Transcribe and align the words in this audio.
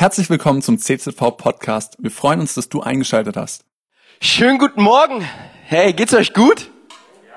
Herzlich 0.00 0.30
willkommen 0.30 0.62
zum 0.62 0.78
CZV 0.78 1.36
Podcast. 1.36 1.96
Wir 1.98 2.12
freuen 2.12 2.38
uns, 2.38 2.54
dass 2.54 2.68
du 2.68 2.80
eingeschaltet 2.80 3.36
hast. 3.36 3.64
Schönen 4.20 4.58
guten 4.58 4.80
Morgen. 4.80 5.28
Hey, 5.64 5.92
geht's 5.92 6.14
euch 6.14 6.32
gut? 6.34 6.70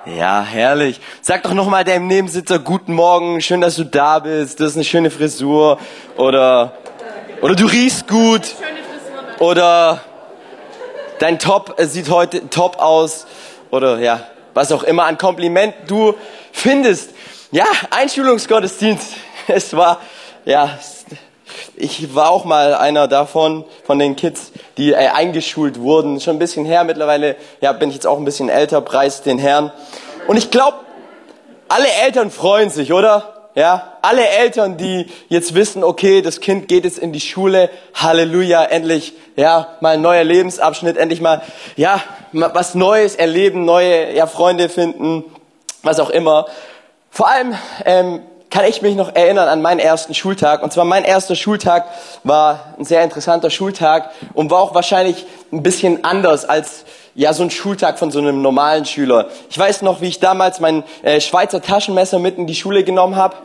Ja, 0.06 0.44
herrlich. 0.44 1.02
Sag 1.24 1.42
doch 1.42 1.56
nochmal 1.56 1.86
deinem 1.86 2.06
Nebensitzer 2.06 2.60
guten 2.60 2.94
Morgen, 2.94 3.42
schön, 3.42 3.62
dass 3.62 3.78
du 3.78 3.84
da 3.84 4.20
bist, 4.20 4.60
du 4.60 4.66
hast 4.66 4.76
eine 4.76 4.84
schöne 4.84 5.10
Frisur 5.10 5.80
oder, 6.18 6.78
oder 7.42 7.56
du 7.56 7.66
riechst 7.66 8.08
gut 8.08 8.54
oder 9.40 10.00
dein 11.18 11.40
Top 11.40 11.74
sieht 11.80 12.12
heute 12.12 12.48
top 12.52 12.78
aus 12.78 13.26
oder 13.72 13.98
ja, 13.98 14.28
was 14.54 14.72
auch 14.72 14.84
immer 14.84 15.06
an 15.06 15.18
Kompliment 15.18 15.74
du 15.88 16.14
findest. 16.52 17.10
Ja, 17.50 17.66
Einschulungsgottesdienst. 17.90 19.14
Es 19.48 19.76
war, 19.76 20.00
ja, 20.46 20.78
ich 21.82 22.16
war 22.16 22.30
auch 22.30 22.46
mal 22.46 22.76
einer 22.76 23.08
davon, 23.08 23.66
von 23.84 24.00
den 24.00 24.16
Kids, 24.16 24.52
die 24.78 24.92
äh, 24.92 25.08
eingeschult 25.08 25.80
wurden. 25.80 26.20
Schon 26.20 26.36
ein 26.36 26.40
bisschen 26.40 26.66
her 26.66 26.84
mittlerweile, 26.84 27.36
ja, 27.60 27.74
bin 27.74 27.90
ich 27.90 27.96
jetzt 27.96 28.08
auch 28.08 28.18
ein 28.18 28.26
bisschen 28.26 28.50
älter, 28.50 28.82
preis 28.82 29.22
den 29.22 29.40
Herrn. 29.40 29.72
Und 30.28 30.38
ich 30.38 30.52
glaube, 30.52 30.78
alle 31.68 31.88
Eltern 32.06 32.32
freuen 32.32 32.70
sich, 32.70 32.94
oder? 32.94 33.50
Ja, 33.54 33.98
alle 34.02 34.26
Eltern, 34.26 34.78
die 34.78 35.08
jetzt 35.28 35.56
wissen, 35.56 35.84
okay, 35.84 36.22
das 36.22 36.40
Kind 36.40 36.70
geht 36.70 36.86
jetzt 36.86 36.98
in 36.98 37.12
die 37.12 37.20
Schule, 37.20 37.70
Halleluja, 37.94 38.64
endlich, 38.64 39.14
ja, 39.36 39.68
mal 39.82 39.96
ein 39.96 40.02
neuer 40.02 40.24
Lebensabschnitt, 40.24 40.96
endlich 40.96 41.20
mal, 41.20 41.42
ja, 41.76 42.02
was 42.32 42.76
Neues 42.76 43.16
erleben, 43.16 43.66
neue, 43.66 44.16
ja, 44.16 44.26
Freunde 44.26 44.70
finden, 44.70 45.26
was 45.84 46.00
auch 46.00 46.10
immer. 46.10 46.46
Vor 47.10 47.30
allem 47.30 47.54
ähm, 47.84 48.22
kann 48.52 48.66
ich 48.66 48.82
mich 48.82 48.96
noch 48.96 49.16
erinnern 49.16 49.48
an 49.48 49.62
meinen 49.62 49.80
ersten 49.80 50.14
Schultag. 50.14 50.62
Und 50.62 50.72
zwar 50.72 50.86
mein 50.86 51.06
erster 51.06 51.36
Schultag 51.36 51.86
war 52.24 52.76
ein 52.78 52.86
sehr 52.86 53.04
interessanter 53.04 53.50
Schultag 53.50 54.12
und 54.34 54.52
war 54.52 54.60
auch 54.60 54.76
wahrscheinlich 54.76 55.26
ein 55.52 55.64
bisschen 55.64 56.04
anders 56.04 56.46
als 56.46 56.84
ja 57.16 57.34
so 57.34 57.44
ein 57.44 57.50
Schultag 57.50 57.98
von 57.98 58.12
so 58.12 58.20
einem 58.20 58.42
normalen 58.42 58.86
Schüler. 58.86 59.30
Ich 59.50 59.58
weiß 59.58 59.82
noch, 59.82 60.02
wie 60.02 60.08
ich 60.08 60.20
damals 60.20 60.60
mein 60.60 60.84
äh, 61.02 61.20
Schweizer 61.20 61.62
Taschenmesser 61.62 62.20
mit 62.20 62.38
in 62.38 62.46
die 62.46 62.56
Schule 62.56 62.84
genommen 62.84 63.16
habe 63.16 63.36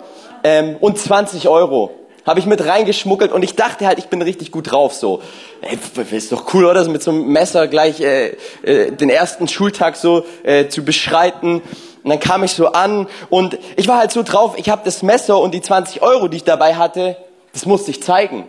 ähm, 0.44 0.76
und 0.80 0.98
20 0.98 1.48
Euro 1.48 1.92
habe 2.26 2.40
ich 2.40 2.46
mit 2.46 2.64
reingeschmuggelt 2.66 3.30
und 3.30 3.44
ich 3.44 3.54
dachte 3.54 3.86
halt, 3.86 3.98
ich 3.98 4.06
bin 4.06 4.20
richtig 4.20 4.50
gut 4.50 4.72
drauf 4.72 4.92
so. 4.92 5.22
Ey, 5.60 5.78
ist 6.10 6.32
doch 6.32 6.52
cool, 6.52 6.64
oder? 6.64 6.84
Mit 6.88 7.02
so 7.02 7.12
einem 7.12 7.28
Messer 7.28 7.68
gleich 7.68 8.00
äh, 8.00 8.36
äh, 8.62 8.90
den 8.90 9.10
ersten 9.10 9.46
Schultag 9.46 9.96
so 9.96 10.26
äh, 10.42 10.66
zu 10.66 10.84
beschreiten. 10.84 11.62
Und 12.06 12.10
dann 12.10 12.20
kam 12.20 12.44
ich 12.44 12.52
so 12.52 12.68
an 12.68 13.08
und 13.30 13.58
ich 13.74 13.88
war 13.88 13.98
halt 13.98 14.12
so 14.12 14.22
drauf, 14.22 14.54
ich 14.58 14.68
habe 14.68 14.82
das 14.84 15.02
Messer 15.02 15.40
und 15.40 15.52
die 15.52 15.60
20 15.60 16.02
Euro, 16.02 16.28
die 16.28 16.36
ich 16.36 16.44
dabei 16.44 16.76
hatte, 16.76 17.16
das 17.52 17.66
musste 17.66 17.90
ich 17.90 18.00
zeigen. 18.00 18.44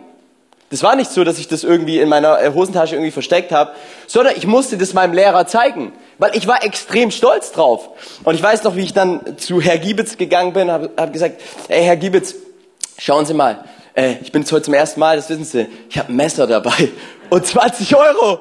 Das 0.70 0.84
war 0.84 0.94
nicht 0.94 1.10
so, 1.10 1.24
dass 1.24 1.40
ich 1.40 1.48
das 1.48 1.64
irgendwie 1.64 1.98
in 1.98 2.08
meiner 2.08 2.40
äh, 2.40 2.52
Hosentasche 2.54 2.94
irgendwie 2.94 3.10
versteckt 3.10 3.50
habe, 3.50 3.72
sondern 4.06 4.36
ich 4.36 4.46
musste 4.46 4.78
das 4.78 4.94
meinem 4.94 5.12
Lehrer 5.12 5.48
zeigen, 5.48 5.92
weil 6.18 6.36
ich 6.36 6.46
war 6.46 6.62
extrem 6.62 7.10
stolz 7.10 7.50
drauf. 7.50 7.88
Und 8.22 8.36
ich 8.36 8.42
weiß 8.44 8.62
noch, 8.62 8.76
wie 8.76 8.82
ich 8.82 8.92
dann 8.92 9.36
zu 9.38 9.60
Herr 9.60 9.78
Giebitz 9.78 10.18
gegangen 10.18 10.52
bin, 10.52 10.70
habe 10.70 10.90
hab 10.96 11.12
gesagt, 11.12 11.40
ey 11.66 11.82
Herr 11.82 11.96
Giebitz, 11.96 12.36
schauen 12.96 13.26
Sie 13.26 13.34
mal, 13.34 13.64
äh, 13.94 14.18
ich 14.22 14.30
bin 14.30 14.42
jetzt 14.42 14.52
heute 14.52 14.62
zum 14.62 14.74
ersten 14.74 15.00
Mal, 15.00 15.16
das 15.16 15.28
wissen 15.30 15.44
Sie, 15.44 15.66
ich 15.90 15.98
habe 15.98 16.12
ein 16.12 16.14
Messer 16.16 16.46
dabei 16.46 16.90
und 17.28 17.44
20 17.44 17.96
Euro. 17.96 18.38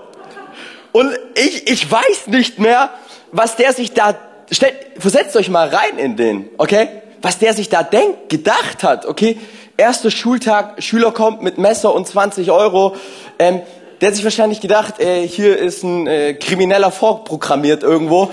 Und 0.91 1.17
ich, 1.33 1.71
ich 1.71 1.91
weiß 1.91 2.27
nicht 2.27 2.59
mehr, 2.59 2.91
was 3.31 3.55
der 3.55 3.73
sich 3.73 3.93
da 3.93 4.15
stellt, 4.51 4.75
versetzt 4.97 5.35
euch 5.35 5.49
mal 5.49 5.67
rein 5.67 5.97
in 5.97 6.15
den, 6.15 6.49
okay? 6.57 6.87
Was 7.21 7.39
der 7.39 7.53
sich 7.53 7.69
da 7.69 7.83
denkt, 7.83 8.29
gedacht 8.29 8.83
hat, 8.83 9.05
okay? 9.05 9.37
Erster 9.75 10.11
Schultag, 10.11 10.81
Schüler 10.83 11.11
kommt 11.11 11.41
mit 11.41 11.57
Messer 11.57 11.93
und 11.93 12.07
20 12.07 12.51
Euro. 12.51 12.95
Ähm, 13.37 13.61
der 14.01 14.09
hat 14.09 14.15
sich 14.15 14.23
wahrscheinlich 14.23 14.61
gedacht, 14.61 14.99
äh, 14.99 15.27
hier 15.27 15.57
ist 15.57 15.83
ein 15.83 16.07
äh, 16.07 16.33
krimineller 16.35 16.91
vorprogrammiert 16.91 17.83
irgendwo. 17.83 18.29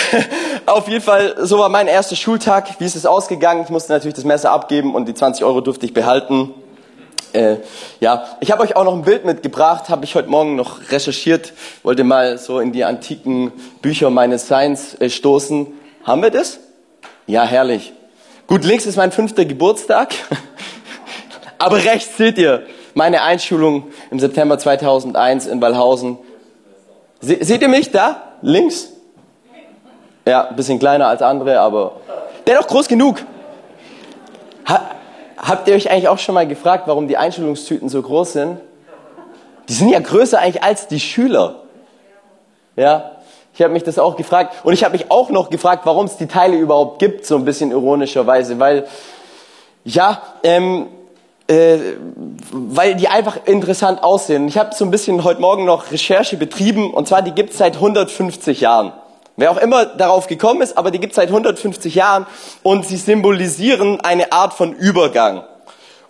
Auf 0.66 0.88
jeden 0.88 1.02
Fall, 1.02 1.36
so 1.42 1.58
war 1.58 1.68
mein 1.68 1.86
erster 1.86 2.16
Schultag. 2.16 2.68
Wie 2.80 2.84
ist 2.84 2.96
es 2.96 3.06
ausgegangen? 3.06 3.62
Ich 3.62 3.70
musste 3.70 3.92
natürlich 3.92 4.14
das 4.14 4.24
Messer 4.24 4.50
abgeben 4.50 4.94
und 4.94 5.06
die 5.06 5.14
20 5.14 5.44
Euro 5.44 5.60
durfte 5.60 5.86
ich 5.86 5.94
behalten. 5.94 6.52
Äh, 7.32 7.56
ja, 8.00 8.24
ich 8.40 8.50
habe 8.50 8.62
euch 8.62 8.76
auch 8.76 8.84
noch 8.84 8.94
ein 8.94 9.02
Bild 9.02 9.24
mitgebracht, 9.24 9.90
habe 9.90 10.04
ich 10.04 10.14
heute 10.14 10.28
Morgen 10.28 10.56
noch 10.56 10.90
recherchiert, 10.90 11.52
wollte 11.82 12.02
mal 12.02 12.38
so 12.38 12.60
in 12.60 12.72
die 12.72 12.84
antiken 12.84 13.52
Bücher 13.82 14.08
meines 14.08 14.48
Seins 14.48 14.94
äh, 15.00 15.10
stoßen. 15.10 15.66
Haben 16.04 16.22
wir 16.22 16.30
das? 16.30 16.60
Ja, 17.26 17.44
herrlich. 17.44 17.92
Gut, 18.46 18.64
links 18.64 18.86
ist 18.86 18.96
mein 18.96 19.12
fünfter 19.12 19.44
Geburtstag, 19.44 20.14
aber 21.58 21.76
rechts 21.84 22.16
seht 22.16 22.38
ihr 22.38 22.66
meine 22.94 23.22
Einschulung 23.22 23.88
im 24.10 24.18
September 24.18 24.58
2001 24.58 25.46
in 25.46 25.60
Wallhausen. 25.60 26.18
Se 27.20 27.38
seht 27.44 27.60
ihr 27.60 27.68
mich 27.68 27.90
da? 27.90 28.22
Links? 28.40 28.92
Ja, 30.26 30.48
ein 30.48 30.56
bisschen 30.56 30.78
kleiner 30.78 31.08
als 31.08 31.20
andere, 31.20 31.60
aber 31.60 32.00
dennoch 32.46 32.66
groß 32.66 32.88
genug. 32.88 33.18
Ha 34.66 34.95
Habt 35.36 35.68
ihr 35.68 35.74
euch 35.74 35.90
eigentlich 35.90 36.08
auch 36.08 36.18
schon 36.18 36.34
mal 36.34 36.46
gefragt, 36.46 36.84
warum 36.86 37.08
die 37.08 37.16
Einschulungstüten 37.16 37.88
so 37.88 38.00
groß 38.00 38.32
sind? 38.32 38.60
Die 39.68 39.74
sind 39.74 39.90
ja 39.90 40.00
größer 40.00 40.38
eigentlich 40.38 40.62
als 40.62 40.88
die 40.88 41.00
Schüler. 41.00 41.62
Ja, 42.76 43.12
ich 43.54 43.62
habe 43.62 43.72
mich 43.72 43.84
das 43.84 43.98
auch 43.98 44.16
gefragt. 44.16 44.54
Und 44.64 44.72
ich 44.72 44.84
habe 44.84 44.92
mich 44.92 45.10
auch 45.10 45.30
noch 45.30 45.50
gefragt, 45.50 45.86
warum 45.86 46.06
es 46.06 46.16
die 46.16 46.26
Teile 46.26 46.56
überhaupt 46.56 46.98
gibt, 46.98 47.26
so 47.26 47.36
ein 47.36 47.44
bisschen 47.44 47.70
ironischerweise. 47.70 48.58
Weil, 48.58 48.86
ja, 49.84 50.22
ähm, 50.42 50.88
äh, 51.48 51.78
weil 52.50 52.96
die 52.96 53.08
einfach 53.08 53.38
interessant 53.46 54.02
aussehen. 54.02 54.48
Ich 54.48 54.58
habe 54.58 54.74
so 54.74 54.84
ein 54.84 54.90
bisschen 54.90 55.24
heute 55.24 55.40
Morgen 55.40 55.64
noch 55.64 55.90
Recherche 55.90 56.36
betrieben. 56.36 56.92
Und 56.92 57.08
zwar, 57.08 57.22
die 57.22 57.32
gibt 57.32 57.50
es 57.50 57.58
seit 57.58 57.76
150 57.76 58.60
Jahren. 58.60 58.92
Wer 59.36 59.50
auch 59.50 59.58
immer 59.58 59.84
darauf 59.84 60.26
gekommen 60.26 60.62
ist, 60.62 60.78
aber 60.78 60.90
die 60.90 60.98
gibt 60.98 61.12
es 61.12 61.16
seit 61.16 61.28
150 61.28 61.94
Jahren 61.94 62.26
und 62.62 62.86
sie 62.86 62.96
symbolisieren 62.96 64.00
eine 64.00 64.32
Art 64.32 64.54
von 64.54 64.72
Übergang 64.72 65.44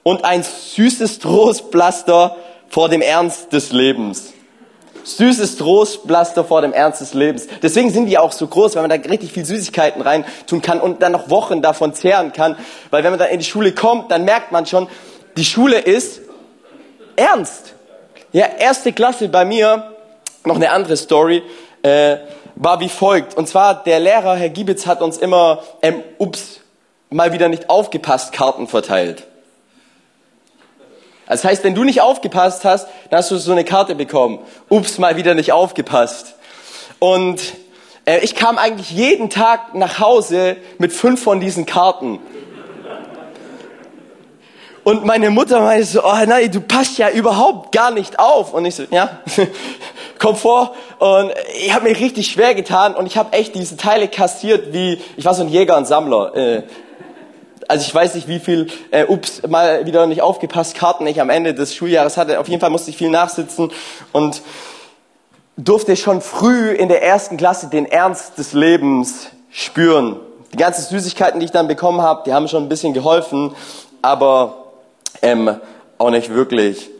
und 0.05 0.25
ein 0.25 0.45
süßes 0.45 1.19
Trostpflaster 1.19 2.37
vor 2.69 2.89
dem 2.89 3.03
Ernst 3.03 3.53
des 3.53 3.73
Lebens. 3.73 4.33
Süßes 5.03 5.57
Trostpflaster 5.57 6.45
vor 6.45 6.63
dem 6.63 6.73
Ernst 6.73 7.01
des 7.01 7.15
Lebens. 7.15 7.49
Deswegen 7.63 7.91
sind 7.91 8.07
die 8.07 8.17
auch 8.19 8.31
so 8.31 8.47
groß, 8.47 8.77
weil 8.77 8.87
man 8.87 8.91
da 8.91 9.11
richtig 9.11 9.33
viel 9.33 9.45
Süßigkeiten 9.45 10.03
rein 10.03 10.25
tun 10.47 10.63
kann 10.63 10.81
und 10.81 11.03
dann 11.03 11.11
noch 11.11 11.29
Wochen 11.29 11.63
davon 11.63 11.95
zehren 11.95 12.33
kann. 12.33 12.57
Weil 12.91 13.03
wenn 13.03 13.11
man 13.11 13.19
dann 13.19 13.31
in 13.31 13.41
die 13.41 13.45
Schule 13.45 13.73
kommt, 13.73 14.13
dann 14.13 14.25
merkt 14.25 14.53
man 14.53 14.67
schon, 14.67 14.89
die 15.37 15.45
Schule 15.45 15.79
ist 15.79 16.21
ernst. 17.17 17.75
Ja, 18.33 18.47
erste 18.59 18.93
Klasse 18.93 19.29
bei 19.29 19.45
mir, 19.45 19.93
noch 20.45 20.57
eine 20.57 20.71
andere 20.71 20.97
Story. 20.97 21.43
Äh, 21.83 22.19
war 22.57 22.81
wie 22.81 22.89
folgt. 22.89 23.37
Und 23.37 23.47
zwar, 23.49 23.85
der 23.85 24.01
Lehrer, 24.01 24.35
Herr 24.35 24.49
Giebitz, 24.49 24.87
hat 24.87 25.03
uns 25.03 25.19
immer, 25.19 25.63
ähm, 25.83 26.03
ups, 26.19 26.61
mal 27.11 27.33
wieder 27.33 27.49
nicht 27.49 27.71
aufgepasst, 27.71 28.33
Karten 28.33 28.67
verteilt. 28.67 29.25
Das 31.29 31.45
heißt, 31.45 31.65
wenn 31.65 31.75
du 31.75 31.85
nicht 31.85 32.01
aufgepasst 32.01 32.65
hast, 32.65 32.89
dann 33.11 33.19
hast 33.19 33.31
du 33.31 33.37
so 33.37 33.53
eine 33.53 33.65
Karte 33.65 33.95
bekommen. 33.95 34.39
Ups, 34.69 34.99
mal 34.99 35.17
wieder 35.17 35.35
nicht 35.35 35.53
aufgepasst. 35.53 36.35
Und 36.99 37.41
äh, 38.05 38.21
ich 38.21 38.35
kam 38.35 38.59
eigentlich 38.59 38.91
jeden 38.91 39.29
Tag 39.29 39.75
nach 39.75 39.99
Hause 39.99 40.57
mit 40.79 40.93
fünf 40.93 41.23
von 41.23 41.41
diesen 41.41 41.67
Karten. 41.67 42.21
Und 44.87 45.05
meine 45.05 45.31
Mutter 45.31 45.59
meinte 45.63 45.85
so, 45.85 46.05
oh 46.05 46.15
nein, 46.29 46.49
du 46.49 46.61
passt 46.61 46.97
ja 46.97 47.11
überhaupt 47.11 47.73
gar 47.73 47.91
nicht 47.91 48.21
auf. 48.21 48.55
Und 48.55 48.67
ich 48.67 48.77
so, 48.77 48.85
ja, 48.89 49.19
komm 50.21 50.37
vor. 50.37 50.77
Und 51.01 51.33
ich 51.59 51.75
habe 51.75 51.89
mir 51.89 51.99
richtig 51.99 52.29
schwer 52.29 52.55
getan 52.55 52.95
und 52.95 53.05
ich 53.07 53.17
habe 53.17 53.33
echt 53.33 53.57
diese 53.57 53.77
Teile 53.77 54.07
kassiert 54.07 54.73
wie, 54.73 55.01
ich 55.17 55.25
war 55.25 55.35
so 55.35 55.43
ein 55.43 55.49
Jäger 55.49 55.77
und 55.77 55.89
Sammler. 55.89 56.37
Äh, 56.37 56.63
also 57.67 57.85
ich 57.85 57.93
weiß 57.93 58.15
nicht, 58.15 58.29
wie 58.29 58.39
viel, 58.39 58.69
äh, 58.93 59.07
ups, 59.07 59.43
mal 59.49 59.87
wieder 59.87 60.07
nicht 60.07 60.23
aufgepasst, 60.23 60.77
Karten 60.77 61.05
ich 61.09 61.21
am 61.21 61.31
Ende 61.31 61.53
des 61.53 61.75
Schuljahres 61.75 62.17
hatte. 62.17 62.39
Auf 62.39 62.47
jeden 62.47 62.61
Fall 62.61 62.71
musste 62.71 62.91
ich 62.91 62.97
viel 62.97 63.11
nachsitzen 63.11 63.73
und 64.13 64.41
durfte 65.57 65.97
schon 65.97 66.21
früh 66.21 66.71
in 66.71 66.89
der 66.89 67.03
ersten 67.03 67.37
Klasse 67.37 67.67
den 67.67 67.87
Ernst 67.87 68.39
des 68.39 68.53
Lebens 68.53 69.31
spüren. 69.51 70.21
Die 70.53 70.59
ganzen 70.59 70.83
Süßigkeiten, 70.83 71.41
die 71.41 71.47
ich 71.47 71.53
dann 71.53 71.67
bekommen 71.67 72.03
habe, 72.03 72.23
die 72.25 72.33
haben 72.33 72.47
schon 72.47 72.63
ein 72.63 72.69
bisschen 72.69 72.95
geholfen, 72.95 73.53
aber 74.01 74.63
ähm, 75.23 75.57
auch 75.99 76.11
nicht 76.11 76.33
wirklich. 76.33 76.91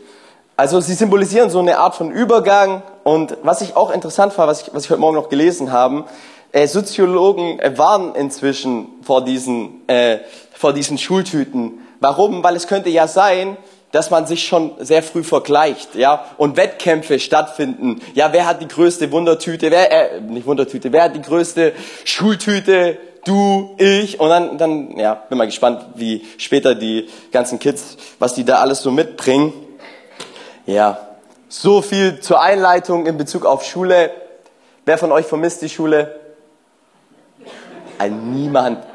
Also 0.55 0.79
sie 0.79 0.93
symbolisieren 0.93 1.49
so 1.49 1.59
eine 1.59 1.77
Art 1.77 1.95
von 1.95 2.11
Übergang 2.11 2.81
und 3.03 3.37
was 3.43 3.61
ich 3.61 3.75
auch 3.75 3.91
interessant 3.91 4.37
war, 4.37 4.47
was 4.47 4.63
ich, 4.63 4.73
was 4.73 4.85
ich 4.85 4.89
heute 4.89 5.01
Morgen 5.01 5.15
noch 5.15 5.29
gelesen 5.29 5.71
habe, 5.71 6.05
äh, 6.51 6.67
Soziologen 6.67 7.59
äh, 7.59 7.77
warnen 7.77 8.15
inzwischen 8.15 8.87
vor 9.03 9.23
diesen, 9.23 9.87
äh, 9.87 10.19
vor 10.53 10.73
diesen 10.73 10.97
Schultüten. 10.97 11.79
Warum? 11.99 12.43
Weil 12.43 12.55
es 12.55 12.67
könnte 12.67 12.89
ja 12.89 13.07
sein, 13.07 13.57
dass 13.91 14.09
man 14.09 14.25
sich 14.25 14.47
schon 14.47 14.71
sehr 14.79 15.03
früh 15.03 15.23
vergleicht, 15.23 15.95
ja, 15.95 16.25
und 16.37 16.57
Wettkämpfe 16.57 17.19
stattfinden. 17.19 18.01
Ja, 18.15 18.33
wer 18.33 18.45
hat 18.45 18.61
die 18.61 18.67
größte 18.67 19.11
Wundertüte? 19.11 19.71
Wer, 19.71 20.15
äh, 20.15 20.21
nicht 20.21 20.45
Wundertüte, 20.45 20.91
wer 20.91 21.03
hat 21.03 21.15
die 21.15 21.21
größte 21.21 21.73
Schultüte? 22.03 22.97
Du, 23.25 23.75
ich 23.77 24.19
und 24.19 24.29
dann, 24.29 24.57
dann, 24.57 24.97
ja, 24.97 25.13
bin 25.13 25.37
mal 25.37 25.45
gespannt, 25.45 25.85
wie 25.95 26.25
später 26.37 26.75
die 26.75 27.09
ganzen 27.31 27.59
Kids, 27.59 27.97
was 28.19 28.33
die 28.33 28.45
da 28.45 28.59
alles 28.59 28.81
so 28.81 28.91
mitbringen. 28.91 29.53
Ja, 30.65 30.99
so 31.49 31.81
viel 31.81 32.19
zur 32.19 32.41
Einleitung 32.41 33.05
in 33.05 33.17
Bezug 33.17 33.45
auf 33.45 33.63
Schule. 33.63 34.11
Wer 34.85 34.97
von 34.97 35.11
euch 35.11 35.25
vermisst 35.25 35.61
die 35.61 35.69
Schule? 35.69 36.19
Ein 37.97 38.31
niemand. 38.31 38.85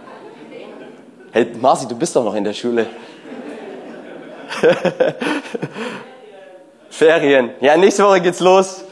Hey, 1.33 1.51
Marci, 1.61 1.89
du 1.89 1.97
bist 1.97 2.15
doch 2.15 2.25
noch 2.25 2.35
in 2.35 2.45
der 2.45 2.53
Schule. 2.53 2.87
Ferien. 6.91 7.51
Ja, 7.61 7.77
nächste 7.77 8.05
Woche 8.05 8.21
geht's 8.21 8.41
los. 8.41 8.85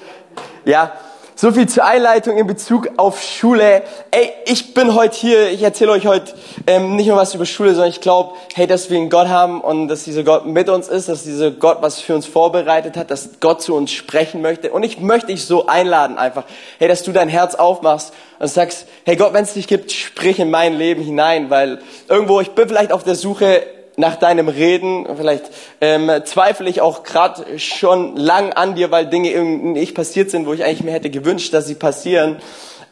Ja, 0.65 0.93
so 1.41 1.51
viel 1.53 1.67
zur 1.67 1.87
Einleitung 1.87 2.37
in 2.37 2.47
Bezug 2.47 2.91
auf 2.99 3.23
Schule. 3.23 3.83
Ey, 4.11 4.31
ich 4.45 4.75
bin 4.75 4.95
heute 4.95 5.17
hier, 5.17 5.49
ich 5.49 5.63
erzähle 5.63 5.93
euch 5.93 6.07
heute 6.07 6.35
ähm, 6.67 6.97
nicht 6.97 7.07
nur 7.07 7.17
was 7.17 7.35
über 7.35 7.47
Schule, 7.47 7.71
sondern 7.71 7.89
ich 7.89 8.03
glaube, 8.03 8.35
hey, 8.53 8.67
dass 8.67 8.91
wir 8.91 8.99
einen 8.99 9.09
Gott 9.09 9.29
haben 9.29 9.63
und 9.63 9.89
dass 9.89 10.05
dieser 10.05 10.23
Gott 10.23 10.45
mit 10.45 10.69
uns 10.69 10.89
ist, 10.89 11.09
dass 11.09 11.23
dieser 11.23 11.51
Gott 11.51 11.79
was 11.81 11.99
für 11.99 12.15
uns 12.15 12.27
vorbereitet 12.27 12.99
hat, 12.99 13.11
dass 13.11 13.41
Gott 13.41 13.63
zu 13.63 13.75
uns 13.75 13.91
sprechen 13.91 14.43
möchte. 14.43 14.71
Und 14.71 14.83
ich 14.83 15.01
möchte 15.01 15.29
dich 15.29 15.47
so 15.47 15.67
einladen 15.67 16.19
einfach, 16.19 16.45
hey, 16.79 16.89
dass 16.89 17.05
du 17.05 17.13
dein 17.13 17.31
Herz 17.31 17.55
aufmachst 17.55 18.13
und 18.39 18.49
sagst, 18.49 18.87
hey 19.07 19.17
Gott, 19.17 19.33
wenn 19.33 19.45
es 19.45 19.55
dich 19.55 19.67
gibt, 19.67 19.93
sprich 19.93 20.41
in 20.41 20.51
mein 20.51 20.75
Leben 20.77 21.03
hinein, 21.03 21.49
weil 21.49 21.81
irgendwo, 22.07 22.43
ich 22.43 22.51
bin 22.51 22.69
vielleicht 22.69 22.93
auf 22.93 23.03
der 23.03 23.15
Suche 23.15 23.63
nach 24.01 24.17
deinem 24.17 24.49
Reden. 24.49 25.07
Vielleicht 25.17 25.45
ähm, 25.81 26.11
zweifle 26.25 26.69
ich 26.69 26.81
auch 26.81 27.05
gerade 27.05 27.59
schon 27.59 28.17
lang 28.17 28.53
an 28.53 28.75
dir, 28.75 28.91
weil 28.91 29.07
Dinge 29.07 29.39
nicht 29.41 29.95
passiert 29.95 30.31
sind, 30.31 30.47
wo 30.47 30.53
ich 30.53 30.65
eigentlich 30.65 30.83
mir 30.83 30.93
hätte 30.93 31.11
gewünscht, 31.11 31.55
dass 31.55 31.67
sie 31.67 31.77
passieren. 31.77 32.39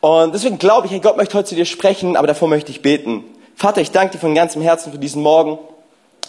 Und 0.00 0.32
deswegen 0.32 0.58
glaube 0.58 0.86
ich, 0.86 1.02
Gott 1.02 1.16
möchte 1.16 1.36
heute 1.36 1.48
zu 1.48 1.54
dir 1.56 1.64
sprechen, 1.64 2.16
aber 2.16 2.28
davor 2.28 2.46
möchte 2.46 2.70
ich 2.70 2.82
beten. 2.82 3.24
Vater, 3.56 3.80
ich 3.80 3.90
danke 3.90 4.12
dir 4.12 4.18
von 4.18 4.34
ganzem 4.34 4.62
Herzen 4.62 4.92
für 4.92 4.98
diesen 4.98 5.22
Morgen. 5.22 5.58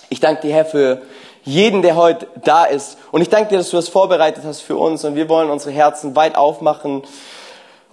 Ich 0.09 0.19
danke 0.19 0.41
dir, 0.41 0.53
Herr, 0.53 0.65
für 0.65 1.01
jeden, 1.43 1.83
der 1.83 1.95
heute 1.95 2.27
da 2.43 2.65
ist. 2.65 2.97
Und 3.11 3.21
ich 3.21 3.29
danke 3.29 3.49
dir, 3.49 3.57
dass 3.59 3.69
du 3.69 3.77
das 3.77 3.89
vorbereitet 3.89 4.43
hast 4.45 4.61
für 4.61 4.75
uns. 4.75 5.03
Und 5.05 5.15
wir 5.15 5.29
wollen 5.29 5.51
unsere 5.51 5.71
Herzen 5.71 6.15
weit 6.15 6.35
aufmachen 6.35 7.03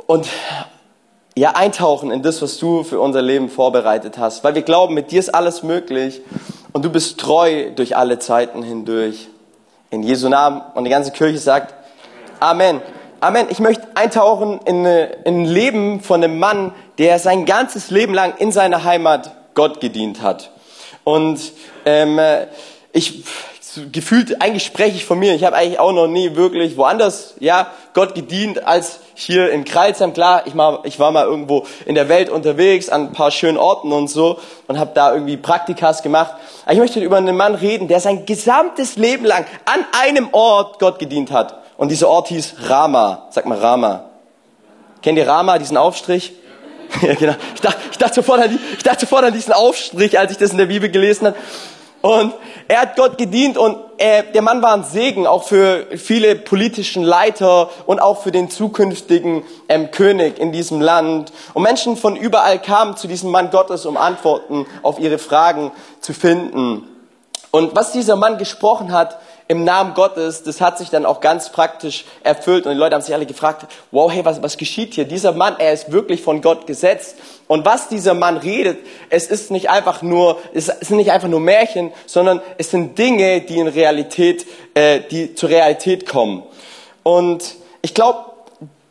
und 0.06 0.26
ja, 1.38 1.50
eintauchen 1.50 2.10
in 2.10 2.22
das, 2.22 2.40
was 2.40 2.56
du 2.58 2.82
für 2.82 2.98
unser 2.98 3.20
Leben 3.20 3.50
vorbereitet 3.50 4.16
hast. 4.16 4.42
Weil 4.42 4.54
wir 4.54 4.62
glauben, 4.62 4.94
mit 4.94 5.10
dir 5.10 5.20
ist 5.20 5.34
alles 5.34 5.62
möglich. 5.62 6.22
Und 6.72 6.84
du 6.84 6.90
bist 6.90 7.20
treu 7.20 7.70
durch 7.74 7.96
alle 7.96 8.18
Zeiten 8.18 8.62
hindurch. 8.62 9.28
In 9.90 10.02
Jesu 10.02 10.28
Namen. 10.28 10.62
Und 10.74 10.84
die 10.84 10.90
ganze 10.90 11.10
Kirche 11.10 11.38
sagt 11.38 11.74
Amen. 12.40 12.80
Amen. 13.20 13.46
Ich 13.50 13.60
möchte 13.60 13.86
eintauchen 13.94 14.60
in, 14.64 14.84
in 14.84 15.42
ein 15.42 15.44
Leben 15.44 16.00
von 16.00 16.22
einem 16.22 16.38
Mann, 16.38 16.72
der 16.98 17.18
sein 17.18 17.44
ganzes 17.44 17.90
Leben 17.90 18.14
lang 18.14 18.34
in 18.38 18.52
seiner 18.52 18.84
Heimat 18.84 19.32
Gott 19.54 19.80
gedient 19.80 20.22
hat. 20.22 20.50
Und 21.04 21.52
ähm, 21.84 22.18
ich 22.92 23.24
gefühlt, 23.92 24.40
eigentlich 24.40 24.64
spreche 24.64 24.96
ich 24.96 25.04
von 25.04 25.18
mir. 25.18 25.34
Ich 25.34 25.44
habe 25.44 25.56
eigentlich 25.56 25.78
auch 25.78 25.92
noch 25.92 26.06
nie 26.06 26.34
wirklich 26.34 26.76
woanders, 26.76 27.34
ja, 27.40 27.70
Gott 27.94 28.14
gedient 28.14 28.66
als 28.66 29.00
hier 29.16 29.50
in 29.50 29.64
Kreilsheim. 29.64 30.12
Klar, 30.12 30.42
ich, 30.46 30.54
mal, 30.54 30.80
ich 30.84 30.98
war 30.98 31.10
mal 31.10 31.24
irgendwo 31.24 31.66
in 31.86 31.94
der 31.94 32.08
Welt 32.08 32.28
unterwegs, 32.28 32.88
an 32.90 33.06
ein 33.06 33.12
paar 33.12 33.30
schönen 33.30 33.56
Orten 33.56 33.90
und 33.92 34.08
so 34.08 34.38
und 34.68 34.78
habe 34.78 34.90
da 34.94 35.12
irgendwie 35.12 35.36
Praktikas 35.36 36.02
gemacht. 36.02 36.34
Aber 36.64 36.74
ich 36.74 36.78
möchte 36.78 37.00
über 37.00 37.16
einen 37.16 37.36
Mann 37.36 37.54
reden, 37.54 37.88
der 37.88 38.00
sein 38.00 38.26
gesamtes 38.26 38.96
Leben 38.96 39.24
lang 39.24 39.46
an 39.64 39.84
einem 40.00 40.28
Ort 40.32 40.78
Gott 40.78 40.98
gedient 40.98 41.32
hat. 41.32 41.58
Und 41.78 41.90
dieser 41.90 42.08
Ort 42.08 42.28
hieß 42.28 42.56
Rama. 42.68 43.26
Sag 43.30 43.46
mal 43.46 43.58
Rama. 43.58 44.04
Kennt 45.02 45.18
ihr 45.18 45.26
Rama, 45.26 45.58
diesen 45.58 45.76
Aufstrich? 45.76 46.32
ja, 47.02 47.14
genau. 47.14 47.34
Ich 47.54 47.60
dachte, 47.60 47.78
ich, 47.90 47.98
dachte 47.98 48.14
sofort 48.14 48.40
an, 48.40 48.58
ich 48.76 48.82
dachte 48.82 49.00
sofort 49.00 49.24
an 49.24 49.32
diesen 49.32 49.52
Aufstrich, 49.52 50.18
als 50.18 50.32
ich 50.32 50.38
das 50.38 50.52
in 50.52 50.58
der 50.58 50.66
Bibel 50.66 50.90
gelesen 50.90 51.28
habe. 51.28 51.36
Und 52.06 52.34
er 52.68 52.82
hat 52.82 52.94
Gott 52.94 53.18
gedient 53.18 53.58
und 53.58 53.78
er, 53.98 54.22
der 54.22 54.40
Mann 54.40 54.62
war 54.62 54.74
ein 54.74 54.84
Segen, 54.84 55.26
auch 55.26 55.42
für 55.42 55.86
viele 55.96 56.36
politischen 56.36 57.02
Leiter 57.02 57.68
und 57.84 58.00
auch 58.00 58.22
für 58.22 58.30
den 58.30 58.48
zukünftigen 58.48 59.42
ähm, 59.68 59.90
König 59.90 60.38
in 60.38 60.52
diesem 60.52 60.80
Land. 60.80 61.32
Und 61.52 61.64
Menschen 61.64 61.96
von 61.96 62.14
überall 62.14 62.62
kamen 62.62 62.96
zu 62.96 63.08
diesem 63.08 63.32
Mann 63.32 63.50
Gottes, 63.50 63.86
um 63.86 63.96
Antworten 63.96 64.66
auf 64.84 65.00
ihre 65.00 65.18
Fragen 65.18 65.72
zu 66.00 66.12
finden. 66.12 66.84
Und 67.50 67.74
was 67.74 67.90
dieser 67.90 68.14
Mann 68.14 68.38
gesprochen 68.38 68.92
hat, 68.92 69.18
im 69.48 69.64
Namen 69.64 69.94
Gottes, 69.94 70.42
das 70.42 70.60
hat 70.60 70.76
sich 70.78 70.90
dann 70.90 71.06
auch 71.06 71.20
ganz 71.20 71.50
praktisch 71.50 72.04
erfüllt. 72.24 72.66
Und 72.66 72.72
die 72.72 72.78
Leute 72.78 72.96
haben 72.96 73.02
sich 73.02 73.14
alle 73.14 73.26
gefragt, 73.26 73.66
wow, 73.92 74.10
hey, 74.10 74.24
was, 74.24 74.42
was 74.42 74.56
geschieht 74.56 74.94
hier? 74.94 75.04
Dieser 75.04 75.32
Mann, 75.32 75.56
er 75.58 75.72
ist 75.72 75.92
wirklich 75.92 76.22
von 76.22 76.40
Gott 76.40 76.66
gesetzt. 76.66 77.16
Und 77.46 77.64
was 77.64 77.88
dieser 77.88 78.14
Mann 78.14 78.38
redet, 78.38 78.78
es 79.08 79.28
ist 79.28 79.52
nicht 79.52 79.70
einfach 79.70 80.02
nur, 80.02 80.38
es 80.52 80.66
sind 80.66 80.96
nicht 80.96 81.12
einfach 81.12 81.28
nur 81.28 81.38
Märchen, 81.38 81.92
sondern 82.06 82.40
es 82.58 82.72
sind 82.72 82.98
Dinge, 82.98 83.40
die 83.40 83.58
in 83.58 83.68
Realität, 83.68 84.46
äh, 84.74 85.00
die 85.00 85.34
zur 85.36 85.50
Realität 85.50 86.08
kommen. 86.08 86.42
Und 87.04 87.54
ich 87.82 87.94
glaube, 87.94 88.18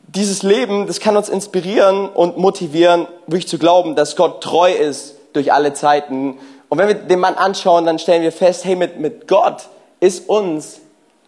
dieses 0.07 0.41
Leben, 0.43 0.87
das 0.87 1.01
kann 1.01 1.17
uns 1.17 1.27
inspirieren 1.27 2.07
und 2.07 2.37
motivieren, 2.37 3.07
wirklich 3.27 3.49
zu 3.49 3.57
glauben, 3.57 3.95
dass 3.95 4.15
Gott 4.15 4.41
treu 4.41 4.71
ist 4.71 5.15
durch 5.33 5.51
alle 5.51 5.73
Zeiten. 5.73 6.37
Und 6.69 6.77
wenn 6.77 6.87
wir 6.87 6.95
den 6.95 7.19
Mann 7.19 7.35
anschauen, 7.35 7.85
dann 7.85 7.99
stellen 7.99 8.23
wir 8.23 8.31
fest, 8.31 8.63
hey, 8.63 8.77
mit, 8.77 9.01
mit 9.01 9.27
Gott, 9.27 9.67
ist 9.99 10.29
uns 10.29 10.81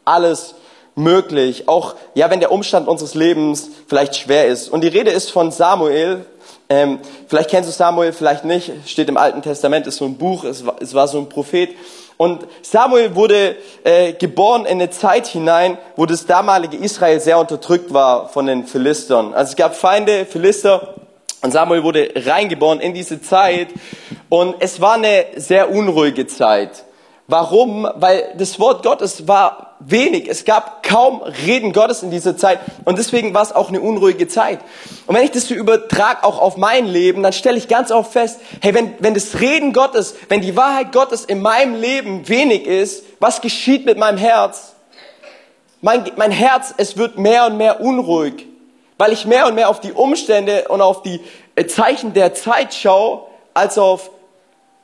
alles 0.05 0.55
möglich, 0.97 1.67
auch 1.67 1.95
ja, 2.15 2.29
wenn 2.29 2.39
der 2.39 2.51
Umstand 2.51 2.87
unseres 2.87 3.13
Lebens 3.13 3.69
vielleicht 3.87 4.15
schwer 4.15 4.47
ist. 4.47 4.69
Und 4.69 4.81
die 4.81 4.87
Rede 4.87 5.11
ist 5.11 5.31
von 5.31 5.51
Samuel. 5.51 6.25
Ähm, 6.69 6.99
vielleicht 7.27 7.49
kennst 7.49 7.69
du 7.69 7.73
Samuel, 7.73 8.11
vielleicht 8.11 8.43
nicht. 8.43 8.71
Steht 8.85 9.07
im 9.07 9.17
Alten 9.17 9.41
Testament, 9.41 9.85
ist 9.87 9.97
so 9.97 10.05
ein 10.05 10.17
Buch. 10.17 10.43
Es 10.43 10.65
war, 10.65 10.75
es 10.81 10.93
war 10.93 11.07
so 11.07 11.19
ein 11.19 11.29
Prophet. 11.29 11.69
Und 12.17 12.47
Samuel 12.63 13.13
wurde 13.15 13.55
äh, 13.83 14.13
geboren 14.13 14.65
in 14.65 14.81
eine 14.81 14.89
Zeit 14.89 15.27
hinein, 15.27 15.77
wo 15.95 16.07
das 16.07 16.25
damalige 16.25 16.77
Israel 16.77 17.19
sehr 17.19 17.37
unterdrückt 17.37 17.93
war 17.93 18.27
von 18.29 18.47
den 18.47 18.65
Philistern. 18.65 19.35
Also 19.35 19.51
es 19.51 19.55
gab 19.55 19.75
Feinde, 19.75 20.25
Philister. 20.25 20.95
Und 21.43 21.51
Samuel 21.51 21.83
wurde 21.83 22.09
reingeboren 22.15 22.79
in 22.79 22.95
diese 22.95 23.21
Zeit. 23.21 23.67
Und 24.29 24.55
es 24.59 24.81
war 24.81 24.93
eine 24.93 25.27
sehr 25.35 25.69
unruhige 25.69 26.25
Zeit. 26.25 26.85
Warum? 27.27 27.89
Weil 27.95 28.33
das 28.37 28.57
Wort 28.57 28.83
Gottes 28.83 29.27
war 29.27 29.75
wenig. 29.79 30.29
Es 30.29 30.45
gab 30.45 30.81
kaum 30.81 31.21
Reden 31.21 31.73
Gottes 31.73 32.01
in 32.01 32.09
dieser 32.09 32.37
Zeit. 32.37 32.59
Und 32.85 32.97
deswegen 32.97 33.33
war 33.33 33.41
es 33.41 33.51
auch 33.51 33.67
eine 33.67 33.81
unruhige 33.81 34.29
Zeit. 34.29 34.59
Und 35.07 35.15
wenn 35.15 35.25
ich 35.25 35.31
das 35.31 35.49
so 35.49 35.53
übertrage 35.53 36.23
auch 36.23 36.39
auf 36.39 36.55
mein 36.55 36.85
Leben, 36.85 37.23
dann 37.23 37.33
stelle 37.33 37.57
ich 37.57 37.67
ganz 37.67 37.91
oft 37.91 38.13
fest, 38.13 38.39
hey, 38.61 38.73
wenn, 38.73 38.93
wenn 38.99 39.13
das 39.13 39.41
Reden 39.41 39.73
Gottes, 39.73 40.15
wenn 40.29 40.39
die 40.39 40.55
Wahrheit 40.55 40.93
Gottes 40.93 41.25
in 41.25 41.41
meinem 41.41 41.75
Leben 41.75 42.27
wenig 42.29 42.65
ist, 42.65 43.03
was 43.19 43.41
geschieht 43.41 43.85
mit 43.85 43.97
meinem 43.97 44.17
Herz? 44.17 44.73
Mein, 45.81 46.09
mein 46.15 46.31
Herz, 46.31 46.73
es 46.77 46.97
wird 46.97 47.17
mehr 47.17 47.47
und 47.47 47.57
mehr 47.57 47.81
unruhig, 47.81 48.47
weil 48.97 49.11
ich 49.11 49.25
mehr 49.25 49.47
und 49.47 49.55
mehr 49.55 49.69
auf 49.69 49.81
die 49.81 49.91
Umstände 49.91 50.69
und 50.69 50.81
auf 50.81 51.03
die 51.03 51.19
äh, 51.55 51.67
Zeichen 51.67 52.13
der 52.13 52.33
Zeit 52.33 52.73
schaue, 52.73 53.23
als 53.53 53.77
auf 53.77 54.11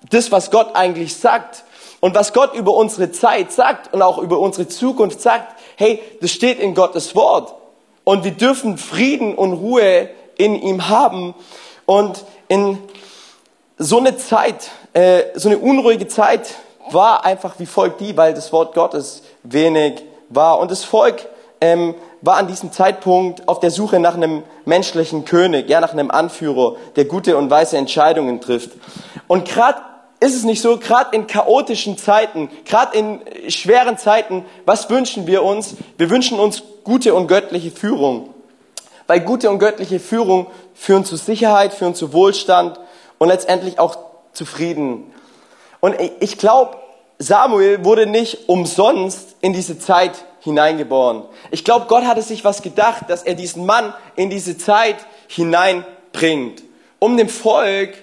das, 0.09 0.31
was 0.31 0.51
Gott 0.51 0.75
eigentlich 0.75 1.15
sagt. 1.15 1.63
Und 2.03 2.15
was 2.15 2.33
Gott 2.33 2.53
über 2.53 2.74
unsere 2.74 3.13
Zeit 3.13 3.53
sagt 3.53 3.93
und 3.93 4.01
auch 4.01 4.17
über 4.17 4.38
unsere 4.38 4.67
Zukunft 4.67 5.22
sagt, 5.22 5.57
hey, 5.77 6.01
das 6.19 6.31
steht 6.31 6.60
in 6.60 6.75
Gottes 6.75 7.15
Wort. 7.15 7.55
Und 8.03 8.25
wir 8.25 8.31
dürfen 8.31 8.77
Frieden 8.77 9.33
und 9.36 9.53
Ruhe 9.53 10.10
in 10.36 10.62
ihm 10.62 10.89
haben. 10.89 11.33
Und 11.86 12.25
in 12.50 12.77
so 13.77 14.00
eine 14.00 14.17
Zeit, 14.17 14.69
äh, 14.91 15.24
so 15.36 15.48
eine 15.48 15.60
unruhige 15.60 16.10
Zeit 16.10 16.55
war 16.91 17.24
einfach 17.24 17.57
wie 17.60 17.65
folgt 17.65 18.01
die, 18.01 18.17
weil 18.17 18.33
das 18.33 18.51
Wort 18.51 18.74
Gottes 18.74 19.24
wenig 19.43 20.03
war. 20.27 20.60
Und 20.60 20.72
das 20.72 20.83
Volk 20.83 21.25
ähm, 21.62 21.95
war 22.19 22.36
an 22.36 22.48
diesem 22.48 22.74
Zeitpunkt 22.74 23.48
auf 23.48 23.62
der 23.62 23.72
Suche 23.72 24.01
nach 24.01 24.15
einem 24.15 24.43
menschlichen 24.65 25.24
König, 25.24 25.69
ja, 25.69 25.79
nach 25.79 25.93
einem 25.93 26.12
Anführer, 26.12 26.75
der 26.98 27.05
gute 27.05 27.38
und 27.38 27.50
weise 27.50 27.77
Entscheidungen 27.77 28.41
trifft. 28.41 28.72
Und 29.27 29.48
gerade 29.48 29.77
ist 30.23 30.35
es 30.35 30.45
nicht 30.45 30.61
so, 30.61 30.77
gerade 30.77 31.15
in 31.15 31.27
chaotischen 31.27 31.97
Zeiten, 31.97 32.49
gerade 32.63 32.97
in 32.97 33.21
schweren 33.49 33.97
Zeiten, 33.97 34.45
was 34.65 34.89
wünschen 34.89 35.27
wir 35.27 35.43
uns? 35.43 35.75
Wir 35.97 36.09
wünschen 36.09 36.39
uns 36.39 36.63
gute 36.85 37.13
und 37.13 37.27
göttliche 37.27 37.71
Führung. 37.71 38.33
Weil 39.05 39.19
gute 39.19 39.49
und 39.49 39.59
göttliche 39.59 39.99
Führung 39.99 40.47
führen 40.73 41.03
zu 41.03 41.17
Sicherheit, 41.17 41.73
führen 41.73 41.93
zu 41.93 42.13
Wohlstand 42.13 42.79
und 43.17 43.27
letztendlich 43.27 43.79
auch 43.79 43.97
zu 44.31 44.45
Frieden. 44.45 45.11
Und 45.81 45.95
ich 46.21 46.37
glaube, 46.37 46.77
Samuel 47.19 47.83
wurde 47.83 48.05
nicht 48.05 48.47
umsonst 48.47 49.35
in 49.41 49.51
diese 49.51 49.77
Zeit 49.77 50.23
hineingeboren. 50.39 51.23
Ich 51.51 51.65
glaube, 51.65 51.87
Gott 51.87 52.05
hatte 52.05 52.21
sich 52.21 52.45
was 52.45 52.61
gedacht, 52.61 53.09
dass 53.09 53.23
er 53.23 53.33
diesen 53.33 53.65
Mann 53.65 53.93
in 54.15 54.29
diese 54.29 54.57
Zeit 54.57 54.97
hineinbringt, 55.27 56.63
um 56.99 57.17
dem 57.17 57.29
Volk 57.29 57.93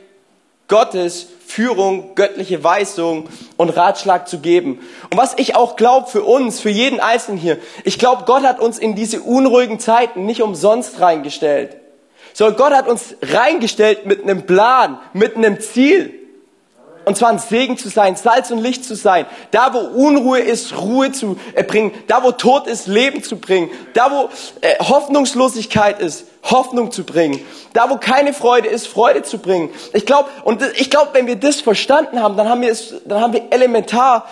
Gottes 0.69 1.27
Führung, 1.51 2.15
göttliche 2.15 2.63
Weisung 2.63 3.29
und 3.57 3.71
Ratschlag 3.71 4.29
zu 4.29 4.39
geben. 4.39 4.81
Und 5.11 5.19
was 5.19 5.35
ich 5.37 5.57
auch 5.57 5.75
glaube 5.75 6.09
für 6.09 6.23
uns, 6.23 6.61
für 6.61 6.71
jeden 6.71 7.01
Einzelnen 7.01 7.39
hier, 7.39 7.59
ich 7.85 7.99
glaube, 7.99 8.23
Gott 8.25 8.45
hat 8.45 8.61
uns 8.61 8.79
in 8.79 8.95
diese 8.95 9.21
unruhigen 9.21 9.81
Zeiten 9.81 10.27
nicht 10.27 10.43
umsonst 10.43 11.01
reingestellt, 11.01 11.77
sondern 12.35 12.57
Gott 12.57 12.73
hat 12.73 12.89
uns 12.89 13.17
reingestellt 13.21 14.07
mit 14.07 14.23
einem 14.23 14.47
Plan, 14.47 15.01
mit 15.13 15.37
einem 15.37 15.61
Ziel. 15.61 16.20
Und 17.05 17.17
zwar 17.17 17.31
ein 17.31 17.39
Segen 17.39 17.79
zu 17.79 17.89
sein, 17.89 18.17
Salz 18.17 18.51
und 18.51 18.59
Licht 18.59 18.85
zu 18.85 18.95
sein. 18.95 19.27
Da, 19.51 19.73
wo 19.73 19.79
Unruhe 19.79 20.39
ist, 20.39 20.77
Ruhe 20.77 21.13
zu 21.13 21.37
äh, 21.55 21.63
bringen. 21.63 21.93
Da, 22.07 22.23
wo 22.23 22.33
Tod 22.33 22.67
ist, 22.67 22.87
Leben 22.87 23.23
zu 23.23 23.37
bringen. 23.37 23.71
Da, 23.95 24.11
wo 24.11 24.29
äh, 24.61 24.79
Hoffnungslosigkeit 24.79 26.01
ist, 26.01 26.27
Hoffnung 26.43 26.91
zu 26.91 27.05
bringen. 27.05 27.41
Da, 27.73 27.91
wo 27.91 27.97
keine 27.97 28.33
Freude 28.33 28.69
ist, 28.69 28.87
Freude 28.87 29.23
zu 29.23 29.39
bringen. 29.39 29.71
Ich 29.93 30.07
glaube, 30.07 30.29
und 30.45 30.63
ich 30.79 30.91
glaube, 30.91 31.11
wenn 31.13 31.27
wir 31.27 31.37
das 31.37 31.61
verstanden 31.61 32.23
haben, 32.23 32.37
dann 32.37 32.49
haben 32.49 32.63
wir 32.63 32.71
es, 32.71 32.95
dann 33.05 33.21
haben 33.21 33.33
wir 33.33 33.45
elementar 33.51 34.27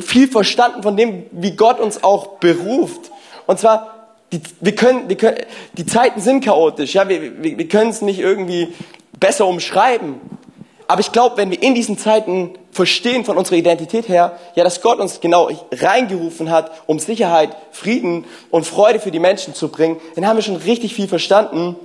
viel 0.00 0.28
verstanden 0.28 0.82
von 0.82 0.96
dem, 0.96 1.26
wie 1.30 1.52
Gott 1.52 1.80
uns 1.80 2.02
auch 2.02 2.38
beruft. 2.38 3.10
Und 3.46 3.58
zwar, 3.58 4.08
die, 4.32 4.40
wir 4.60 4.74
können, 4.74 5.08
wir 5.08 5.16
können, 5.16 5.38
die 5.74 5.86
Zeiten 5.86 6.20
sind 6.20 6.44
chaotisch, 6.44 6.94
ja, 6.94 7.08
wir, 7.08 7.42
wir, 7.42 7.58
wir 7.58 7.68
können 7.68 7.90
es 7.90 8.02
nicht 8.02 8.18
irgendwie 8.18 8.72
besser 9.18 9.46
umschreiben. 9.46 10.20
Aber 10.86 11.00
ich 11.00 11.12
glaube, 11.12 11.36
wenn 11.36 11.50
wir 11.50 11.62
in 11.62 11.74
diesen 11.74 11.96
Zeiten 11.96 12.58
verstehen 12.70 13.24
von 13.24 13.38
unserer 13.38 13.56
Identität 13.56 14.08
her, 14.08 14.38
ja, 14.54 14.64
dass 14.64 14.82
Gott 14.82 14.98
uns 14.98 15.20
genau 15.20 15.48
reingerufen 15.72 16.50
hat, 16.50 16.70
um 16.86 16.98
Sicherheit, 16.98 17.56
Frieden 17.70 18.24
und 18.50 18.66
Freude 18.66 19.00
für 19.00 19.10
die 19.10 19.18
Menschen 19.18 19.54
zu 19.54 19.68
bringen, 19.68 20.00
dann 20.14 20.26
haben 20.26 20.36
wir 20.36 20.42
schon 20.42 20.56
richtig 20.56 20.94
viel 20.94 21.08
verstanden. 21.08 21.76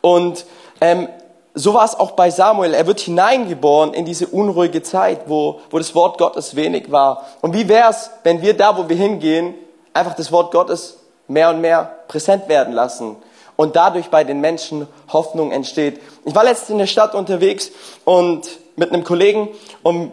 Und 0.00 0.44
ähm, 0.80 1.08
so 1.54 1.74
war 1.74 1.84
es 1.84 1.94
auch 1.94 2.12
bei 2.12 2.30
Samuel. 2.30 2.74
Er 2.74 2.86
wird 2.86 3.00
hineingeboren 3.00 3.94
in 3.94 4.04
diese 4.04 4.26
unruhige 4.26 4.82
Zeit, 4.82 5.22
wo, 5.26 5.60
wo 5.70 5.78
das 5.78 5.94
Wort 5.94 6.18
Gottes 6.18 6.56
wenig 6.56 6.90
war. 6.90 7.26
Und 7.40 7.54
wie 7.54 7.68
wäre 7.68 7.90
es, 7.90 8.10
wenn 8.24 8.42
wir 8.42 8.54
da, 8.54 8.76
wo 8.76 8.88
wir 8.88 8.96
hingehen, 8.96 9.54
einfach 9.92 10.14
das 10.14 10.32
Wort 10.32 10.52
Gottes 10.52 10.98
mehr 11.28 11.50
und 11.50 11.60
mehr 11.60 11.98
präsent 12.08 12.48
werden 12.48 12.74
lassen? 12.74 13.16
Und 13.56 13.76
dadurch 13.76 14.08
bei 14.08 14.24
den 14.24 14.40
Menschen 14.40 14.86
Hoffnung 15.12 15.52
entsteht. 15.52 16.00
Ich 16.24 16.34
war 16.34 16.44
letztens 16.44 16.70
in 16.70 16.78
der 16.78 16.86
Stadt 16.86 17.14
unterwegs 17.14 17.70
und 18.04 18.48
mit 18.76 18.92
einem 18.92 19.04
Kollegen 19.04 19.48
und 19.82 20.12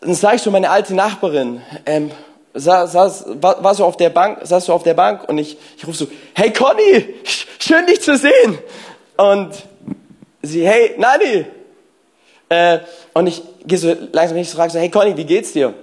dann 0.00 0.14
sah 0.14 0.34
ich 0.34 0.42
so 0.42 0.50
meine 0.50 0.70
alte 0.70 0.94
Nachbarin, 0.94 1.60
ähm, 1.84 2.10
saß, 2.54 2.92
saß, 2.92 3.24
war, 3.40 3.62
war 3.62 3.74
so 3.74 3.84
auf 3.84 3.96
der 3.96 4.10
Bank, 4.10 4.38
saß 4.42 4.66
so 4.66 4.72
auf 4.72 4.82
der 4.82 4.94
Bank 4.94 5.28
und 5.28 5.38
ich, 5.38 5.56
ich 5.76 5.86
rufe 5.86 5.96
so, 5.96 6.06
hey 6.34 6.52
Conny, 6.52 7.14
schön 7.58 7.86
dich 7.86 8.00
zu 8.00 8.16
sehen. 8.16 8.58
Und 9.16 9.50
sie, 10.42 10.66
hey 10.66 10.94
Nani. 10.98 11.46
Äh, 12.48 12.80
und 13.14 13.26
ich 13.26 13.42
gehe 13.64 13.78
so 13.78 13.94
langsam 14.12 14.36
hin, 14.36 14.44
ich 14.44 14.50
frage 14.50 14.72
so, 14.72 14.78
hey 14.78 14.88
Conny, 14.88 15.16
wie 15.16 15.24
geht's 15.24 15.52
dir? 15.52 15.74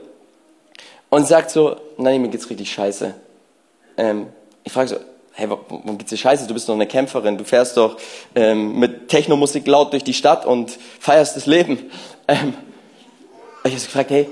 Und 1.09 1.27
sagt 1.27 1.51
so, 1.51 1.77
Nani, 1.97 2.19
mir 2.19 2.29
geht's 2.29 2.50
richtig 2.50 2.71
scheiße. 2.71 3.13
Ähm, 3.97 4.27
ich 4.63 4.74
frage 4.74 4.89
so, 4.89 4.95
hey, 5.38 5.48
warum 5.51 6.00
geht's 6.00 6.10
dir 6.10 6.17
scheiße? 6.17 6.48
Du 6.48 6.56
bist 6.56 6.67
doch 6.67 6.74
eine 6.74 6.88
Kämpferin, 6.88 7.38
du 7.38 7.44
fährst 7.44 7.77
doch 7.77 7.98
ähm, 8.34 8.79
mit 8.79 9.08
Technomusik 9.08 9.67
laut 9.67 9.94
durch 9.94 10.03
die 10.03 10.15
Stadt 10.15 10.48
und 10.48 10.79
feierst 11.00 11.36
das 11.36 11.46
Leben. 11.46 11.91
Ähm, 12.27 12.56
ich 13.63 13.72
habe 13.72 13.75
gefragt, 13.75 14.10
hey, 14.10 14.27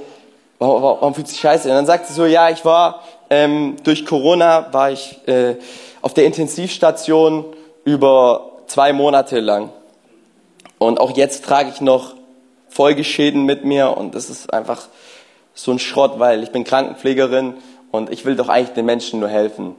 warum, 0.58 0.82
warum 0.82 1.14
fühlt 1.14 1.28
sich 1.28 1.40
scheiße? 1.40 1.70
Und 1.70 1.76
dann 1.76 1.86
sagt 1.86 2.08
sie 2.08 2.14
so, 2.14 2.26
ja, 2.26 2.50
ich 2.50 2.66
war 2.66 3.04
ähm, 3.30 3.76
durch 3.84 4.04
Corona 4.04 4.74
war 4.74 4.92
ich 4.92 5.20
äh, 5.28 5.58
auf 6.02 6.16
der 6.16 6.26
Intensivstation 6.26 7.46
über 7.84 8.64
zwei 8.66 8.92
Monate 8.92 9.40
lang 9.42 9.70
und 10.80 11.00
auch 11.00 11.16
jetzt 11.16 11.46
trage 11.46 11.70
ich 11.70 11.82
noch 11.82 12.16
Folgeschäden 12.70 13.46
mit 13.46 13.64
mir 13.64 13.96
und 13.96 14.16
das 14.16 14.32
ist 14.32 14.52
einfach 14.52 14.88
so 15.54 15.72
ein 15.72 15.78
Schrott, 15.78 16.18
weil 16.18 16.42
ich 16.42 16.50
bin 16.50 16.64
Krankenpflegerin 16.64 17.54
und 17.92 18.10
ich 18.10 18.26
will 18.26 18.36
doch 18.36 18.50
eigentlich 18.50 18.74
den 18.74 18.86
Menschen 18.86 19.20
nur 19.20 19.30
helfen 19.30 19.76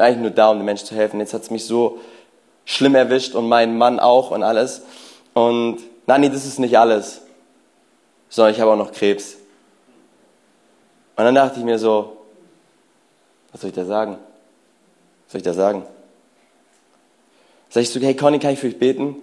eigentlich 0.00 0.22
nur 0.22 0.30
da, 0.30 0.50
um 0.50 0.58
den 0.58 0.64
Menschen 0.64 0.86
zu 0.86 0.94
helfen. 0.94 1.20
Jetzt 1.20 1.34
hat 1.34 1.42
es 1.42 1.50
mich 1.50 1.64
so 1.64 2.00
schlimm 2.64 2.94
erwischt 2.94 3.34
und 3.34 3.48
meinen 3.48 3.76
Mann 3.78 4.00
auch 4.00 4.30
und 4.30 4.42
alles. 4.42 4.82
Und 5.34 5.78
nein, 6.06 6.20
nee, 6.20 6.28
das 6.28 6.46
ist 6.46 6.58
nicht 6.58 6.78
alles, 6.78 7.22
sondern 8.28 8.54
ich 8.54 8.60
habe 8.60 8.70
auch 8.70 8.76
noch 8.76 8.92
Krebs. 8.92 9.36
Und 11.16 11.24
dann 11.24 11.34
dachte 11.34 11.58
ich 11.58 11.64
mir 11.64 11.78
so, 11.78 12.16
was 13.52 13.60
soll 13.60 13.70
ich 13.70 13.76
da 13.76 13.84
sagen? 13.84 14.18
Was 15.24 15.32
soll 15.32 15.38
ich 15.40 15.44
da 15.44 15.52
sagen? 15.52 15.84
Sag 17.68 17.82
ich 17.82 17.90
so, 17.90 18.00
hey 18.00 18.16
Conny, 18.16 18.38
kann 18.38 18.52
ich 18.52 18.58
für 18.58 18.68
dich 18.68 18.78
beten? 18.78 19.16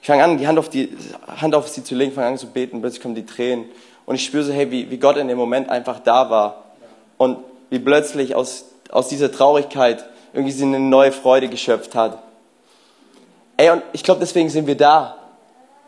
Ich 0.00 0.06
fange 0.06 0.24
an, 0.24 0.38
die 0.38 0.46
Hand 0.46 0.58
auf, 0.58 0.68
die 0.68 0.96
Hand 1.26 1.54
auf 1.54 1.68
sie 1.68 1.82
zu 1.82 1.94
legen, 1.94 2.12
fange 2.12 2.28
an 2.28 2.38
zu 2.38 2.46
beten, 2.46 2.80
plötzlich 2.80 3.02
kommen 3.02 3.14
die 3.14 3.26
Tränen. 3.26 3.66
Und 4.06 4.14
ich 4.14 4.24
spüre 4.24 4.44
so, 4.44 4.52
hey, 4.52 4.70
wie, 4.70 4.90
wie 4.90 4.98
Gott 4.98 5.16
in 5.16 5.28
dem 5.28 5.36
Moment 5.36 5.68
einfach 5.68 5.98
da 6.00 6.30
war. 6.30 6.64
Und 7.18 7.38
wie 7.68 7.78
plötzlich 7.78 8.34
aus 8.34 8.66
aus 8.90 9.08
dieser 9.08 9.30
Traurigkeit 9.30 10.04
irgendwie 10.32 10.52
sie 10.52 10.64
eine 10.64 10.80
neue 10.80 11.12
Freude 11.12 11.48
geschöpft 11.48 11.94
hat. 11.94 12.22
Ey, 13.56 13.70
und 13.70 13.82
ich 13.92 14.02
glaube, 14.02 14.20
deswegen 14.20 14.50
sind 14.50 14.66
wir 14.66 14.76
da, 14.76 15.16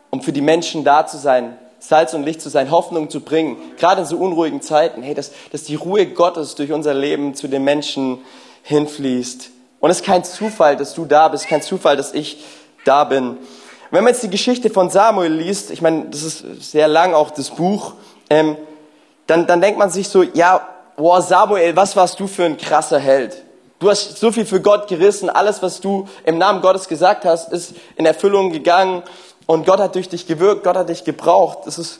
um 0.09 0.21
für 0.21 0.33
die 0.33 0.41
Menschen 0.41 0.83
da 0.83 1.05
zu 1.05 1.17
sein, 1.17 1.57
Salz 1.79 2.13
und 2.13 2.23
Licht 2.23 2.41
zu 2.41 2.49
sein, 2.49 2.69
Hoffnung 2.69 3.09
zu 3.09 3.21
bringen, 3.21 3.57
gerade 3.77 4.01
in 4.01 4.07
so 4.07 4.17
unruhigen 4.17 4.61
Zeiten, 4.61 5.01
hey, 5.01 5.15
dass, 5.15 5.31
dass 5.51 5.63
die 5.63 5.75
Ruhe 5.75 6.05
Gottes 6.05 6.55
durch 6.55 6.71
unser 6.71 6.93
Leben 6.93 7.33
zu 7.33 7.47
den 7.47 7.63
Menschen 7.63 8.19
hinfließt. 8.63 9.49
Und 9.79 9.89
es 9.89 10.01
ist 10.01 10.05
kein 10.05 10.23
Zufall, 10.23 10.77
dass 10.77 10.93
du 10.93 11.05
da 11.05 11.27
bist, 11.27 11.47
kein 11.47 11.63
Zufall, 11.63 11.97
dass 11.97 12.13
ich 12.13 12.43
da 12.85 13.03
bin. 13.03 13.37
Wenn 13.89 14.03
man 14.03 14.13
jetzt 14.13 14.23
die 14.23 14.29
Geschichte 14.29 14.69
von 14.69 14.89
Samuel 14.89 15.33
liest, 15.33 15.71
ich 15.71 15.81
meine, 15.81 16.05
das 16.05 16.21
ist 16.21 16.71
sehr 16.71 16.87
lang 16.87 17.13
auch 17.13 17.31
das 17.31 17.49
Buch, 17.49 17.93
ähm, 18.29 18.57
dann, 19.27 19.47
dann 19.47 19.59
denkt 19.59 19.79
man 19.79 19.89
sich 19.89 20.07
so, 20.07 20.23
ja, 20.23 20.67
boah, 21.01 21.19
Samuel, 21.19 21.75
was 21.75 21.95
warst 21.95 22.19
du 22.19 22.27
für 22.27 22.45
ein 22.45 22.57
krasser 22.57 22.99
Held. 22.99 23.35
Du 23.79 23.89
hast 23.89 24.19
so 24.19 24.31
viel 24.31 24.45
für 24.45 24.61
Gott 24.61 24.87
gerissen. 24.87 25.31
Alles, 25.31 25.63
was 25.63 25.81
du 25.81 26.07
im 26.23 26.37
Namen 26.37 26.61
Gottes 26.61 26.87
gesagt 26.87 27.25
hast, 27.25 27.51
ist 27.51 27.73
in 27.95 28.05
Erfüllung 28.05 28.51
gegangen. 28.51 29.01
Und 29.47 29.65
Gott 29.65 29.79
hat 29.79 29.95
durch 29.95 30.09
dich 30.09 30.27
gewirkt, 30.27 30.63
Gott 30.63 30.77
hat 30.77 30.89
dich 30.89 31.03
gebraucht. 31.03 31.65
Es 31.65 31.79
ist 31.79 31.99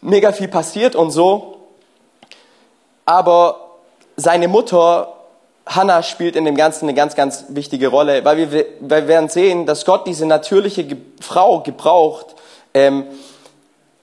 mega 0.00 0.32
viel 0.32 0.48
passiert 0.48 0.96
und 0.96 1.12
so. 1.12 1.68
Aber 3.06 3.78
seine 4.16 4.48
Mutter, 4.48 5.14
Hannah, 5.64 6.02
spielt 6.02 6.34
in 6.34 6.44
dem 6.44 6.56
Ganzen 6.56 6.86
eine 6.86 6.94
ganz, 6.94 7.14
ganz 7.14 7.44
wichtige 7.50 7.86
Rolle, 7.86 8.24
weil 8.24 8.50
wir, 8.50 8.66
wir 8.80 9.06
werden 9.06 9.28
sehen, 9.28 9.66
dass 9.66 9.84
Gott 9.84 10.08
diese 10.08 10.26
natürliche 10.26 10.84
Frau 11.20 11.60
gebraucht, 11.60 12.34
ähm, 12.74 13.06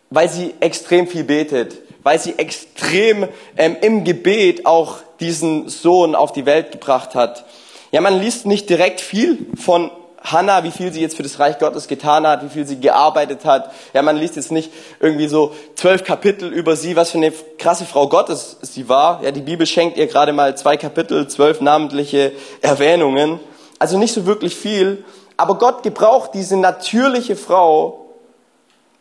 weil 0.09 0.29
sie 0.29 0.55
extrem 0.61 1.07
viel 1.07 1.25
betet 1.25 1.86
weil 2.07 2.19
sie 2.19 2.39
extrem 2.39 3.27
ähm, 3.57 3.75
im 3.81 4.05
Gebet 4.05 4.65
auch 4.65 4.99
diesen 5.19 5.67
Sohn 5.67 6.15
auf 6.15 6.31
die 6.31 6.45
Welt 6.45 6.71
gebracht 6.71 7.15
hat. 7.15 7.43
Ja, 7.91 7.99
man 7.99 8.17
liest 8.17 8.45
nicht 8.45 8.69
direkt 8.69 9.01
viel 9.01 9.45
von 9.61 9.91
Hannah, 10.23 10.63
wie 10.63 10.71
viel 10.71 10.93
sie 10.93 11.01
jetzt 11.01 11.17
für 11.17 11.23
das 11.23 11.37
Reich 11.37 11.59
Gottes 11.59 11.89
getan 11.89 12.25
hat, 12.25 12.45
wie 12.45 12.47
viel 12.49 12.65
sie 12.65 12.79
gearbeitet 12.79 13.43
hat. 13.43 13.73
Ja, 13.93 14.03
man 14.03 14.15
liest 14.15 14.37
jetzt 14.37 14.53
nicht 14.53 14.71
irgendwie 15.01 15.27
so 15.27 15.53
zwölf 15.75 16.05
Kapitel 16.05 16.47
über 16.47 16.77
sie, 16.77 16.95
was 16.95 17.11
für 17.11 17.17
eine 17.17 17.33
krasse 17.57 17.83
Frau 17.83 18.07
Gottes 18.07 18.55
sie 18.61 18.87
war. 18.87 19.21
Ja, 19.21 19.31
die 19.31 19.41
Bibel 19.41 19.67
schenkt 19.67 19.97
ihr 19.97 20.07
gerade 20.07 20.31
mal 20.31 20.55
zwei 20.55 20.77
Kapitel, 20.77 21.27
zwölf 21.27 21.59
namentliche 21.59 22.31
Erwähnungen. 22.61 23.41
Also 23.79 23.97
nicht 23.97 24.13
so 24.13 24.25
wirklich 24.25 24.55
viel. 24.55 25.03
Aber 25.35 25.57
Gott 25.57 25.83
gebraucht 25.83 26.29
diese 26.33 26.55
natürliche 26.55 27.35
Frau, 27.35 28.05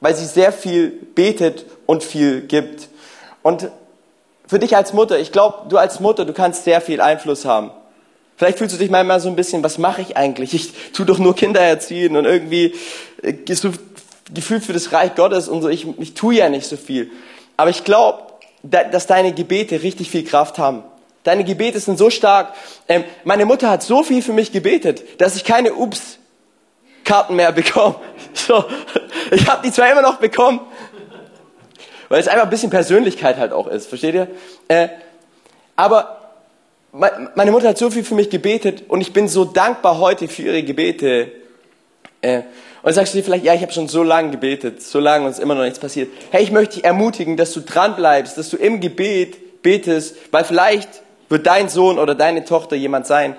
weil 0.01 0.17
sie 0.17 0.27
sehr 0.27 0.53
viel 0.53 0.89
betet 0.91 1.67
und 1.87 2.03
viel 2.03 2.41
gibt. 2.43 2.89
Und 3.47 3.71
für 4.49 4.59
dich 4.59 4.75
als 4.75 4.93
Mutter, 4.93 5.21
ich 5.21 5.31
glaube, 5.31 5.69
du 5.69 5.79
als 5.79 6.01
Mutter, 6.01 6.25
du 6.25 6.33
kannst 6.33 6.65
sehr 6.65 6.81
viel 6.81 7.01
Einfluss 7.01 7.45
haben. 7.45 7.71
Vielleicht 8.37 8.59
fühlst 8.59 8.75
du 8.75 8.79
dich 8.81 8.91
manchmal 8.91 9.21
so 9.21 9.29
ein 9.29 9.37
bisschen, 9.37 9.63
was 9.63 9.79
mache 9.79 10.03
ich 10.03 10.17
eigentlich? 10.17 10.53
Ich 10.53 10.73
tue 10.93 11.07
doch 11.07 11.21
nur 11.21 11.37
Kinder 11.37 11.61
erziehen 11.61 12.17
und 12.17 12.25
irgendwie 12.25 12.75
äh, 13.23 13.55
so 13.55 13.71
gefühlt 14.35 14.65
für 14.65 14.73
das 14.73 14.91
Reich 14.91 15.15
Gottes 15.15 15.47
und 15.47 15.63
so. 15.63 15.69
Ich, 15.69 15.87
ich 16.01 16.15
tue 16.15 16.35
ja 16.35 16.49
nicht 16.49 16.67
so 16.67 16.77
viel. 16.77 17.09
Aber 17.57 17.71
ich 17.71 17.85
glaube, 17.85 18.25
dass 18.65 19.07
deine 19.07 19.33
Gebete 19.33 19.81
richtig 19.81 20.11
viel 20.11 20.25
Kraft 20.25 20.59
haben. 20.59 20.83
Deine 21.23 21.45
Gebete 21.45 21.79
sind 21.79 21.99
so 21.99 22.11
stark. 22.11 22.53
Ähm, 22.89 23.05
meine 23.23 23.47
Mutter 23.47 23.71
hat 23.71 23.85
so 23.85 24.03
viel 24.03 24.23
für 24.23 24.33
mich 24.33 24.51
gebetet, 24.51 25.21
dass 25.21 25.37
ich 25.37 25.45
keine 25.45 25.73
Ups-Karten 25.73 27.37
mehr 27.37 27.53
bekomme. 27.53 27.95
So, 28.35 28.65
ich 29.31 29.49
habe 29.49 29.63
die 29.65 29.73
zwar 29.73 29.91
immer 29.91 30.03
noch 30.03 30.17
bekommen, 30.17 30.61
weil 32.09 32.21
es 32.21 32.29
einfach 32.29 32.45
ein 32.45 32.51
bisschen 32.51 32.71
Persönlichkeit 32.71 33.37
halt 33.37 33.53
auch 33.53 33.67
ist, 33.67 33.87
versteht 33.87 34.15
ihr? 34.15 34.29
Äh, 34.69 34.89
aber 35.75 36.17
meine 36.93 37.51
Mutter 37.51 37.69
hat 37.69 37.79
so 37.79 37.91
viel 37.91 38.05
für 38.05 38.15
mich 38.15 38.31
gebetet 38.31 38.85
und 38.89 39.01
ich 39.01 39.13
bin 39.13 39.29
so 39.29 39.45
dankbar 39.45 39.99
heute 39.99 40.29
für 40.29 40.43
ihre 40.43 40.63
Gebete. 40.63 41.31
Äh, 42.23 42.43
und 42.83 42.93
sagst 42.93 43.13
du 43.13 43.19
dir 43.19 43.25
vielleicht, 43.25 43.45
ja, 43.45 43.53
ich 43.53 43.63
habe 43.63 43.73
schon 43.73 43.89
so 43.89 44.03
lange 44.03 44.31
gebetet, 44.31 44.81
so 44.81 45.01
lange 45.01 45.25
und 45.25 45.33
es 45.33 45.39
ist 45.39 45.43
immer 45.43 45.57
noch 45.57 45.65
nichts 45.65 45.81
passiert. 45.81 46.09
Hey, 46.31 46.45
ich 46.45 46.53
möchte 46.53 46.77
dich 46.77 46.85
ermutigen, 46.85 47.37
dass 47.37 47.53
du 47.53 47.61
dran 47.61 47.97
bleibst, 47.97 48.39
dass 48.39 48.49
du 48.49 48.57
im 48.57 48.81
Gebet 48.81 49.63
betest, 49.63 50.17
weil 50.31 50.45
vielleicht 50.45 50.89
wird 51.29 51.47
dein 51.47 51.69
Sohn 51.69 51.99
oder 51.99 52.15
deine 52.15 52.45
Tochter 52.45 52.77
jemand 52.77 53.07
sein, 53.07 53.37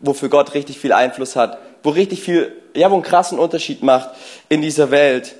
wofür 0.00 0.28
Gott 0.28 0.54
richtig 0.54 0.78
viel 0.78 0.92
Einfluss 0.92 1.36
hat, 1.36 1.58
wo 1.82 1.90
richtig 1.90 2.22
viel, 2.22 2.52
ja, 2.74 2.90
wo 2.90 2.94
einen 2.94 3.04
krassen 3.04 3.38
Unterschied 3.38 3.82
macht 3.82 4.10
in 4.48 4.62
dieser 4.62 4.90
Welt. 4.90 5.36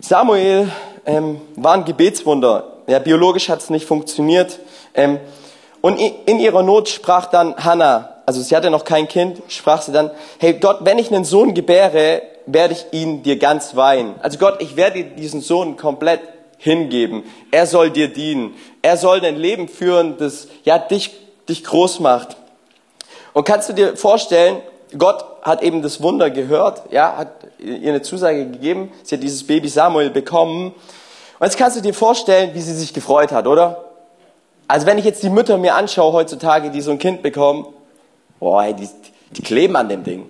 Samuel 0.00 0.68
ähm, 1.06 1.40
war 1.56 1.74
ein 1.74 1.84
Gebetswunder. 1.84 2.72
Ja, 2.86 2.98
biologisch 2.98 3.48
hat 3.48 3.60
es 3.60 3.70
nicht 3.70 3.86
funktioniert. 3.86 4.58
Ähm, 4.94 5.18
und 5.80 5.98
in 5.98 6.38
ihrer 6.38 6.62
Not 6.62 6.88
sprach 6.88 7.26
dann 7.26 7.56
Hannah, 7.56 8.22
also 8.26 8.40
sie 8.40 8.56
hatte 8.56 8.70
noch 8.70 8.84
kein 8.84 9.06
Kind, 9.06 9.42
sprach 9.48 9.82
sie 9.82 9.92
dann, 9.92 10.10
hey 10.38 10.54
Gott, 10.54 10.78
wenn 10.80 10.98
ich 10.98 11.12
einen 11.12 11.24
Sohn 11.24 11.52
gebäre, 11.52 12.22
werde 12.46 12.74
ich 12.74 12.86
ihn 12.98 13.22
dir 13.22 13.38
ganz 13.38 13.76
weihen. 13.76 14.14
Also 14.20 14.38
Gott, 14.38 14.62
ich 14.62 14.76
werde 14.76 15.04
diesen 15.04 15.40
Sohn 15.40 15.76
komplett 15.76 16.20
hingeben. 16.58 17.24
Er 17.50 17.66
soll 17.66 17.90
dir 17.90 18.08
dienen. 18.08 18.54
Er 18.80 18.96
soll 18.96 19.20
dein 19.20 19.36
Leben 19.36 19.68
führen, 19.68 20.16
das 20.18 20.48
ja 20.64 20.78
dich, 20.78 21.10
dich 21.48 21.64
groß 21.64 22.00
macht. 22.00 22.36
Und 23.34 23.44
kannst 23.44 23.68
du 23.68 23.72
dir 23.72 23.96
vorstellen, 23.96 24.62
Gott 24.96 25.33
hat 25.44 25.62
eben 25.62 25.82
das 25.82 26.02
Wunder 26.02 26.30
gehört, 26.30 26.90
ja, 26.90 27.16
hat 27.18 27.28
ihr 27.58 27.90
eine 27.90 28.00
Zusage 28.00 28.46
gegeben. 28.46 28.90
Sie 29.02 29.14
hat 29.14 29.22
dieses 29.22 29.46
Baby 29.46 29.68
Samuel 29.68 30.08
bekommen. 30.08 30.68
Und 31.38 31.46
jetzt 31.46 31.58
kannst 31.58 31.76
du 31.76 31.82
dir 31.82 31.92
vorstellen, 31.92 32.54
wie 32.54 32.62
sie 32.62 32.74
sich 32.74 32.94
gefreut 32.94 33.30
hat, 33.30 33.46
oder? 33.46 33.84
Also 34.66 34.86
wenn 34.86 34.96
ich 34.96 35.04
jetzt 35.04 35.22
die 35.22 35.28
Mütter 35.28 35.58
mir 35.58 35.74
anschaue 35.74 36.14
heutzutage, 36.14 36.70
die 36.70 36.80
so 36.80 36.90
ein 36.90 36.98
Kind 36.98 37.22
bekommen, 37.22 37.66
boah, 38.40 38.72
die, 38.72 38.88
die 39.32 39.42
kleben 39.42 39.76
an 39.76 39.90
dem 39.90 40.02
Ding. 40.02 40.26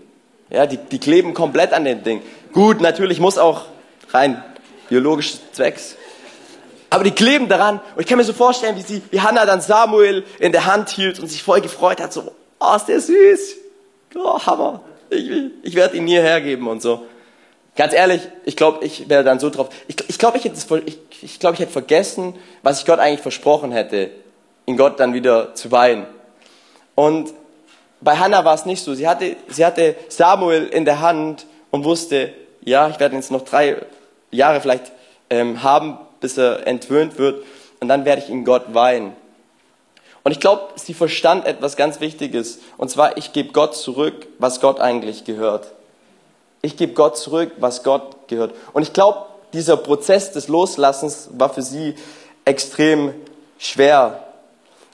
Ja, 0.51 0.67
die, 0.67 0.77
die 0.77 0.99
kleben 0.99 1.33
komplett 1.33 1.73
an 1.73 1.85
dem 1.85 2.03
Ding. 2.03 2.21
Gut, 2.53 2.81
natürlich 2.81 3.21
muss 3.21 3.39
auch 3.39 3.63
rein 4.11 4.43
biologisch 4.89 5.37
zwecks. 5.53 5.97
Aber 6.91 7.05
die 7.05 7.13
kleben 7.13 7.49
daran. 7.49 7.81
Und 7.95 8.03
ich 8.03 8.07
kann 8.07 8.19
mir 8.19 8.25
so 8.25 8.33
vorstellen, 8.33 8.77
wie 8.77 8.83
sie, 8.83 9.03
wie 9.11 9.21
Hannah 9.21 9.47
dann 9.47 9.61
Samuel 9.61 10.25
in 10.41 10.51
der 10.51 10.67
Hand 10.67 10.91
hielt 10.91 11.21
und 11.21 11.29
sich 11.29 11.43
voll 11.43 11.61
gefreut 11.61 12.01
hat, 12.01 12.13
so, 12.13 12.33
oh, 12.61 12.77
ist 12.77 12.87
der 12.87 13.01
süß. 13.01 13.55
Oh, 14.17 14.41
Hammer. 14.41 14.81
Ich, 15.11 15.31
ich 15.63 15.75
werde 15.75 15.97
ihn 15.97 16.05
nie 16.05 16.19
hergeben 16.19 16.69
und 16.69 16.83
so. 16.83 17.07
Ganz 17.77 17.93
ehrlich, 17.93 18.23
ich 18.45 18.57
glaube, 18.57 18.85
ich 18.85 19.09
wäre 19.09 19.25
dann 19.25 19.41
so 19.41 19.51
drauf. 19.51 19.69
Ich, 19.89 19.97
ich 20.09 20.19
glaube, 20.19 20.39
ich, 20.39 20.45
hätte, 20.45 20.57
ich, 20.87 20.99
ich, 21.23 21.41
glaub, 21.41 21.55
ich 21.55 21.61
hätte 21.61 21.73
vergessen, 21.73 22.35
was 22.63 22.81
ich 22.81 22.87
Gott 22.87 23.01
eigentlich 23.01 23.21
versprochen 23.21 23.73
hätte, 23.73 24.11
ihn 24.67 24.77
Gott 24.77 25.01
dann 25.01 25.13
wieder 25.13 25.55
zu 25.55 25.73
weihen. 25.73 26.07
Und 26.95 27.33
bei 28.01 28.17
Hannah 28.17 28.45
war 28.45 28.55
es 28.55 28.67
nicht 28.67 28.85
so. 28.85 28.95
Sie 28.95 29.09
hatte, 29.09 29.37
sie 29.49 29.65
hatte 29.65 29.97
Samuel 30.09 30.67
in 30.67 30.85
der 30.85 31.01
Hand 31.01 31.47
und 31.71 31.85
wusste, 31.85 32.33
ja, 32.61 32.89
ich 32.89 33.01
werde 33.01 33.17
jetzt 33.17 33.31
noch 33.33 33.43
drei 33.43 33.77
Jahre 34.31 34.61
vielleicht 34.61 34.93
ähm, 35.31 35.63
haben, 35.63 35.99
bis 36.21 36.39
er 36.39 36.67
entwöhnt 36.67 37.19
wird. 37.19 37.45
Und 37.81 37.89
dann 37.89 38.05
werde 38.05 38.23
ich 38.23 38.31
ihn 38.31 38.45
Gott 38.45 38.73
weihen. 38.73 39.13
Und 40.25 40.33
ich 40.33 40.41
glaube, 40.41 40.63
sie 40.77 40.95
verstand 40.95 41.47
etwas 41.47 41.77
ganz 41.77 42.01
Wichtiges. 42.01 42.59
Und 42.79 42.91
zwar, 42.91 43.19
ich 43.19 43.33
gebe 43.33 43.53
Gott 43.53 43.77
zurück, 43.77 44.27
was 44.39 44.61
Gott 44.61 44.81
eigentlich 44.81 45.25
gehört. 45.25 45.69
Ich 46.63 46.79
gebe 46.79 46.95
Gott 46.95 47.19
zurück, 47.19 47.53
was 47.59 47.83
Gott 47.83 48.27
gehört. 48.29 48.55
Und 48.73 48.83
ich 48.83 48.95
glaube, 48.95 49.27
dieser 49.53 49.77
Prozess 49.77 50.33
des 50.33 50.49
Loslassens 50.49 51.29
war 51.35 51.51
für 51.51 51.61
sie 51.61 51.95
extrem 52.47 53.13
schwer. 53.59 54.25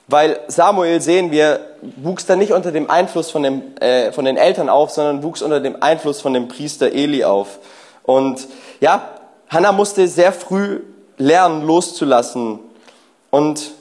Weil 0.07 0.41
Samuel, 0.47 0.99
sehen 0.99 1.31
wir, 1.31 1.61
wuchs 1.95 2.25
dann 2.25 2.39
nicht 2.39 2.51
unter 2.51 2.73
dem 2.73 2.89
Einfluss 2.89 3.31
von, 3.31 3.43
dem, 3.43 3.77
äh, 3.77 4.11
von 4.11 4.25
den 4.25 4.35
Eltern 4.35 4.67
auf, 4.67 4.91
sondern 4.91 5.23
wuchs 5.23 5.41
unter 5.41 5.61
dem 5.61 5.81
Einfluss 5.81 6.19
von 6.19 6.33
dem 6.33 6.49
Priester 6.49 6.91
Eli 6.91 7.23
auf. 7.23 7.59
Und 8.03 8.47
ja, 8.81 9.09
Hannah 9.47 9.71
musste 9.71 10.07
sehr 10.09 10.33
früh 10.33 10.81
lernen, 11.17 11.65
loszulassen. 11.65 12.59
Und 13.29 13.71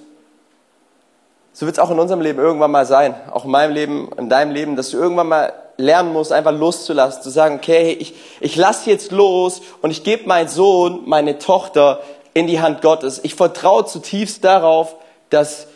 so 1.60 1.66
wird 1.66 1.76
es 1.76 1.78
auch 1.78 1.90
in 1.90 1.98
unserem 1.98 2.22
Leben 2.22 2.38
irgendwann 2.38 2.70
mal 2.70 2.86
sein, 2.86 3.14
auch 3.30 3.44
in 3.44 3.50
meinem 3.50 3.74
Leben, 3.74 4.08
in 4.16 4.30
deinem 4.30 4.50
Leben, 4.50 4.76
dass 4.76 4.92
du 4.92 4.96
irgendwann 4.96 5.28
mal 5.28 5.52
lernen 5.76 6.10
musst, 6.10 6.32
einfach 6.32 6.52
loszulassen, 6.52 7.22
zu 7.22 7.28
sagen, 7.28 7.56
okay, 7.56 7.92
ich, 8.00 8.14
ich 8.40 8.56
lasse 8.56 8.88
jetzt 8.88 9.12
los 9.12 9.60
und 9.82 9.90
ich 9.90 10.02
gebe 10.02 10.26
meinen 10.26 10.48
Sohn, 10.48 11.02
meine 11.04 11.38
Tochter 11.38 12.00
in 12.32 12.46
die 12.46 12.62
Hand 12.62 12.80
Gottes. 12.80 13.20
Ich 13.24 13.34
vertraue 13.34 13.84
zutiefst 13.84 14.42
darauf, 14.42 14.96
dass 15.28 15.66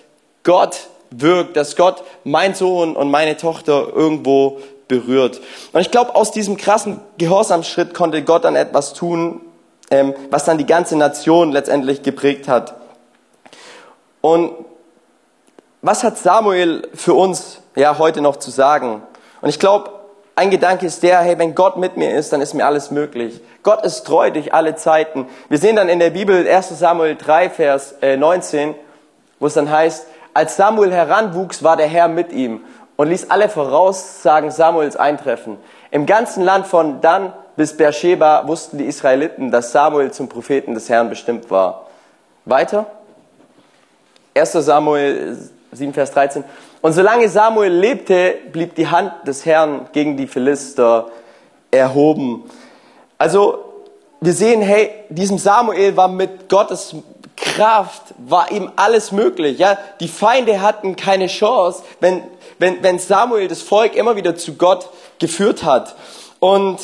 Gott 0.42 0.88
wirkt, 1.10 1.54
dass 1.54 1.76
Gott 1.76 2.02
mein 2.24 2.54
Sohn 2.54 2.96
und 2.96 3.10
meine 3.10 3.36
Tochter 3.36 3.88
irgendwo 3.94 4.60
berührt. 4.88 5.42
Und 5.74 5.82
ich 5.82 5.90
glaube, 5.90 6.14
aus 6.14 6.30
diesem 6.30 6.56
krassen 6.56 6.98
Gehorsamschritt 7.18 7.92
konnte 7.92 8.22
Gott 8.22 8.44
dann 8.44 8.56
etwas 8.56 8.94
tun, 8.94 9.42
ähm, 9.90 10.14
was 10.30 10.46
dann 10.46 10.56
die 10.56 10.64
ganze 10.64 10.96
Nation 10.96 11.52
letztendlich 11.52 12.02
geprägt 12.02 12.48
hat. 12.48 12.74
Und 14.22 14.54
was 15.84 16.02
hat 16.02 16.16
Samuel 16.16 16.88
für 16.94 17.12
uns 17.12 17.60
ja 17.76 17.98
heute 17.98 18.22
noch 18.22 18.36
zu 18.36 18.50
sagen? 18.50 19.02
Und 19.42 19.50
ich 19.50 19.58
glaube, 19.58 19.90
ein 20.34 20.50
Gedanke 20.50 20.86
ist 20.86 21.02
der, 21.02 21.20
hey, 21.20 21.38
wenn 21.38 21.54
Gott 21.54 21.76
mit 21.76 21.98
mir 21.98 22.16
ist, 22.16 22.32
dann 22.32 22.40
ist 22.40 22.54
mir 22.54 22.64
alles 22.64 22.90
möglich. 22.90 23.42
Gott 23.62 23.84
ist 23.84 24.04
treu 24.04 24.30
durch 24.30 24.54
alle 24.54 24.76
Zeiten. 24.76 25.28
Wir 25.50 25.58
sehen 25.58 25.76
dann 25.76 25.90
in 25.90 25.98
der 25.98 26.08
Bibel 26.08 26.48
1 26.48 26.78
Samuel 26.78 27.16
3, 27.16 27.50
Vers 27.50 27.96
19, 28.00 28.70
äh, 28.70 28.74
wo 29.38 29.46
es 29.46 29.54
dann 29.54 29.70
heißt, 29.70 30.06
als 30.32 30.56
Samuel 30.56 30.90
heranwuchs, 30.90 31.62
war 31.62 31.76
der 31.76 31.86
Herr 31.86 32.08
mit 32.08 32.32
ihm 32.32 32.64
und 32.96 33.08
ließ 33.08 33.30
alle 33.30 33.50
Voraussagen 33.50 34.50
Samuels 34.50 34.96
eintreffen. 34.96 35.58
Im 35.90 36.06
ganzen 36.06 36.42
Land 36.44 36.66
von 36.66 37.02
Dan 37.02 37.34
bis 37.56 37.76
Beersheba 37.76 38.48
wussten 38.48 38.78
die 38.78 38.86
Israeliten, 38.86 39.50
dass 39.50 39.72
Samuel 39.72 40.12
zum 40.12 40.30
Propheten 40.30 40.72
des 40.72 40.88
Herrn 40.88 41.10
bestimmt 41.10 41.50
war. 41.50 41.88
Weiter. 42.46 42.86
1 44.34 44.52
Samuel 44.52 45.36
7 45.74 45.92
Vers 45.92 46.12
13. 46.12 46.44
Und 46.80 46.92
solange 46.92 47.28
Samuel 47.28 47.72
lebte, 47.72 48.36
blieb 48.52 48.74
die 48.74 48.88
Hand 48.88 49.12
des 49.26 49.44
Herrn 49.44 49.86
gegen 49.92 50.16
die 50.16 50.26
Philister 50.26 51.08
erhoben. 51.70 52.44
Also 53.18 53.64
wir 54.20 54.32
sehen, 54.32 54.62
hey, 54.62 54.90
diesem 55.08 55.38
Samuel 55.38 55.96
war 55.96 56.08
mit 56.08 56.48
Gottes 56.48 56.94
Kraft, 57.36 58.14
war 58.18 58.50
ihm 58.50 58.70
alles 58.76 59.12
möglich. 59.12 59.58
Ja, 59.58 59.78
die 60.00 60.08
Feinde 60.08 60.60
hatten 60.60 60.96
keine 60.96 61.26
Chance, 61.26 61.82
wenn, 62.00 62.22
wenn, 62.58 62.82
wenn 62.82 62.98
Samuel 62.98 63.48
das 63.48 63.62
Volk 63.62 63.96
immer 63.96 64.16
wieder 64.16 64.36
zu 64.36 64.54
Gott 64.54 64.88
geführt 65.18 65.64
hat. 65.64 65.96
Und 66.38 66.78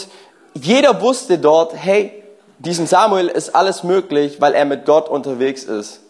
jeder 0.55 1.01
wusste 1.01 1.39
dort, 1.39 1.75
hey, 1.75 2.23
diesem 2.59 2.87
Samuel 2.87 3.29
ist 3.29 3.55
alles 3.55 3.85
möglich, 3.85 4.41
weil 4.41 4.55
er 4.55 4.65
mit 4.65 4.85
Gott 4.85 5.09
unterwegs 5.09 5.65
ist. 5.65 6.01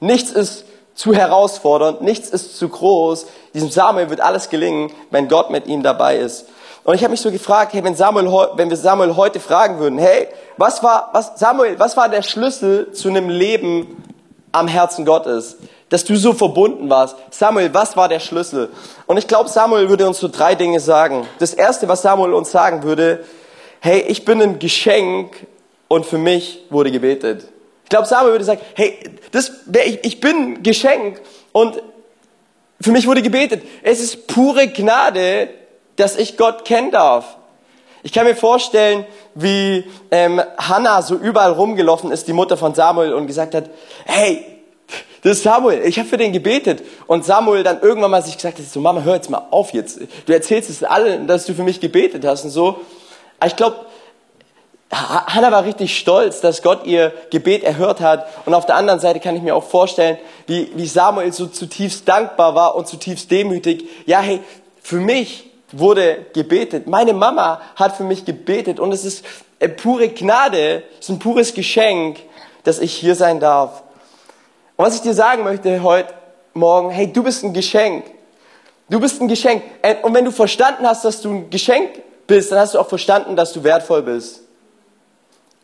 Nichts 0.00 0.30
ist 0.30 0.64
zu 0.94 1.14
herausfordernd, 1.14 2.02
nichts 2.02 2.28
ist 2.28 2.58
zu 2.58 2.68
groß. 2.68 3.26
Diesem 3.54 3.70
Samuel 3.70 4.10
wird 4.10 4.20
alles 4.20 4.50
gelingen, 4.50 4.92
wenn 5.10 5.28
Gott 5.28 5.50
mit 5.50 5.66
ihm 5.66 5.82
dabei 5.82 6.18
ist. 6.18 6.46
Und 6.84 6.94
ich 6.94 7.02
habe 7.02 7.12
mich 7.12 7.20
so 7.20 7.30
gefragt, 7.30 7.72
hey, 7.74 7.84
wenn, 7.84 7.94
Samuel, 7.94 8.50
wenn 8.56 8.68
wir 8.68 8.76
Samuel 8.76 9.16
heute 9.16 9.40
fragen 9.40 9.78
würden, 9.78 9.98
hey, 9.98 10.28
was 10.56 10.82
war, 10.82 11.10
was, 11.12 11.32
Samuel, 11.36 11.78
was 11.78 11.96
war 11.96 12.08
der 12.08 12.22
Schlüssel 12.22 12.92
zu 12.92 13.08
einem 13.08 13.28
Leben 13.28 14.02
am 14.50 14.66
Herzen 14.66 15.04
Gottes? 15.04 15.56
Dass 15.88 16.04
du 16.04 16.16
so 16.16 16.32
verbunden 16.32 16.90
warst. 16.90 17.16
Samuel, 17.30 17.72
was 17.72 17.96
war 17.96 18.08
der 18.08 18.20
Schlüssel? 18.20 18.70
Und 19.06 19.16
ich 19.16 19.28
glaube, 19.28 19.48
Samuel 19.48 19.88
würde 19.88 20.06
uns 20.06 20.18
so 20.18 20.28
drei 20.28 20.54
Dinge 20.54 20.80
sagen. 20.80 21.26
Das 21.38 21.54
erste, 21.54 21.86
was 21.86 22.02
Samuel 22.02 22.34
uns 22.34 22.50
sagen 22.50 22.82
würde, 22.82 23.24
hey, 23.80 24.00
ich 24.00 24.24
bin 24.24 24.42
ein 24.42 24.58
Geschenk 24.58 25.46
und 25.88 26.04
für 26.04 26.18
mich 26.18 26.64
wurde 26.70 26.90
gebetet 26.90 27.51
glaube, 27.92 28.08
Samuel 28.08 28.32
würde 28.32 28.44
sagen, 28.44 28.60
hey, 28.74 28.98
das, 29.30 29.52
ich, 29.84 29.98
ich 30.02 30.20
bin 30.20 30.62
Geschenk 30.62 31.20
und 31.52 31.80
für 32.80 32.90
mich 32.90 33.06
wurde 33.06 33.22
gebetet. 33.22 33.62
Es 33.82 34.00
ist 34.00 34.26
pure 34.26 34.66
Gnade, 34.68 35.50
dass 35.96 36.16
ich 36.16 36.36
Gott 36.36 36.64
kennen 36.64 36.90
darf. 36.90 37.36
Ich 38.02 38.12
kann 38.12 38.26
mir 38.26 38.34
vorstellen, 38.34 39.04
wie 39.34 39.84
ähm, 40.10 40.42
Hannah 40.56 41.02
so 41.02 41.14
überall 41.14 41.52
rumgelaufen 41.52 42.10
ist, 42.10 42.26
die 42.26 42.32
Mutter 42.32 42.56
von 42.56 42.74
Samuel, 42.74 43.12
und 43.12 43.26
gesagt 43.26 43.54
hat, 43.54 43.70
hey, 44.06 44.44
das 45.22 45.36
ist 45.36 45.42
Samuel, 45.44 45.82
ich 45.84 45.98
habe 45.98 46.08
für 46.08 46.16
den 46.16 46.32
gebetet. 46.32 46.82
Und 47.06 47.24
Samuel 47.24 47.62
dann 47.62 47.80
irgendwann 47.82 48.10
mal 48.10 48.22
sich 48.22 48.36
gesagt 48.36 48.58
hat, 48.58 48.64
so 48.64 48.80
Mama, 48.80 49.02
hör 49.02 49.14
jetzt 49.14 49.30
mal 49.30 49.46
auf 49.50 49.72
jetzt. 49.72 50.00
Du 50.26 50.32
erzählst 50.32 50.70
es 50.70 50.82
allen, 50.82 51.26
dass 51.26 51.44
du 51.44 51.54
für 51.54 51.62
mich 51.62 51.78
gebetet 51.78 52.24
hast 52.24 52.44
und 52.44 52.50
so. 52.50 52.80
Ich 53.44 53.54
glaube, 53.54 53.76
Hannah 54.92 55.50
war 55.50 55.64
richtig 55.64 55.96
stolz, 55.96 56.42
dass 56.42 56.60
Gott 56.60 56.84
ihr 56.84 57.12
Gebet 57.30 57.64
erhört 57.64 58.00
hat. 58.00 58.26
Und 58.44 58.52
auf 58.52 58.66
der 58.66 58.76
anderen 58.76 59.00
Seite 59.00 59.20
kann 59.20 59.34
ich 59.34 59.42
mir 59.42 59.56
auch 59.56 59.64
vorstellen, 59.64 60.18
wie, 60.46 60.70
wie 60.74 60.86
Samuel 60.86 61.32
so 61.32 61.46
zutiefst 61.46 62.06
dankbar 62.06 62.54
war 62.54 62.74
und 62.74 62.86
zutiefst 62.86 63.30
demütig. 63.30 63.88
Ja, 64.04 64.20
hey, 64.20 64.40
für 64.82 64.96
mich 64.96 65.50
wurde 65.72 66.26
gebetet. 66.34 66.86
Meine 66.86 67.14
Mama 67.14 67.62
hat 67.76 67.96
für 67.96 68.04
mich 68.04 68.26
gebetet. 68.26 68.78
Und 68.78 68.92
es 68.92 69.06
ist 69.06 69.24
pure 69.78 70.10
Gnade, 70.10 70.82
es 71.00 71.08
ist 71.08 71.08
ein 71.08 71.18
pures 71.18 71.54
Geschenk, 71.54 72.18
dass 72.64 72.78
ich 72.78 72.92
hier 72.92 73.14
sein 73.14 73.40
darf. 73.40 73.82
Und 74.76 74.84
was 74.84 74.96
ich 74.96 75.00
dir 75.00 75.14
sagen 75.14 75.42
möchte 75.42 75.82
heute 75.82 76.12
Morgen, 76.52 76.90
hey, 76.90 77.10
du 77.10 77.22
bist 77.22 77.44
ein 77.44 77.54
Geschenk. 77.54 78.04
Du 78.90 79.00
bist 79.00 79.22
ein 79.22 79.28
Geschenk. 79.28 79.62
Und 80.02 80.12
wenn 80.12 80.26
du 80.26 80.30
verstanden 80.30 80.86
hast, 80.86 81.06
dass 81.06 81.22
du 81.22 81.30
ein 81.30 81.50
Geschenk 81.50 82.02
bist, 82.26 82.52
dann 82.52 82.58
hast 82.58 82.74
du 82.74 82.78
auch 82.78 82.88
verstanden, 82.88 83.36
dass 83.36 83.54
du 83.54 83.64
wertvoll 83.64 84.02
bist. 84.02 84.41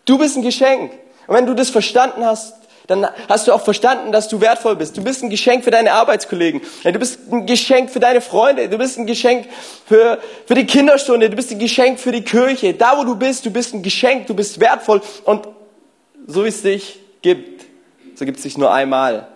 Du 0.08 0.16
bist 0.16 0.36
ein 0.36 0.42
Geschenk. 0.42 0.92
Und 1.26 1.36
wenn 1.36 1.44
du 1.44 1.52
das 1.52 1.68
verstanden 1.68 2.24
hast, 2.24 2.54
dann 2.86 3.06
hast 3.28 3.46
du 3.46 3.52
auch 3.52 3.60
verstanden, 3.60 4.10
dass 4.12 4.28
du 4.28 4.40
wertvoll 4.40 4.74
bist. 4.74 4.96
Du 4.96 5.04
bist 5.04 5.22
ein 5.22 5.28
Geschenk 5.28 5.62
für 5.62 5.70
deine 5.70 5.92
Arbeitskollegen. 5.92 6.62
Du 6.82 6.92
bist 6.92 7.30
ein 7.30 7.44
Geschenk 7.44 7.90
für 7.90 8.00
deine 8.00 8.22
Freunde. 8.22 8.70
Du 8.70 8.78
bist 8.78 8.98
ein 8.98 9.04
Geschenk 9.04 9.46
für, 9.84 10.18
für 10.46 10.54
die 10.54 10.64
Kinderstunde. 10.64 11.28
Du 11.28 11.36
bist 11.36 11.52
ein 11.52 11.58
Geschenk 11.58 12.00
für 12.00 12.12
die 12.12 12.22
Kirche. 12.22 12.72
Da, 12.72 12.96
wo 12.96 13.04
du 13.04 13.16
bist, 13.16 13.44
du 13.44 13.50
bist 13.50 13.74
ein 13.74 13.82
Geschenk. 13.82 14.26
Du 14.26 14.34
bist 14.34 14.58
wertvoll. 14.58 15.02
Und 15.24 15.46
so 16.26 16.44
wie 16.44 16.48
es 16.48 16.62
dich 16.62 16.98
gibt, 17.20 17.66
so 18.14 18.24
gibt 18.24 18.38
es 18.38 18.44
dich 18.44 18.56
nur 18.56 18.72
einmal. 18.72 19.28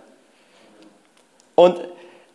Und 1.54 1.80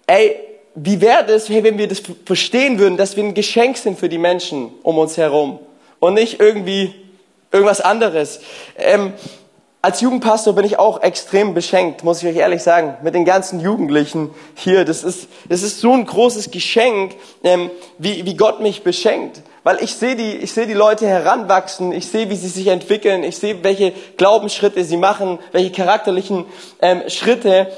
ey, 0.06 0.36
wie 0.76 1.02
wäre 1.02 1.26
hey, 1.47 1.63
wenn 1.63 1.80
wir 1.80 1.88
das 1.88 2.04
verstehen 2.23 2.78
würden, 2.78 2.97
dass 2.97 3.15
wir 3.15 3.23
ein 3.23 3.34
Geschenk 3.34 3.78
sind 3.78 3.97
für 3.97 4.10
die 4.10 4.19
Menschen 4.19 4.71
um 4.84 5.00
uns 5.00 5.17
herum? 5.17 5.60
und 6.00 6.13
nicht 6.13 6.39
irgendwie 6.39 6.93
irgendwas 7.51 7.81
anderes. 7.81 8.39
Ähm, 8.77 9.13
als 9.81 10.01
Jugendpastor 10.01 10.53
bin 10.53 10.65
ich 10.65 10.79
auch 10.79 11.01
extrem 11.01 11.53
beschenkt, 11.53 12.03
muss 12.03 12.21
ich 12.21 12.27
euch 12.27 12.36
ehrlich 12.36 12.63
sagen, 12.63 12.97
mit 13.03 13.13
den 13.13 13.25
ganzen 13.25 13.60
Jugendlichen 13.60 14.31
hier. 14.55 14.83
Das 14.83 15.03
ist, 15.03 15.29
das 15.47 15.62
ist 15.62 15.79
so 15.79 15.93
ein 15.93 16.05
großes 16.05 16.51
Geschenk, 16.51 17.15
ähm, 17.43 17.69
wie, 17.97 18.25
wie 18.25 18.36
Gott 18.36 18.60
mich 18.60 18.83
beschenkt. 18.83 19.41
Weil 19.63 19.81
ich 19.83 19.95
sehe 19.95 20.15
die, 20.15 20.38
ich 20.38 20.53
die 20.53 20.73
Leute 20.73 21.07
heranwachsen, 21.07 21.91
ich 21.91 22.07
sehe, 22.07 22.29
wie 22.29 22.36
sie 22.36 22.49
sich 22.49 22.67
entwickeln, 22.67 23.23
ich 23.23 23.38
sehe, 23.38 23.63
welche 23.63 23.93
Glaubensschritte 24.17 24.83
sie 24.83 24.97
machen, 24.97 25.39
welche 25.51 25.71
charakterlichen 25.71 26.45
ähm, 26.81 27.03
Schritte. 27.07 27.71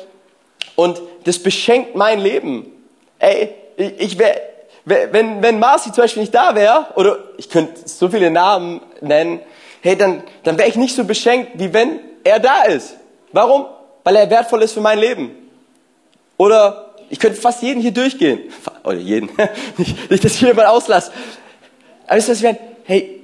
Und 0.75 1.01
das 1.25 1.39
beschenkt 1.39 1.95
mein 1.95 2.19
Leben. 2.19 2.71
Ey, 3.19 3.53
ich 3.75 4.17
wäre, 4.17 4.39
wenn, 4.85 5.43
wenn 5.43 5.59
Marci 5.59 5.91
zum 5.91 6.03
Beispiel 6.03 6.23
nicht 6.23 6.33
da 6.33 6.55
wäre, 6.55 6.87
oder 6.95 7.17
ich 7.37 7.49
könnte 7.49 7.87
so 7.87 8.07
viele 8.09 8.31
Namen 8.31 8.81
nennen, 9.01 9.41
hey, 9.81 9.95
dann, 9.95 10.23
dann 10.43 10.57
wäre 10.57 10.69
ich 10.69 10.75
nicht 10.75 10.95
so 10.95 11.03
beschenkt, 11.03 11.51
wie 11.55 11.73
wenn 11.73 11.99
er 12.23 12.39
da 12.39 12.63
ist. 12.63 12.95
Warum? 13.31 13.65
Weil 14.03 14.15
er 14.15 14.29
wertvoll 14.29 14.61
ist 14.63 14.73
für 14.73 14.81
mein 14.81 14.99
Leben. 14.99 15.31
Oder 16.37 16.95
ich 17.09 17.19
könnte 17.19 17.39
fast 17.39 17.61
jeden 17.61 17.81
hier 17.81 17.91
durchgehen. 17.91 18.41
Oder 18.83 18.97
jeden. 18.97 19.29
nicht, 19.77 20.09
nicht, 20.09 20.23
dass 20.23 20.35
ich 20.35 20.41
jemand 20.41 20.67
auslasse. 20.67 21.11
Aber 22.07 22.17
was 22.17 22.29
ich 22.29 22.43
meine? 22.43 22.59
Hey, 22.85 23.21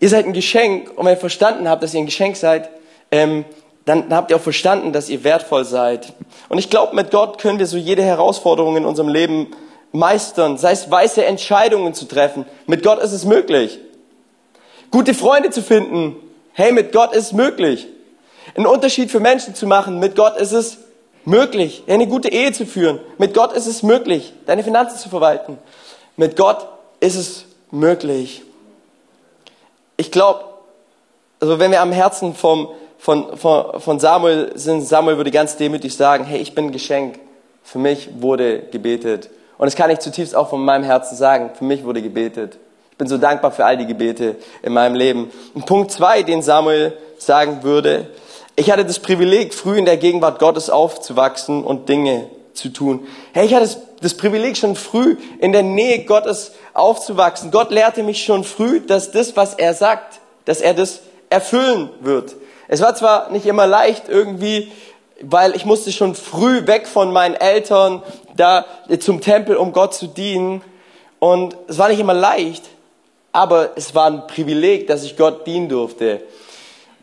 ihr 0.00 0.08
seid 0.08 0.26
ein 0.26 0.32
Geschenk 0.32 0.90
und 0.96 1.04
wenn 1.06 1.14
ihr 1.14 1.20
verstanden 1.20 1.68
habt, 1.68 1.82
dass 1.82 1.94
ihr 1.94 2.00
ein 2.00 2.06
Geschenk 2.06 2.36
seid, 2.36 2.70
ähm, 3.10 3.44
dann 3.84 4.14
habt 4.14 4.30
ihr 4.30 4.36
auch 4.36 4.40
verstanden, 4.40 4.92
dass 4.92 5.08
ihr 5.08 5.24
wertvoll 5.24 5.64
seid. 5.64 6.12
Und 6.48 6.58
ich 6.58 6.68
glaube, 6.68 6.94
mit 6.94 7.10
Gott 7.10 7.38
können 7.38 7.58
wir 7.58 7.66
so 7.66 7.78
jede 7.78 8.02
Herausforderung 8.02 8.76
in 8.76 8.84
unserem 8.84 9.08
Leben 9.08 9.48
meistern, 9.92 10.58
sei 10.58 10.72
es 10.72 10.90
weiße 10.90 11.24
Entscheidungen 11.24 11.94
zu 11.94 12.04
treffen. 12.04 12.44
Mit 12.66 12.82
Gott 12.82 12.98
ist 12.98 13.12
es 13.12 13.24
möglich. 13.24 13.78
Gute 14.90 15.14
Freunde 15.14 15.50
zu 15.50 15.62
finden. 15.62 16.16
Hey, 16.52 16.72
mit 16.72 16.92
Gott 16.92 17.14
ist 17.14 17.26
es 17.26 17.32
möglich. 17.32 17.86
Einen 18.54 18.66
Unterschied 18.66 19.10
für 19.10 19.20
Menschen 19.20 19.54
zu 19.54 19.66
machen. 19.66 19.98
Mit 19.98 20.16
Gott 20.16 20.36
ist 20.38 20.52
es 20.52 20.78
möglich. 21.24 21.84
Eine 21.86 22.06
gute 22.06 22.30
Ehe 22.30 22.52
zu 22.52 22.66
führen. 22.66 22.98
Mit 23.18 23.34
Gott 23.34 23.52
ist 23.52 23.66
es 23.66 23.82
möglich. 23.82 24.32
Deine 24.46 24.64
Finanzen 24.64 24.98
zu 24.98 25.08
verwalten. 25.08 25.58
Mit 26.16 26.36
Gott 26.36 26.66
ist 27.00 27.16
es 27.16 27.44
möglich. 27.70 28.42
Ich 29.96 30.10
glaube, 30.10 30.44
also 31.40 31.58
wenn 31.58 31.70
wir 31.70 31.82
am 31.82 31.92
Herzen 31.92 32.34
vom, 32.34 32.68
von, 32.98 33.36
von, 33.36 33.80
von 33.80 34.00
Samuel 34.00 34.52
sind, 34.54 34.82
Samuel 34.82 35.18
würde 35.18 35.30
ganz 35.30 35.56
demütig 35.56 35.96
sagen, 35.96 36.24
hey, 36.24 36.40
ich 36.40 36.54
bin 36.54 36.66
ein 36.66 36.72
Geschenk. 36.72 37.18
Für 37.62 37.78
mich 37.78 38.08
wurde 38.20 38.60
gebetet. 38.70 39.28
Und 39.58 39.66
das 39.66 39.76
kann 39.76 39.90
ich 39.90 39.98
zutiefst 39.98 40.34
auch 40.34 40.48
von 40.48 40.64
meinem 40.64 40.84
Herzen 40.84 41.16
sagen. 41.16 41.50
Für 41.54 41.64
mich 41.64 41.84
wurde 41.84 42.00
gebetet. 42.00 42.58
Bin 42.98 43.06
so 43.06 43.16
dankbar 43.16 43.52
für 43.52 43.64
all 43.64 43.76
die 43.76 43.86
Gebete 43.86 44.36
in 44.62 44.72
meinem 44.72 44.96
Leben. 44.96 45.30
Und 45.54 45.66
Punkt 45.66 45.92
zwei, 45.92 46.22
den 46.22 46.42
Samuel 46.42 46.92
sagen 47.16 47.62
würde, 47.62 48.08
ich 48.56 48.70
hatte 48.72 48.84
das 48.84 48.98
Privileg, 48.98 49.54
früh 49.54 49.78
in 49.78 49.84
der 49.84 49.96
Gegenwart 49.96 50.40
Gottes 50.40 50.68
aufzuwachsen 50.68 51.62
und 51.62 51.88
Dinge 51.88 52.28
zu 52.54 52.70
tun. 52.70 53.06
Hey, 53.32 53.46
ich 53.46 53.54
hatte 53.54 53.68
das 54.00 54.14
Privileg, 54.14 54.56
schon 54.56 54.74
früh 54.74 55.16
in 55.38 55.52
der 55.52 55.62
Nähe 55.62 56.04
Gottes 56.04 56.52
aufzuwachsen. 56.74 57.52
Gott 57.52 57.70
lehrte 57.70 58.02
mich 58.02 58.24
schon 58.24 58.42
früh, 58.42 58.80
dass 58.80 59.12
das, 59.12 59.36
was 59.36 59.54
er 59.54 59.74
sagt, 59.74 60.18
dass 60.44 60.60
er 60.60 60.74
das 60.74 61.00
erfüllen 61.30 61.90
wird. 62.00 62.34
Es 62.66 62.80
war 62.80 62.94
zwar 62.96 63.30
nicht 63.30 63.46
immer 63.46 63.66
leicht 63.66 64.08
irgendwie, 64.08 64.72
weil 65.20 65.54
ich 65.54 65.64
musste 65.64 65.92
schon 65.92 66.14
früh 66.14 66.66
weg 66.66 66.88
von 66.88 67.12
meinen 67.12 67.34
Eltern 67.34 68.02
da 68.36 68.64
zum 68.98 69.20
Tempel, 69.20 69.56
um 69.56 69.72
Gott 69.72 69.94
zu 69.94 70.06
dienen. 70.06 70.62
Und 71.18 71.56
es 71.68 71.78
war 71.78 71.88
nicht 71.88 72.00
immer 72.00 72.14
leicht, 72.14 72.64
aber 73.38 73.70
es 73.76 73.94
war 73.94 74.06
ein 74.06 74.26
Privileg, 74.26 74.88
dass 74.88 75.04
ich 75.04 75.16
Gott 75.16 75.46
dienen 75.46 75.68
durfte. 75.68 76.22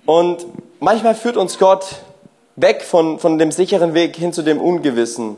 Und 0.05 0.45
manchmal 0.81 1.15
führt 1.15 1.37
uns 1.37 1.57
Gott 1.57 1.85
weg 2.57 2.81
von, 2.81 3.19
von 3.19 3.37
dem 3.37 3.53
sicheren 3.53 3.93
Weg 3.93 4.17
hin 4.17 4.33
zu 4.33 4.41
dem 4.41 4.59
Ungewissen, 4.59 5.37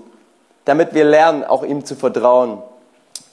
damit 0.65 0.95
wir 0.95 1.05
lernen, 1.05 1.43
auch 1.43 1.63
ihm 1.63 1.85
zu 1.85 1.93
vertrauen. 1.93 2.63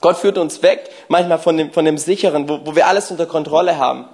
Gott 0.02 0.18
führt 0.18 0.36
uns 0.36 0.62
weg, 0.62 0.90
manchmal 1.08 1.38
von 1.38 1.56
dem, 1.56 1.72
von 1.72 1.86
dem 1.86 1.96
sicheren, 1.96 2.50
wo, 2.50 2.60
wo 2.66 2.76
wir 2.76 2.86
alles 2.86 3.10
unter 3.10 3.24
Kontrolle 3.24 3.78
haben, 3.78 4.04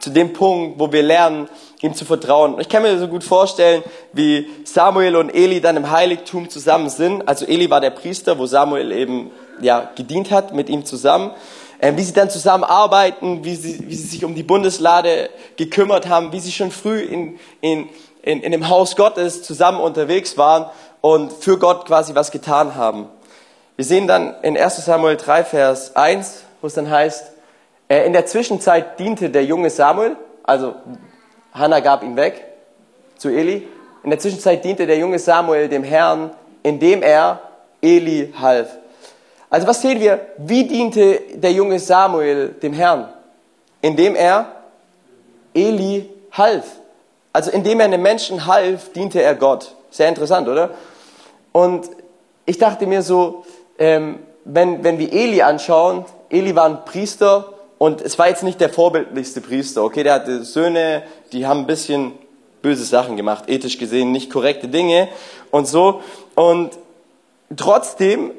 zu 0.00 0.10
dem 0.10 0.32
Punkt, 0.32 0.80
wo 0.80 0.90
wir 0.90 1.04
lernen, 1.04 1.48
ihm 1.80 1.94
zu 1.94 2.04
vertrauen. 2.04 2.58
Ich 2.58 2.68
kann 2.68 2.82
mir 2.82 2.98
so 2.98 3.06
gut 3.06 3.22
vorstellen, 3.22 3.84
wie 4.14 4.48
Samuel 4.64 5.14
und 5.14 5.30
Eli 5.30 5.60
dann 5.60 5.76
im 5.76 5.92
Heiligtum 5.92 6.50
zusammen 6.50 6.90
sind. 6.90 7.28
Also 7.28 7.46
Eli 7.46 7.70
war 7.70 7.80
der 7.80 7.90
Priester, 7.90 8.36
wo 8.36 8.46
Samuel 8.46 8.90
eben 8.90 9.30
ja, 9.60 9.92
gedient 9.94 10.32
hat 10.32 10.52
mit 10.52 10.68
ihm 10.68 10.84
zusammen 10.84 11.30
wie 11.82 12.02
sie 12.02 12.12
dann 12.12 12.30
zusammenarbeiten, 12.30 13.44
wie 13.44 13.56
sie, 13.56 13.88
wie 13.88 13.94
sie 13.94 14.06
sich 14.06 14.24
um 14.24 14.34
die 14.34 14.44
Bundeslade 14.44 15.30
gekümmert 15.56 16.08
haben, 16.08 16.32
wie 16.32 16.38
sie 16.38 16.52
schon 16.52 16.70
früh 16.70 17.00
in, 17.00 17.40
in, 17.60 17.88
in, 18.22 18.40
in 18.40 18.52
dem 18.52 18.68
Haus 18.68 18.94
Gottes 18.94 19.42
zusammen 19.42 19.80
unterwegs 19.80 20.38
waren 20.38 20.70
und 21.00 21.32
für 21.32 21.58
Gott 21.58 21.86
quasi 21.86 22.14
was 22.14 22.30
getan 22.30 22.76
haben. 22.76 23.08
Wir 23.76 23.84
sehen 23.84 24.06
dann 24.06 24.34
in 24.42 24.56
1 24.56 24.84
Samuel 24.84 25.16
3, 25.16 25.44
Vers 25.44 25.96
1, 25.96 26.44
wo 26.60 26.68
es 26.68 26.74
dann 26.74 26.88
heißt, 26.88 27.32
äh, 27.88 28.06
in 28.06 28.12
der 28.12 28.26
Zwischenzeit 28.26 29.00
diente 29.00 29.30
der 29.30 29.44
junge 29.44 29.70
Samuel, 29.70 30.16
also 30.44 30.76
Hannah 31.52 31.80
gab 31.80 32.02
ihn 32.04 32.16
weg 32.16 32.44
zu 33.16 33.28
Eli. 33.28 33.66
In 34.04 34.10
der 34.10 34.18
Zwischenzeit 34.18 34.64
diente 34.64 34.86
der 34.86 34.98
junge 34.98 35.18
Samuel 35.18 35.68
dem 35.68 35.84
Herrn, 35.84 36.30
indem 36.62 37.02
er 37.02 37.40
Eli 37.80 38.32
half. 38.40 38.68
Also 39.52 39.66
was 39.66 39.82
sehen 39.82 40.00
wir? 40.00 40.18
Wie 40.38 40.64
diente 40.64 41.20
der 41.34 41.52
junge 41.52 41.78
Samuel 41.78 42.54
dem 42.62 42.72
Herrn? 42.72 43.10
Indem 43.82 44.16
er 44.16 44.46
Eli 45.52 46.08
half. 46.32 46.64
Also 47.34 47.50
indem 47.50 47.80
er 47.80 47.84
einem 47.84 48.00
Menschen 48.00 48.46
half, 48.46 48.92
diente 48.94 49.20
er 49.20 49.34
Gott. 49.34 49.74
Sehr 49.90 50.08
interessant, 50.08 50.48
oder? 50.48 50.70
Und 51.52 51.90
ich 52.46 52.56
dachte 52.56 52.86
mir 52.86 53.02
so, 53.02 53.44
ähm, 53.78 54.20
wenn, 54.46 54.82
wenn 54.84 54.98
wir 54.98 55.12
Eli 55.12 55.42
anschauen, 55.42 56.06
Eli 56.30 56.56
war 56.56 56.64
ein 56.64 56.86
Priester 56.86 57.52
und 57.76 58.00
es 58.00 58.18
war 58.18 58.28
jetzt 58.28 58.44
nicht 58.44 58.58
der 58.58 58.70
vorbildlichste 58.70 59.42
Priester. 59.42 59.84
Okay, 59.84 60.02
der 60.02 60.14
hatte 60.14 60.44
Söhne, 60.44 61.02
die 61.32 61.46
haben 61.46 61.60
ein 61.60 61.66
bisschen 61.66 62.12
böse 62.62 62.84
Sachen 62.84 63.18
gemacht, 63.18 63.50
ethisch 63.50 63.76
gesehen 63.76 64.12
nicht 64.12 64.30
korrekte 64.30 64.68
Dinge 64.68 65.08
und 65.50 65.68
so. 65.68 66.00
Und 66.36 66.70
trotzdem 67.54 68.30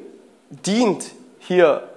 dient 0.64 1.04
hier 1.38 1.88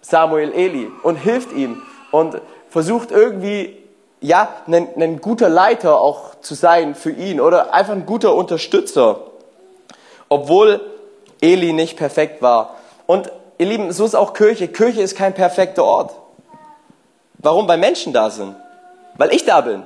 Samuel 0.00 0.52
Eli 0.52 0.90
und 1.02 1.16
hilft 1.16 1.52
ihm 1.52 1.82
und 2.10 2.40
versucht 2.68 3.10
irgendwie, 3.10 3.76
ja, 4.20 4.48
ein, 4.66 4.88
ein 4.96 5.20
guter 5.20 5.48
Leiter 5.48 6.00
auch 6.00 6.34
zu 6.40 6.54
sein 6.54 6.94
für 6.94 7.10
ihn 7.10 7.40
oder 7.40 7.72
einfach 7.72 7.92
ein 7.92 8.06
guter 8.06 8.34
Unterstützer, 8.34 9.20
obwohl 10.28 10.80
Eli 11.40 11.72
nicht 11.72 11.96
perfekt 11.96 12.42
war. 12.42 12.76
Und 13.06 13.30
ihr 13.58 13.66
Lieben, 13.66 13.92
so 13.92 14.04
ist 14.04 14.14
auch 14.14 14.32
Kirche. 14.32 14.68
Kirche 14.68 15.02
ist 15.02 15.16
kein 15.16 15.34
perfekter 15.34 15.84
Ort. 15.84 16.14
Warum? 17.38 17.68
Weil 17.68 17.78
Menschen 17.78 18.12
da 18.12 18.30
sind. 18.30 18.56
Weil 19.16 19.32
ich 19.34 19.44
da 19.44 19.60
bin. 19.60 19.84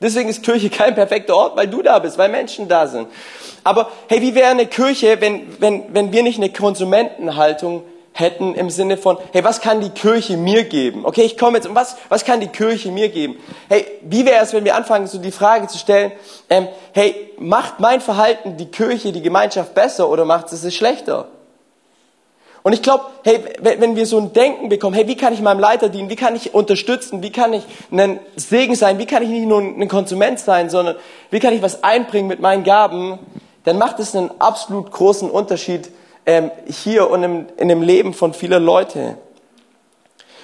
Deswegen 0.00 0.28
ist 0.28 0.42
Kirche 0.42 0.70
kein 0.70 0.94
perfekter 0.94 1.36
Ort, 1.36 1.56
weil 1.56 1.68
du 1.68 1.82
da 1.82 1.98
bist, 1.98 2.16
weil 2.18 2.30
Menschen 2.30 2.68
da 2.68 2.86
sind. 2.86 3.08
Aber 3.64 3.90
hey, 4.08 4.20
wie 4.22 4.34
wäre 4.34 4.50
eine 4.50 4.66
Kirche, 4.66 5.20
wenn, 5.20 5.60
wenn, 5.60 5.94
wenn 5.94 6.12
wir 6.12 6.22
nicht 6.22 6.38
eine 6.38 6.50
Konsumentenhaltung 6.50 7.82
hätten 8.12 8.54
im 8.54 8.70
Sinne 8.70 8.96
von, 8.96 9.18
hey, 9.32 9.44
was 9.44 9.60
kann 9.60 9.80
die 9.80 9.90
Kirche 9.90 10.36
mir 10.36 10.64
geben? 10.64 11.04
Okay, 11.04 11.22
ich 11.22 11.38
komme 11.38 11.58
jetzt, 11.58 11.66
und 11.66 11.74
was, 11.74 11.96
was 12.08 12.24
kann 12.24 12.40
die 12.40 12.48
Kirche 12.48 12.90
mir 12.90 13.08
geben? 13.08 13.36
Hey, 13.68 13.86
wie 14.02 14.26
wäre 14.26 14.42
es, 14.42 14.52
wenn 14.52 14.64
wir 14.64 14.76
anfangen, 14.76 15.06
so 15.06 15.18
die 15.18 15.30
Frage 15.30 15.66
zu 15.68 15.78
stellen, 15.78 16.12
ähm, 16.48 16.68
hey, 16.92 17.32
macht 17.38 17.80
mein 17.80 18.00
Verhalten 18.00 18.56
die 18.56 18.66
Kirche, 18.66 19.12
die 19.12 19.22
Gemeinschaft 19.22 19.74
besser 19.74 20.08
oder 20.08 20.24
macht 20.24 20.52
es 20.52 20.64
es 20.64 20.74
schlechter? 20.74 21.28
Und 22.62 22.74
ich 22.74 22.82
glaube, 22.82 23.04
hey, 23.24 23.42
wenn 23.62 23.96
wir 23.96 24.04
so 24.04 24.18
ein 24.18 24.34
Denken 24.34 24.68
bekommen, 24.68 24.94
hey, 24.94 25.08
wie 25.08 25.16
kann 25.16 25.32
ich 25.32 25.40
meinem 25.40 25.60
Leiter 25.60 25.88
dienen, 25.88 26.10
wie 26.10 26.16
kann 26.16 26.36
ich 26.36 26.52
unterstützen, 26.52 27.22
wie 27.22 27.32
kann 27.32 27.54
ich 27.54 27.62
ein 27.90 28.20
Segen 28.36 28.74
sein, 28.74 28.98
wie 28.98 29.06
kann 29.06 29.22
ich 29.22 29.30
nicht 29.30 29.46
nur 29.46 29.60
ein 29.60 29.88
Konsument 29.88 30.38
sein, 30.38 30.68
sondern 30.68 30.96
wie 31.30 31.40
kann 31.40 31.54
ich 31.54 31.62
was 31.62 31.82
einbringen 31.82 32.28
mit 32.28 32.40
meinen 32.40 32.62
Gaben, 32.62 33.18
dann 33.64 33.78
macht 33.78 33.98
es 34.00 34.14
einen 34.14 34.30
absolut 34.40 34.90
großen 34.90 35.30
Unterschied 35.30 35.90
ähm, 36.26 36.50
hier 36.66 37.10
und 37.10 37.22
im, 37.22 37.46
in 37.56 37.68
dem 37.68 37.82
Leben 37.82 38.14
von 38.14 38.34
vielen 38.34 38.64
Leuten. 38.64 39.16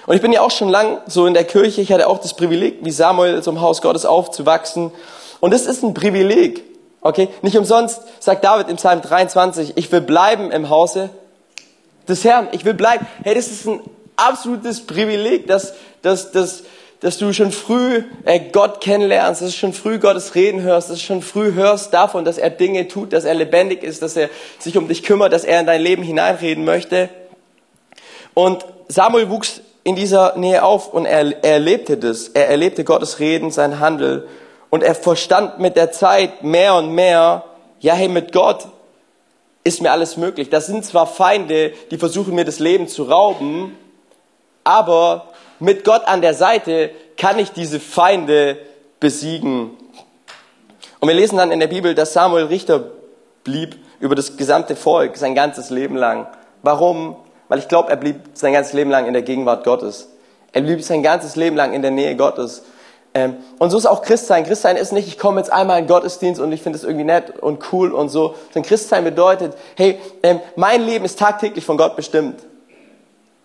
Und 0.05 0.15
ich 0.15 0.21
bin 0.21 0.31
ja 0.31 0.41
auch 0.41 0.51
schon 0.51 0.69
lang 0.69 0.99
so 1.07 1.25
in 1.25 1.33
der 1.33 1.43
Kirche, 1.43 1.81
ich 1.81 1.91
hatte 1.91 2.07
auch 2.07 2.19
das 2.19 2.33
Privileg, 2.33 2.79
wie 2.81 2.91
Samuel 2.91 3.43
zum 3.43 3.59
Haus 3.59 3.81
Gottes 3.81 4.05
aufzuwachsen. 4.05 4.91
Und 5.39 5.53
das 5.53 5.65
ist 5.65 5.83
ein 5.83 5.93
Privileg, 5.93 6.63
okay? 7.01 7.29
Nicht 7.41 7.57
umsonst 7.57 8.01
sagt 8.19 8.43
David 8.43 8.69
im 8.69 8.77
Psalm 8.77 9.01
23, 9.01 9.73
ich 9.75 9.91
will 9.91 10.01
bleiben 10.01 10.51
im 10.51 10.69
Hause 10.69 11.09
des 12.07 12.23
Herrn. 12.23 12.47
Ich 12.53 12.63
will 12.65 12.73
bleiben. 12.73 13.05
Hey, 13.23 13.35
das 13.35 13.47
ist 13.47 13.67
ein 13.67 13.81
absolutes 14.15 14.85
Privileg, 14.85 15.47
dass, 15.47 15.73
dass, 16.01 16.31
dass, 16.31 16.63
dass 16.99 17.17
du 17.17 17.31
schon 17.33 17.51
früh 17.51 18.03
äh, 18.25 18.39
Gott 18.51 18.81
kennenlernst, 18.81 19.41
dass 19.41 19.51
du 19.51 19.57
schon 19.57 19.73
früh 19.73 19.99
Gottes 19.99 20.35
Reden 20.35 20.61
hörst, 20.61 20.89
dass 20.89 20.97
du 20.97 21.03
schon 21.03 21.21
früh 21.21 21.53
hörst 21.53 21.93
davon, 21.93 22.25
dass 22.25 22.37
er 22.37 22.49
Dinge 22.49 22.87
tut, 22.87 23.13
dass 23.13 23.25
er 23.25 23.35
lebendig 23.35 23.83
ist, 23.83 24.01
dass 24.01 24.15
er 24.15 24.29
sich 24.59 24.77
um 24.77 24.87
dich 24.87 25.03
kümmert, 25.03 25.33
dass 25.33 25.43
er 25.43 25.59
in 25.59 25.67
dein 25.67 25.81
Leben 25.81 26.03
hineinreden 26.03 26.65
möchte. 26.65 27.09
Und 28.33 28.65
Samuel 28.87 29.29
wuchs 29.29 29.61
in 29.83 29.95
dieser 29.95 30.37
Nähe 30.37 30.63
auf 30.63 30.93
und 30.93 31.05
er, 31.05 31.43
er 31.43 31.53
erlebte 31.53 31.97
das. 31.97 32.29
Er 32.29 32.49
erlebte 32.49 32.83
Gottes 32.83 33.19
Reden, 33.19 33.51
sein 33.51 33.79
Handel 33.79 34.27
und 34.69 34.83
er 34.83 34.95
verstand 34.95 35.59
mit 35.59 35.75
der 35.75 35.91
Zeit 35.91 36.43
mehr 36.43 36.75
und 36.75 36.91
mehr, 36.91 37.43
ja, 37.79 37.93
hey, 37.93 38.07
mit 38.07 38.31
Gott 38.31 38.67
ist 39.63 39.81
mir 39.81 39.91
alles 39.91 40.17
möglich. 40.17 40.49
Das 40.49 40.67
sind 40.67 40.83
zwar 40.85 41.07
Feinde, 41.07 41.73
die 41.91 41.97
versuchen 41.97 42.35
mir 42.35 42.45
das 42.45 42.59
Leben 42.59 42.87
zu 42.87 43.03
rauben, 43.03 43.77
aber 44.63 45.27
mit 45.59 45.83
Gott 45.83 46.05
an 46.05 46.21
der 46.21 46.33
Seite 46.33 46.91
kann 47.17 47.39
ich 47.39 47.51
diese 47.51 47.79
Feinde 47.79 48.57
besiegen. 48.99 49.71
Und 50.99 51.07
wir 51.07 51.15
lesen 51.15 51.37
dann 51.37 51.51
in 51.51 51.59
der 51.59 51.67
Bibel, 51.67 51.95
dass 51.95 52.13
Samuel 52.13 52.45
Richter 52.45 52.83
blieb 53.43 53.77
über 53.99 54.15
das 54.15 54.37
gesamte 54.37 54.75
Volk 54.75 55.17
sein 55.17 55.35
ganzes 55.35 55.69
Leben 55.69 55.95
lang. 55.95 56.27
Warum? 56.63 57.15
Weil 57.47 57.59
ich 57.59 57.67
glaube, 57.67 57.89
er 57.89 57.95
blieb 57.95 58.17
sein 58.33 58.53
ganzes 58.53 58.73
Leben 58.73 58.91
lang 58.91 59.05
in 59.05 59.13
der 59.13 59.21
Gegenwart 59.21 59.63
Gottes. 59.63 60.09
Er 60.51 60.61
blieb 60.61 60.83
sein 60.83 61.03
ganzes 61.03 61.35
Leben 61.35 61.55
lang 61.55 61.73
in 61.73 61.81
der 61.81 61.91
Nähe 61.91 62.15
Gottes. 62.15 62.63
Ähm, 63.13 63.37
und 63.57 63.69
so 63.69 63.77
ist 63.77 63.85
auch 63.85 64.01
Christsein. 64.01 64.43
Christsein 64.43 64.75
ist 64.75 64.91
nicht, 64.91 65.07
ich 65.07 65.17
komme 65.17 65.39
jetzt 65.39 65.51
einmal 65.51 65.79
in 65.79 65.87
Gottesdienst 65.87 66.41
und 66.41 66.51
ich 66.51 66.61
finde 66.61 66.77
es 66.77 66.83
irgendwie 66.83 67.05
nett 67.05 67.39
und 67.39 67.71
cool 67.71 67.91
und 67.91 68.09
so. 68.09 68.35
Sondern 68.53 68.67
Christsein 68.67 69.03
bedeutet, 69.03 69.55
hey, 69.75 69.99
ähm, 70.23 70.39
mein 70.55 70.83
Leben 70.85 71.05
ist 71.05 71.17
tagtäglich 71.17 71.65
von 71.65 71.77
Gott 71.77 71.95
bestimmt. 71.95 72.41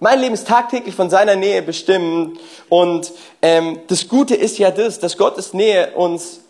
Mein 0.03 0.19
Leben 0.19 0.35
ist 0.35 0.49
tagtäglich 0.49 0.97
von 0.97 1.11
seiner 1.11 1.37
Nähe 1.37 1.62
bestimmt. 1.62 2.41
Und 2.69 3.12
ähm, 3.41 3.79
das 3.87 4.09
Gute 4.09 4.35
ist 4.35 4.59
ja 4.59 4.73
das, 4.73 4.99
dass 4.99 5.17
Gottes 5.17 5.55
Nähe 5.55 5.93
uns 5.95 6.41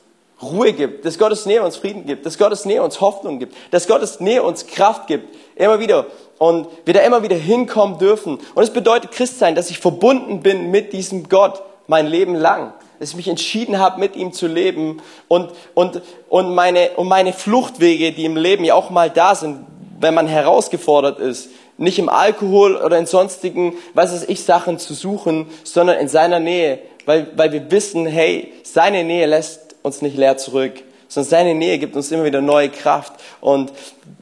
Ruhe 0.41 0.73
gibt, 0.73 1.05
dass 1.05 1.19
Gottes 1.19 1.45
Nähe 1.45 1.62
uns 1.62 1.77
Frieden 1.77 2.07
gibt, 2.07 2.25
dass 2.25 2.38
Gottes 2.38 2.65
Nähe 2.65 2.83
uns 2.83 3.03
Hoffnung 3.03 3.38
gibt, 3.38 3.55
dass 3.71 3.87
Gottes 3.87 4.21
Nähe 4.21 4.43
uns 4.43 4.67
Kraft 4.69 5.07
gibt. 5.07 5.37
Immer 5.55 5.81
wieder. 5.81 6.07
Und 6.38 6.67
wir 6.87 6.95
da 6.95 7.01
immer 7.01 7.23
wieder 7.23 7.37
hinkommen 7.37 7.99
dürfen. 7.99 8.38
Und 8.55 8.62
es 8.62 8.71
bedeutet 8.71 9.11
Christsein, 9.12 9.55
dass 9.55 9.69
ich 9.69 9.81
verbunden 9.81 10.41
bin 10.41 10.71
mit 10.71 10.95
diesem 10.95 11.29
Gott 11.29 11.62
mein 11.88 12.07
Leben 12.07 12.35
lang. 12.35 12.73
Dass 13.01 13.11
ich 13.11 13.17
mich 13.17 13.29
entschieden 13.29 13.79
habe, 13.79 14.01
mit 14.01 14.17
ihm 14.17 14.33
zu 14.33 14.47
leben 14.47 15.03
und, 15.29 15.51
und, 15.75 16.01
und, 16.31 16.55
meine, 16.55 16.93
und 16.97 17.07
meine 17.07 17.35
Fluchtwege, 17.35 18.12
die 18.12 18.25
im 18.25 18.38
Leben 18.38 18.65
ja 18.65 18.77
auch 18.77 18.88
mal 18.88 19.11
da 19.11 19.35
sind, 19.35 19.67
wenn 20.01 20.15
man 20.15 20.27
herausgefordert 20.27 21.19
ist, 21.19 21.51
nicht 21.78 21.98
im 21.98 22.08
Alkohol 22.08 22.76
oder 22.76 22.98
in 22.98 23.06
sonstigen, 23.06 23.74
was 23.94 24.12
weiß 24.12 24.24
ich, 24.28 24.44
Sachen 24.44 24.78
zu 24.78 24.94
suchen, 24.94 25.46
sondern 25.64 25.98
in 25.98 26.08
seiner 26.08 26.38
Nähe, 26.38 26.78
weil, 27.06 27.28
weil 27.37 27.52
wir 27.52 27.70
wissen, 27.70 28.06
hey, 28.06 28.52
seine 28.62 29.04
Nähe 29.04 29.26
lässt 29.26 29.76
uns 29.82 30.02
nicht 30.02 30.16
leer 30.16 30.37
zurück, 30.37 30.74
sondern 31.08 31.30
seine 31.30 31.54
Nähe 31.54 31.78
gibt 31.78 31.96
uns 31.96 32.11
immer 32.11 32.24
wieder 32.24 32.40
neue 32.40 32.68
Kraft 32.68 33.14
und 33.40 33.72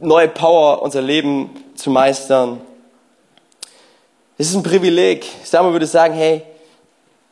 neue 0.01 0.29
Power, 0.29 0.83
unser 0.83 1.03
Leben 1.03 1.51
zu 1.75 1.91
meistern. 1.91 2.61
Es 4.39 4.49
ist 4.49 4.55
ein 4.55 4.63
Privileg. 4.63 5.27
Samuel 5.45 5.75
würde 5.75 5.87
sagen, 5.87 6.15
hey, 6.15 6.43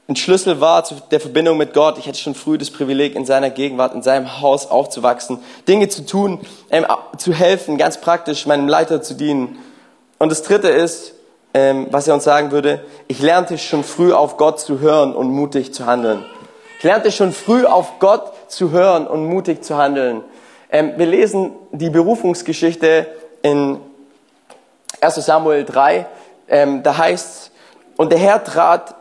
ein 0.08 0.16
Schlüssel 0.16 0.60
war 0.60 0.84
zu 0.84 0.96
der 1.10 1.20
Verbindung 1.20 1.58
mit 1.58 1.74
Gott. 1.74 1.98
Ich 1.98 2.06
hatte 2.06 2.18
schon 2.18 2.34
früh 2.34 2.56
das 2.56 2.70
Privileg, 2.70 3.14
in 3.14 3.26
seiner 3.26 3.50
Gegenwart, 3.50 3.94
in 3.94 4.02
seinem 4.02 4.40
Haus 4.40 4.66
aufzuwachsen, 4.66 5.38
Dinge 5.66 5.88
zu 5.88 6.06
tun, 6.06 6.40
ähm, 6.70 6.86
zu 7.18 7.34
helfen, 7.34 7.76
ganz 7.76 8.00
praktisch 8.00 8.46
meinem 8.46 8.68
Leiter 8.68 9.02
zu 9.02 9.14
dienen. 9.14 9.58
Und 10.18 10.30
das 10.30 10.42
Dritte 10.42 10.68
ist, 10.68 11.14
ähm, 11.54 11.86
was 11.90 12.08
er 12.08 12.14
uns 12.14 12.24
sagen 12.24 12.50
würde, 12.50 12.84
ich 13.06 13.20
lernte 13.20 13.56
schon 13.58 13.84
früh 13.84 14.12
auf 14.12 14.36
Gott 14.36 14.60
zu 14.60 14.80
hören 14.80 15.14
und 15.14 15.30
mutig 15.30 15.72
zu 15.72 15.86
handeln. 15.86 16.24
Ich 16.78 16.84
lernte 16.84 17.10
schon 17.10 17.32
früh 17.32 17.64
auf 17.64 17.98
Gott 17.98 18.32
zu 18.48 18.70
hören 18.70 19.06
und 19.06 19.26
mutig 19.26 19.64
zu 19.64 19.76
handeln. 19.76 20.22
Ähm, 20.70 20.94
wir 20.96 21.06
lesen 21.06 21.52
die 21.72 21.90
Berufungsgeschichte 21.90 23.06
in 23.42 23.80
1 25.00 25.14
Samuel 25.16 25.64
3. 25.64 26.06
Ähm, 26.48 26.82
da 26.82 26.98
heißt 26.98 27.52
und 27.96 28.12
der 28.12 28.18
Herr 28.18 28.44
trat 28.44 28.94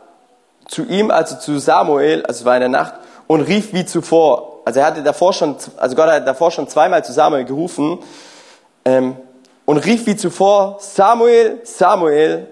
zu 0.66 0.84
ihm, 0.84 1.10
also 1.10 1.36
zu 1.36 1.58
Samuel, 1.58 2.24
also 2.26 2.40
es 2.40 2.44
war 2.44 2.54
in 2.54 2.60
der 2.60 2.68
Nacht, 2.68 2.94
und 3.26 3.42
rief 3.42 3.72
wie 3.72 3.86
zuvor. 3.86 4.60
Also 4.64 4.80
er 4.80 4.86
hatte 4.86 5.02
davor 5.02 5.32
schon, 5.32 5.56
also 5.76 5.94
Gott 5.94 6.08
hat 6.08 6.26
davor 6.26 6.50
schon 6.50 6.68
zweimal 6.68 7.04
zu 7.04 7.12
Samuel 7.12 7.44
gerufen 7.44 8.00
ähm, 8.84 9.16
und 9.68 9.76
rief 9.76 10.06
wie 10.06 10.16
zuvor, 10.16 10.78
Samuel, 10.80 11.60
Samuel. 11.62 12.46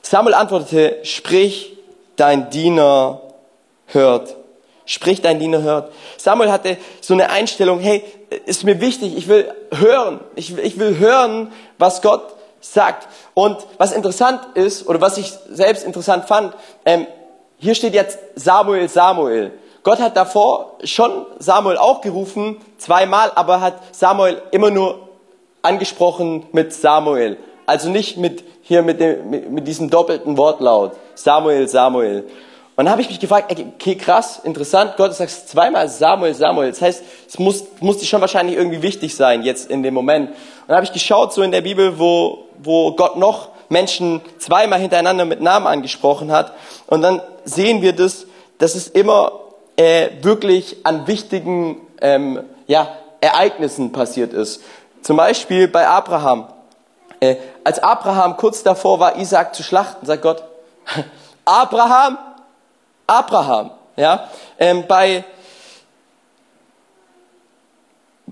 Samuel 0.00 0.32
antwortete, 0.32 0.96
sprich, 1.02 1.76
dein 2.16 2.48
Diener 2.48 3.20
hört. 3.84 4.34
Sprich, 4.86 5.20
dein 5.20 5.38
Diener 5.38 5.60
hört. 5.60 5.92
Samuel 6.16 6.50
hatte 6.50 6.78
so 7.02 7.12
eine 7.12 7.28
Einstellung, 7.28 7.80
hey, 7.80 8.02
ist 8.46 8.64
mir 8.64 8.80
wichtig, 8.80 9.14
ich 9.14 9.28
will 9.28 9.52
hören, 9.74 10.20
ich, 10.36 10.56
ich 10.56 10.78
will 10.78 10.96
hören, 10.96 11.52
was 11.76 12.00
Gott 12.00 12.34
sagt. 12.62 13.06
Und 13.34 13.58
was 13.76 13.92
interessant 13.92 14.40
ist, 14.54 14.88
oder 14.88 15.02
was 15.02 15.18
ich 15.18 15.30
selbst 15.50 15.84
interessant 15.84 16.24
fand, 16.24 16.54
ähm, 16.86 17.06
hier 17.58 17.74
steht 17.74 17.92
jetzt 17.92 18.18
Samuel, 18.36 18.88
Samuel. 18.88 19.52
Gott 19.82 20.00
hat 20.00 20.16
davor 20.16 20.78
schon 20.82 21.26
Samuel 21.40 21.76
auch 21.76 22.00
gerufen, 22.00 22.56
zweimal, 22.78 23.32
aber 23.34 23.60
hat 23.60 23.94
Samuel 23.94 24.40
immer 24.50 24.70
nur 24.70 25.09
angesprochen 25.62 26.46
mit 26.52 26.72
Samuel. 26.72 27.36
Also 27.66 27.88
nicht 27.88 28.16
mit, 28.16 28.44
hier 28.62 28.82
mit, 28.82 29.00
dem, 29.00 29.30
mit, 29.30 29.50
mit 29.50 29.66
diesem 29.66 29.90
doppelten 29.90 30.36
Wortlaut. 30.36 30.92
Samuel, 31.14 31.68
Samuel. 31.68 32.24
Und 32.76 32.86
dann 32.86 32.92
habe 32.92 33.02
ich 33.02 33.08
mich 33.08 33.20
gefragt, 33.20 33.52
okay, 33.52 33.94
krass, 33.94 34.40
interessant, 34.42 34.94
Gott 34.96 35.14
sagt 35.14 35.30
zweimal 35.30 35.88
Samuel, 35.88 36.32
Samuel. 36.32 36.70
Das 36.70 36.80
heißt, 36.80 37.04
es 37.28 37.38
muss, 37.38 37.64
muss 37.80 37.98
dir 37.98 38.06
schon 38.06 38.22
wahrscheinlich 38.22 38.56
irgendwie 38.56 38.80
wichtig 38.80 39.14
sein 39.14 39.42
jetzt 39.42 39.70
in 39.70 39.82
dem 39.82 39.92
Moment. 39.92 40.30
Und 40.30 40.36
dann 40.68 40.76
habe 40.76 40.86
ich 40.86 40.92
geschaut 40.92 41.34
so 41.34 41.42
in 41.42 41.50
der 41.50 41.60
Bibel, 41.60 41.98
wo, 41.98 42.46
wo 42.58 42.92
Gott 42.92 43.16
noch 43.16 43.50
Menschen 43.68 44.20
zweimal 44.38 44.80
hintereinander 44.80 45.24
mit 45.24 45.40
Namen 45.40 45.66
angesprochen 45.66 46.32
hat. 46.32 46.54
Und 46.86 47.02
dann 47.02 47.20
sehen 47.44 47.82
wir 47.82 47.92
das, 47.92 48.26
dass 48.58 48.74
es 48.74 48.88
immer 48.88 49.32
äh, 49.76 50.08
wirklich 50.22 50.78
an 50.84 51.06
wichtigen 51.06 51.82
ähm, 52.00 52.40
ja, 52.66 52.88
Ereignissen 53.20 53.92
passiert 53.92 54.32
ist. 54.32 54.62
Zum 55.02 55.16
Beispiel 55.16 55.68
bei 55.68 55.86
Abraham. 55.86 56.46
Äh, 57.20 57.36
als 57.64 57.78
Abraham 57.78 58.36
kurz 58.36 58.62
davor 58.62 59.00
war, 59.00 59.16
Isaac 59.16 59.54
zu 59.54 59.62
schlachten, 59.62 60.06
sagt 60.06 60.22
Gott, 60.22 60.42
Abraham, 61.44 62.18
Abraham. 63.06 63.70
Ja? 63.96 64.28
Ähm, 64.58 64.84
bei 64.86 65.24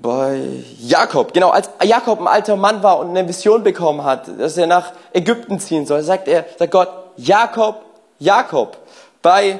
bei 0.00 0.62
Jakob, 0.78 1.32
genau, 1.32 1.50
als 1.50 1.70
Jakob 1.82 2.20
ein 2.20 2.28
alter 2.28 2.56
Mann 2.56 2.82
war 2.82 3.00
und 3.00 3.10
eine 3.10 3.26
Vision 3.26 3.64
bekommen 3.64 4.04
hat, 4.04 4.28
dass 4.38 4.56
er 4.56 4.68
nach 4.68 4.92
Ägypten 5.12 5.58
ziehen 5.58 5.86
soll, 5.86 6.02
sagt 6.02 6.28
er, 6.28 6.44
sagt 6.56 6.70
Gott, 6.70 6.88
Jakob, 7.16 7.82
Jakob. 8.18 8.76
Bei 9.22 9.58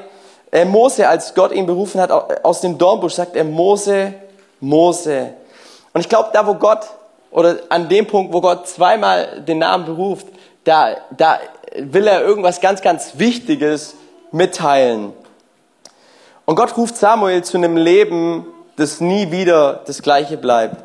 äh, 0.51 0.63
Mose, 0.65 1.07
als 1.07 1.35
Gott 1.35 1.51
ihn 1.51 1.65
berufen 1.65 1.99
hat 1.99 2.11
aus 2.43 2.61
dem 2.61 2.77
Dornbusch, 2.77 3.13
sagt 3.15 3.35
er 3.35 3.43
Mose, 3.43 4.13
Mose. 4.61 5.33
Und 5.93 6.01
ich 6.01 6.09
glaube, 6.09 6.29
da 6.31 6.45
wo 6.47 6.53
Gott, 6.55 6.87
oder 7.31 7.59
an 7.69 7.89
dem 7.89 8.07
Punkt, 8.07 8.33
wo 8.33 8.41
Gott 8.41 8.67
zweimal 8.67 9.41
den 9.41 9.59
Namen 9.59 9.85
beruft, 9.85 10.27
da, 10.63 10.97
da 11.15 11.39
will 11.75 12.07
er 12.07 12.21
irgendwas 12.21 12.61
ganz, 12.61 12.81
ganz 12.81 13.13
Wichtiges 13.17 13.95
mitteilen. 14.31 15.13
Und 16.45 16.55
Gott 16.55 16.75
ruft 16.77 16.97
Samuel 16.97 17.43
zu 17.43 17.57
einem 17.57 17.77
Leben, 17.77 18.45
das 18.75 19.01
nie 19.01 19.31
wieder 19.31 19.83
das 19.85 20.01
Gleiche 20.01 20.37
bleibt. 20.37 20.83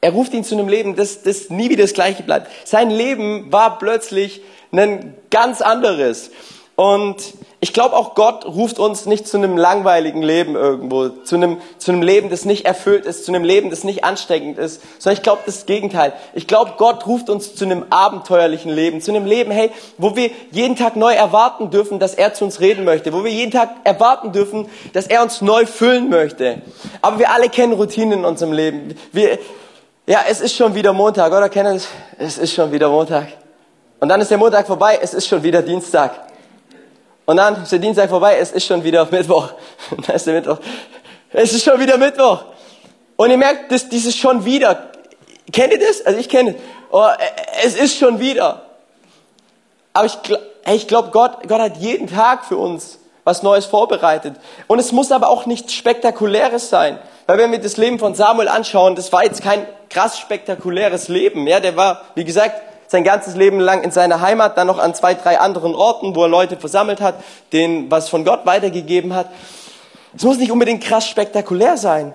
Er 0.00 0.12
ruft 0.12 0.34
ihn 0.34 0.44
zu 0.44 0.54
einem 0.54 0.68
Leben, 0.68 0.96
das, 0.96 1.22
das 1.22 1.50
nie 1.50 1.70
wieder 1.70 1.82
das 1.82 1.94
Gleiche 1.94 2.22
bleibt. 2.22 2.48
Sein 2.64 2.90
Leben 2.90 3.50
war 3.50 3.78
plötzlich 3.78 4.42
ein 4.72 5.14
ganz 5.30 5.60
anderes. 5.60 6.30
Und 6.76 7.16
ich 7.60 7.72
glaube 7.72 7.96
auch 7.96 8.14
Gott 8.14 8.46
ruft 8.46 8.78
uns 8.78 9.06
nicht 9.06 9.26
zu 9.26 9.36
einem 9.36 9.56
langweiligen 9.56 10.22
Leben 10.22 10.54
irgendwo, 10.54 11.08
zu 11.08 11.34
einem, 11.34 11.58
zu 11.78 11.90
einem 11.90 12.02
Leben, 12.02 12.30
das 12.30 12.44
nicht 12.44 12.64
erfüllt 12.66 13.04
ist, 13.04 13.24
zu 13.24 13.32
einem 13.32 13.42
Leben, 13.42 13.70
das 13.70 13.82
nicht 13.82 14.04
ansteckend 14.04 14.58
ist, 14.58 14.80
sondern 14.98 15.16
ich 15.16 15.24
glaube 15.24 15.42
das 15.44 15.66
Gegenteil. 15.66 16.12
Ich 16.34 16.46
glaube, 16.46 16.74
Gott 16.76 17.04
ruft 17.06 17.28
uns 17.28 17.56
zu 17.56 17.64
einem 17.64 17.86
abenteuerlichen 17.90 18.70
Leben, 18.70 19.00
zu 19.00 19.10
einem 19.10 19.26
Leben, 19.26 19.50
hey, 19.50 19.72
wo 19.96 20.14
wir 20.14 20.30
jeden 20.52 20.76
Tag 20.76 20.94
neu 20.94 21.12
erwarten 21.12 21.70
dürfen, 21.70 21.98
dass 21.98 22.14
er 22.14 22.32
zu 22.32 22.44
uns 22.44 22.60
reden 22.60 22.84
möchte, 22.84 23.12
wo 23.12 23.24
wir 23.24 23.32
jeden 23.32 23.50
Tag 23.50 23.70
erwarten 23.82 24.30
dürfen, 24.30 24.68
dass 24.92 25.08
er 25.08 25.24
uns 25.24 25.40
neu 25.40 25.66
füllen 25.66 26.10
möchte. 26.10 26.62
Aber 27.02 27.18
wir 27.18 27.32
alle 27.32 27.48
kennen 27.48 27.72
Routinen 27.72 28.20
in 28.20 28.24
unserem 28.24 28.52
Leben. 28.52 28.94
Wir, 29.10 29.36
ja, 30.06 30.20
es 30.30 30.40
ist 30.40 30.54
schon 30.54 30.76
wieder 30.76 30.92
Montag, 30.92 31.32
oder 31.32 31.48
kennen 31.48 31.76
es? 31.76 31.88
Es 32.18 32.38
ist 32.38 32.54
schon 32.54 32.70
wieder 32.70 32.88
Montag. 32.88 33.26
Und 33.98 34.08
dann 34.08 34.20
ist 34.20 34.30
der 34.30 34.38
Montag 34.38 34.68
vorbei, 34.68 35.00
es 35.02 35.12
ist 35.12 35.26
schon 35.26 35.42
wieder 35.42 35.60
Dienstag. 35.60 36.27
Und 37.28 37.36
dann 37.36 37.62
ist 37.62 37.70
der 37.70 37.78
Dienstag 37.78 38.08
vorbei, 38.08 38.38
es 38.38 38.52
ist 38.52 38.64
schon 38.64 38.82
wieder 38.82 39.06
Mittwoch. 39.10 39.50
dann 40.06 40.16
ist 40.16 40.26
der 40.26 40.32
Mittwoch. 40.32 40.56
Es 41.30 41.52
ist 41.52 41.62
schon 41.62 41.78
wieder 41.78 41.98
Mittwoch. 41.98 42.42
Und 43.16 43.30
ihr 43.30 43.36
merkt, 43.36 43.70
das, 43.70 43.86
dieses 43.86 44.16
schon 44.16 44.46
wieder. 44.46 44.88
Kennt 45.52 45.74
ihr 45.74 45.78
das? 45.78 46.06
Also 46.06 46.18
ich 46.18 46.30
kenne 46.30 46.52
es. 46.52 46.56
Oh, 46.90 47.06
es 47.62 47.76
ist 47.76 47.98
schon 47.98 48.18
wieder. 48.18 48.62
Aber 49.92 50.06
ich, 50.06 50.16
ich 50.72 50.88
glaube, 50.88 51.10
Gott, 51.10 51.46
Gott 51.46 51.60
hat 51.60 51.76
jeden 51.76 52.06
Tag 52.06 52.46
für 52.46 52.56
uns 52.56 52.98
was 53.24 53.42
Neues 53.42 53.66
vorbereitet. 53.66 54.34
Und 54.66 54.78
es 54.78 54.92
muss 54.92 55.12
aber 55.12 55.28
auch 55.28 55.44
nichts 55.44 55.74
Spektakuläres 55.74 56.70
sein. 56.70 56.98
Weil 57.26 57.36
wenn 57.36 57.52
wir 57.52 57.60
das 57.60 57.76
Leben 57.76 57.98
von 57.98 58.14
Samuel 58.14 58.48
anschauen, 58.48 58.96
das 58.96 59.12
war 59.12 59.22
jetzt 59.22 59.42
kein 59.42 59.66
krass 59.90 60.18
spektakuläres 60.18 61.08
Leben. 61.08 61.46
Ja, 61.46 61.60
der 61.60 61.76
war, 61.76 62.06
wie 62.14 62.24
gesagt, 62.24 62.67
sein 62.88 63.04
ganzes 63.04 63.36
Leben 63.36 63.60
lang 63.60 63.82
in 63.82 63.90
seiner 63.90 64.20
Heimat, 64.20 64.56
dann 64.56 64.66
noch 64.66 64.78
an 64.78 64.94
zwei, 64.94 65.14
drei 65.14 65.38
anderen 65.38 65.74
Orten, 65.74 66.16
wo 66.16 66.22
er 66.22 66.28
Leute 66.28 66.56
versammelt 66.56 67.00
hat, 67.00 67.22
denen 67.52 67.90
was 67.90 68.08
von 68.08 68.24
Gott 68.24 68.46
weitergegeben 68.46 69.14
hat. 69.14 69.30
Es 70.16 70.24
muss 70.24 70.38
nicht 70.38 70.50
unbedingt 70.50 70.82
krass 70.82 71.06
spektakulär 71.06 71.76
sein, 71.76 72.14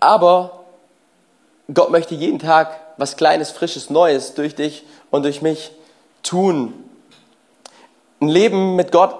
aber 0.00 0.64
Gott 1.72 1.90
möchte 1.90 2.14
jeden 2.14 2.40
Tag 2.40 2.78
was 2.96 3.16
Kleines, 3.16 3.52
Frisches, 3.52 3.88
Neues 3.88 4.34
durch 4.34 4.56
dich 4.56 4.84
und 5.10 5.22
durch 5.22 5.42
mich 5.42 5.70
tun. 6.24 6.74
Ein 8.20 8.28
Leben 8.28 8.74
mit 8.74 8.90
Gott, 8.90 9.14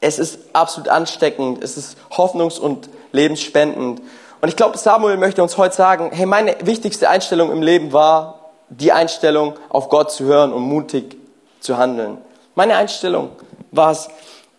es 0.00 0.18
ist 0.18 0.40
absolut 0.52 0.88
ansteckend, 0.88 1.62
es 1.62 1.76
ist 1.76 1.96
hoffnungs- 2.10 2.58
und 2.58 2.88
lebensspendend. 3.12 4.02
Und 4.40 4.48
ich 4.48 4.56
glaube, 4.56 4.76
Samuel 4.76 5.18
möchte 5.18 5.42
uns 5.42 5.56
heute 5.56 5.76
sagen, 5.76 6.10
hey, 6.12 6.26
meine 6.26 6.56
wichtigste 6.62 7.08
Einstellung 7.08 7.52
im 7.52 7.62
Leben 7.62 7.92
war 7.92 8.39
die 8.70 8.92
Einstellung, 8.92 9.54
auf 9.68 9.88
Gott 9.88 10.10
zu 10.12 10.24
hören 10.24 10.52
und 10.52 10.62
mutig 10.62 11.16
zu 11.60 11.76
handeln. 11.76 12.18
Meine 12.54 12.76
Einstellung 12.76 13.30
war 13.70 13.92
es, 13.92 14.08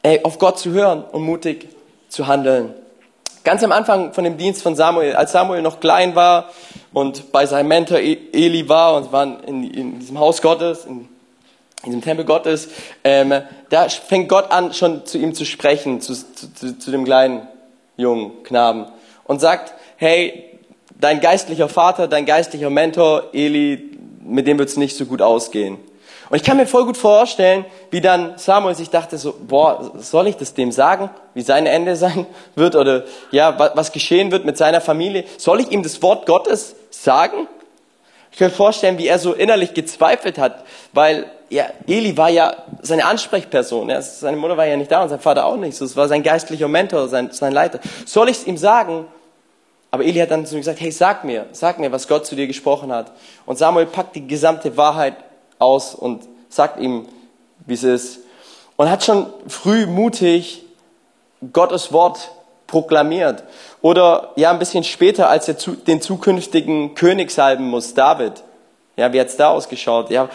ey, 0.04 0.24
auf 0.24 0.38
Gott 0.38 0.60
zu 0.60 0.71
hören 0.71 1.04
und 1.12 1.24
mutig 1.24 1.69
zu 2.10 2.28
handeln. 2.28 2.74
Ganz 3.43 3.63
am 3.63 3.71
Anfang 3.71 4.13
von 4.13 4.24
dem 4.24 4.38
Dienst 4.38 4.62
von 4.62 4.76
Samuel, 4.76 5.15
als 5.15 5.32
Samuel 5.32 5.63
noch 5.63 5.80
klein 5.80 6.13
war 6.13 6.50
und 6.93 7.32
bei 7.32 7.45
seinem 7.47 7.69
Mentor 7.69 8.00
e- 8.00 8.17
Eli 8.32 8.69
war 8.69 8.95
und 8.95 9.12
waren 9.12 9.43
in, 9.45 9.63
in 9.63 10.00
diesem 10.00 10.19
Haus 10.19 10.41
Gottes, 10.41 10.86
in, 10.86 11.08
in 11.84 11.86
diesem 11.86 12.02
Tempel 12.02 12.26
Gottes, 12.26 12.69
ähm, 13.04 13.41
da 13.69 13.89
fängt 13.89 14.30
Gott 14.30 14.52
an, 14.52 14.74
schon 14.74 15.06
zu 15.06 15.17
ihm 15.17 15.34
zu 15.34 15.45
sprechen, 15.45 16.02
zu, 16.02 16.13
zu, 16.13 16.78
zu 16.78 16.91
dem 16.91 17.04
kleinen 17.04 17.47
jungen 17.97 18.43
Knaben 18.43 18.86
und 19.24 19.41
sagt, 19.41 19.74
hey, 19.97 20.52
dein 21.00 21.19
geistlicher 21.19 21.67
Vater, 21.67 22.08
dein 22.08 22.26
geistlicher 22.26 22.69
Mentor 22.69 23.30
Eli, 23.34 23.90
mit 24.23 24.47
dem 24.47 24.57
wird 24.60 24.69
es 24.69 24.77
nicht 24.77 24.97
so 24.97 25.05
gut 25.05 25.21
ausgehen. 25.21 25.77
Und 26.29 26.38
ich 26.38 26.43
kann 26.43 26.55
mir 26.55 26.65
voll 26.65 26.86
gut 26.86 26.95
vorstellen, 26.95 27.65
wie 27.89 27.99
dann 27.99 28.38
Samuel 28.38 28.73
sich 28.73 28.89
dachte 28.89 29.17
so, 29.17 29.36
boah, 29.47 29.91
soll 29.97 30.27
ich 30.27 30.38
das 30.38 30.53
dem 30.53 30.71
sagen, 30.71 31.10
wie 31.34 31.41
sein 31.41 31.65
Ende 31.65 31.95
sein 31.97 32.25
wird 32.55 32.75
oder 32.75 33.03
ja, 33.31 33.57
was 33.75 33.91
geschehen 33.91 34.31
wird 34.31 34.45
mit 34.45 34.57
seiner 34.57 34.79
Familie? 34.79 35.25
Soll 35.38 35.60
ich 35.60 35.71
ihm 35.71 35.84
das 35.84 36.01
Wort 36.01 36.25
Gottes 36.25 36.75
sagen? 36.89 37.47
Ich 38.31 38.38
kann 38.38 38.47
mir 38.47 38.53
vorstellen, 38.53 38.97
wie 38.97 39.07
er 39.07 39.19
so 39.19 39.34
innerlich 39.34 39.73
gezweifelt 39.73 40.38
hat, 40.38 40.63
weil 40.93 41.29
ja, 41.49 41.65
Eli 41.86 42.15
war 42.15 42.29
ja 42.29 42.55
seine 42.81 43.05
Ansprechperson. 43.05 43.89
Ja, 43.89 44.01
seine 44.01 44.38
Mutter 44.38 44.55
war 44.55 44.65
ja 44.65 44.77
nicht 44.77 44.89
da 44.89 45.03
und 45.03 45.10
sein 45.10 45.19
Vater 45.19 45.45
auch 45.45 45.57
nicht. 45.57 45.75
So, 45.75 45.84
es 45.84 45.97
war 45.97 46.07
sein 46.07 46.23
geistlicher 46.23 46.69
Mentor, 46.69 47.10
sein, 47.10 47.31
sein 47.31 47.51
Leiter. 47.51 47.81
Soll 48.05 48.29
ich 48.29 48.38
es 48.38 48.47
ihm 48.47 48.55
sagen? 48.55 49.05
Aber 49.91 50.06
Eli 50.06 50.19
hat 50.19 50.32
dann 50.32 50.45
zu 50.45 50.56
ihm 50.56 50.62
gesagt, 50.62 50.80
hey, 50.80 50.91
sag 50.91 51.25
mir, 51.25 51.47
sag 51.51 51.77
mir, 51.77 51.91
was 51.91 52.08
Gott 52.08 52.25
zu 52.25 52.36
dir 52.36 52.47
gesprochen 52.47 52.93
hat. 52.93 53.12
Und 53.45 53.58
Samuel 53.58 53.86
packt 53.86 54.15
die 54.15 54.25
gesamte 54.25 54.77
Wahrheit 54.77 55.15
aus 55.60 55.93
und 55.93 56.23
sagt 56.47 56.80
ihm, 56.80 57.08
wie 57.65 57.73
es 57.73 57.84
ist. 57.84 58.19
Und 58.77 58.89
hat 58.89 59.04
schon 59.04 59.27
früh 59.47 59.86
mutig 59.86 60.63
Gottes 61.51 61.91
Wort 61.91 62.32
proklamiert. 62.67 63.43
Oder 63.82 64.32
ja, 64.38 64.49
ein 64.51 64.60
bisschen 64.60 64.84
später, 64.86 65.30
als 65.30 65.49
er 65.49 65.56
den 65.56 66.01
zukünftigen 66.01 66.95
König 66.95 67.32
salben 67.32 67.67
muss, 67.67 67.93
David. 67.93 68.43
Ja, 68.95 69.12
wie 69.12 69.19
hat's 69.19 69.36
da 69.36 69.49
ausgeschaut? 69.49 70.10
Ja, 70.10 70.30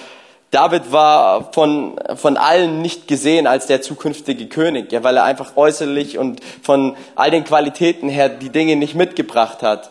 David 0.56 0.90
war 0.90 1.52
von, 1.52 2.00
von 2.14 2.38
allen 2.38 2.80
nicht 2.80 3.06
gesehen 3.06 3.46
als 3.46 3.66
der 3.66 3.82
zukünftige 3.82 4.46
König, 4.46 4.90
ja, 4.90 5.04
weil 5.04 5.18
er 5.18 5.24
einfach 5.24 5.54
äußerlich 5.54 6.16
und 6.16 6.40
von 6.62 6.96
all 7.14 7.30
den 7.30 7.44
Qualitäten 7.44 8.08
her 8.08 8.30
die 8.30 8.48
Dinge 8.48 8.76
nicht 8.76 8.94
mitgebracht 8.94 9.62
hat. 9.62 9.90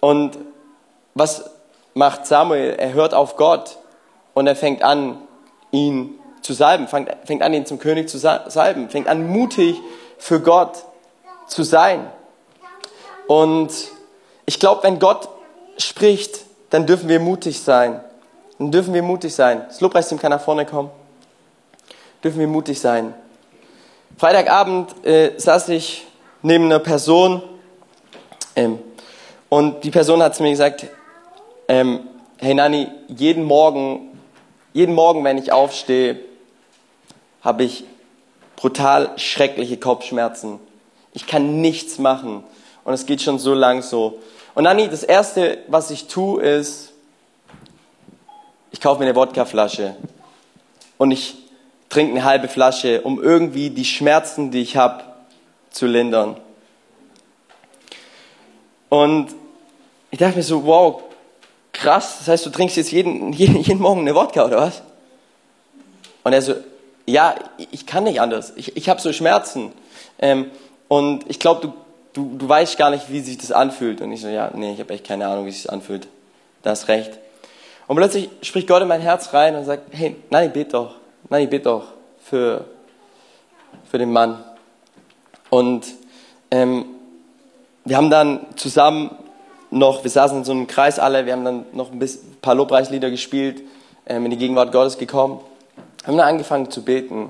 Und 0.00 0.38
was 1.14 1.50
macht 1.94 2.26
Samuel? 2.26 2.74
Er 2.76 2.94
hört 2.94 3.14
auf 3.14 3.36
Gott 3.36 3.78
und 4.34 4.48
er 4.48 4.56
fängt 4.56 4.82
an, 4.82 5.18
ihn 5.70 6.18
zu 6.42 6.52
salben, 6.52 6.88
fängt, 6.88 7.08
fängt 7.24 7.42
an, 7.42 7.54
ihn 7.54 7.64
zum 7.64 7.78
König 7.78 8.08
zu 8.08 8.18
salben, 8.18 8.90
fängt 8.90 9.06
an, 9.06 9.28
mutig 9.28 9.76
für 10.18 10.40
Gott 10.40 10.82
zu 11.46 11.62
sein. 11.62 12.10
Und 13.28 13.70
ich 14.46 14.58
glaube, 14.58 14.82
wenn 14.82 14.98
Gott 14.98 15.28
spricht, 15.78 16.40
dann 16.70 16.86
dürfen 16.86 17.08
wir 17.08 17.20
mutig 17.20 17.62
sein. 17.62 18.00
Dann 18.58 18.70
dürfen 18.70 18.94
wir 18.94 19.02
mutig 19.02 19.34
sein. 19.34 19.64
Das 19.68 19.80
Lobpreisteam 19.80 20.18
kann 20.18 20.30
nach 20.30 20.40
vorne 20.40 20.64
kommen. 20.66 20.90
Dürfen 22.22 22.40
wir 22.40 22.48
mutig 22.48 22.80
sein. 22.80 23.14
Freitagabend 24.16 25.04
äh, 25.04 25.32
saß 25.36 25.68
ich 25.70 26.06
neben 26.42 26.66
einer 26.66 26.78
Person 26.78 27.42
ähm, 28.54 28.78
und 29.48 29.84
die 29.84 29.90
Person 29.90 30.22
hat 30.22 30.34
zu 30.34 30.42
mir 30.42 30.50
gesagt, 30.50 30.86
ähm, 31.68 32.00
hey 32.38 32.54
Nani, 32.54 32.88
jeden 33.08 33.44
Morgen 33.44 34.16
jeden 34.76 34.94
Morgen, 34.94 35.24
wenn 35.24 35.38
ich 35.38 35.52
aufstehe, 35.52 36.18
habe 37.40 37.64
ich 37.64 37.84
brutal 38.56 39.12
schreckliche 39.16 39.78
Kopfschmerzen. 39.78 40.60
Ich 41.14 41.26
kann 41.26 41.62
nichts 41.62 41.98
machen. 41.98 42.44
Und 42.84 42.92
es 42.92 43.06
geht 43.06 43.22
schon 43.22 43.38
so 43.38 43.54
lang 43.54 43.80
so. 43.80 44.18
Und 44.54 44.66
Anni, 44.66 44.90
das 44.90 45.02
Erste, 45.02 45.56
was 45.68 45.90
ich 45.90 46.08
tue, 46.08 46.42
ist, 46.42 46.92
ich 48.76 48.80
kaufe 48.82 49.00
mir 49.00 49.06
eine 49.06 49.16
Wodkaflasche 49.16 49.96
und 50.98 51.10
ich 51.10 51.34
trinke 51.88 52.12
eine 52.12 52.24
halbe 52.24 52.46
Flasche, 52.46 53.00
um 53.00 53.22
irgendwie 53.22 53.70
die 53.70 53.86
Schmerzen, 53.86 54.50
die 54.50 54.60
ich 54.60 54.76
habe, 54.76 55.02
zu 55.70 55.86
lindern. 55.86 56.36
Und 58.90 59.28
ich 60.10 60.18
dachte 60.18 60.36
mir 60.36 60.42
so, 60.42 60.66
wow, 60.66 61.04
krass, 61.72 62.18
das 62.18 62.28
heißt, 62.28 62.44
du 62.44 62.50
trinkst 62.50 62.76
jetzt 62.76 62.92
jeden, 62.92 63.32
jeden, 63.32 63.62
jeden 63.62 63.80
Morgen 63.80 64.02
eine 64.02 64.14
Wodka 64.14 64.44
oder 64.44 64.58
was? 64.58 64.82
Und 66.22 66.34
er 66.34 66.42
so, 66.42 66.56
ja, 67.06 67.34
ich 67.70 67.86
kann 67.86 68.04
nicht 68.04 68.20
anders. 68.20 68.52
Ich, 68.56 68.76
ich 68.76 68.90
habe 68.90 69.00
so 69.00 69.10
Schmerzen. 69.14 69.72
Ähm, 70.18 70.50
und 70.88 71.24
ich 71.30 71.38
glaube, 71.38 71.62
du, 71.62 71.72
du, 72.12 72.36
du 72.36 72.46
weißt 72.46 72.76
gar 72.76 72.90
nicht, 72.90 73.10
wie 73.10 73.20
sich 73.20 73.38
das 73.38 73.52
anfühlt. 73.52 74.02
Und 74.02 74.12
ich 74.12 74.20
so, 74.20 74.28
ja, 74.28 74.50
nee, 74.54 74.74
ich 74.74 74.80
habe 74.80 74.92
echt 74.92 75.06
keine 75.06 75.28
Ahnung, 75.28 75.46
wie 75.46 75.52
sich 75.52 75.62
das 75.62 75.72
anfühlt. 75.72 76.08
Da 76.60 76.72
hast 76.72 76.88
recht. 76.88 77.20
Und 77.86 77.96
plötzlich 77.96 78.28
spricht 78.42 78.66
Gott 78.66 78.82
in 78.82 78.88
mein 78.88 79.00
Herz 79.00 79.32
rein 79.32 79.54
und 79.54 79.64
sagt, 79.64 79.84
hey, 79.92 80.16
nein, 80.30 80.48
ich 80.48 80.52
bete 80.52 80.72
doch. 80.72 80.96
Nein, 81.28 81.44
ich 81.44 81.50
bete 81.50 81.64
doch 81.64 81.84
für, 82.20 82.64
für 83.88 83.98
den 83.98 84.12
Mann. 84.12 84.42
Und 85.50 85.86
ähm, 86.50 86.86
wir 87.84 87.96
haben 87.96 88.10
dann 88.10 88.46
zusammen 88.56 89.10
noch, 89.70 90.02
wir 90.02 90.10
saßen 90.10 90.38
in 90.38 90.44
so 90.44 90.52
einem 90.52 90.66
Kreis 90.66 90.98
alle, 90.98 91.26
wir 91.26 91.32
haben 91.32 91.44
dann 91.44 91.66
noch 91.72 91.92
ein 91.92 92.08
paar 92.42 92.54
Lobpreislieder 92.54 93.10
gespielt, 93.10 93.62
ähm, 94.06 94.24
in 94.24 94.32
die 94.32 94.36
Gegenwart 94.36 94.72
Gottes 94.72 94.98
gekommen, 94.98 95.40
haben 96.04 96.16
dann 96.16 96.28
angefangen 96.28 96.70
zu 96.70 96.84
beten. 96.84 97.28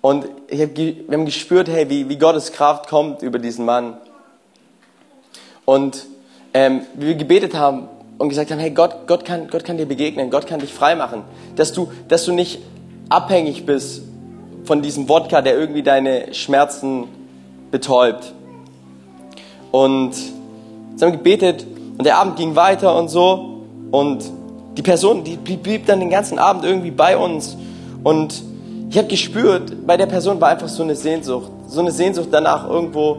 Und 0.00 0.24
hab, 0.24 0.76
wir 0.76 1.12
haben 1.12 1.24
gespürt, 1.24 1.68
hey, 1.68 1.88
wie, 1.88 2.08
wie 2.08 2.18
Gottes 2.18 2.52
Kraft 2.52 2.88
kommt 2.88 3.22
über 3.22 3.38
diesen 3.38 3.64
Mann. 3.64 3.96
Und 5.64 6.06
ähm, 6.54 6.86
wie 6.94 7.08
wir 7.08 7.14
gebetet 7.16 7.54
haben 7.54 7.88
und 8.18 8.28
gesagt 8.28 8.50
haben, 8.50 8.58
hey, 8.58 8.70
Gott, 8.70 9.06
Gott, 9.06 9.24
kann, 9.24 9.48
Gott 9.48 9.64
kann 9.64 9.76
dir 9.76 9.86
begegnen, 9.86 10.30
Gott 10.30 10.46
kann 10.46 10.60
dich 10.60 10.72
freimachen. 10.72 11.22
Dass 11.56 11.72
du, 11.72 11.90
dass 12.08 12.24
du 12.24 12.32
nicht 12.32 12.60
abhängig 13.08 13.66
bist 13.66 14.02
von 14.64 14.82
diesem 14.82 15.08
Wodka, 15.08 15.42
der 15.42 15.56
irgendwie 15.56 15.82
deine 15.82 16.34
Schmerzen 16.34 17.04
betäubt. 17.70 18.32
Und 19.70 20.14
Sie 20.14 21.04
haben 21.04 21.12
gebetet 21.12 21.66
und 21.98 22.06
der 22.06 22.16
Abend 22.16 22.36
ging 22.36 22.56
weiter 22.56 22.96
und 22.96 23.08
so. 23.08 23.60
Und 23.90 24.24
die 24.76 24.82
Person, 24.82 25.24
die 25.24 25.36
blieb 25.36 25.86
dann 25.86 26.00
den 26.00 26.10
ganzen 26.10 26.38
Abend 26.38 26.64
irgendwie 26.64 26.90
bei 26.90 27.16
uns. 27.16 27.56
Und 28.02 28.42
ich 28.90 28.96
habe 28.96 29.08
gespürt, 29.08 29.86
bei 29.86 29.96
der 29.96 30.06
Person 30.06 30.40
war 30.40 30.48
einfach 30.48 30.68
so 30.68 30.82
eine 30.82 30.94
Sehnsucht. 30.94 31.50
So 31.68 31.80
eine 31.80 31.90
Sehnsucht 31.90 32.28
danach, 32.30 32.68
irgendwo 32.68 33.18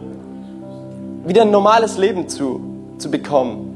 wieder 1.24 1.42
ein 1.42 1.50
normales 1.50 1.98
Leben 1.98 2.28
zu, 2.28 2.60
zu 2.98 3.10
bekommen. 3.10 3.67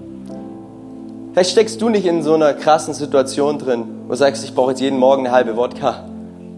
Vielleicht 1.33 1.51
steckst 1.51 1.81
du 1.81 1.88
nicht 1.88 2.07
in 2.07 2.23
so 2.23 2.35
einer 2.35 2.55
krassen 2.55 2.95
Situation 2.95 3.59
drin, 3.59 3.85
wo 4.05 4.11
du 4.11 4.16
sagst, 4.16 4.45
ich 4.45 4.55
brauche 4.55 4.71
jetzt 4.71 4.81
jeden 4.81 4.99
Morgen 4.99 5.27
eine 5.27 5.35
halbe 5.35 5.57
Wodka, 5.57 6.05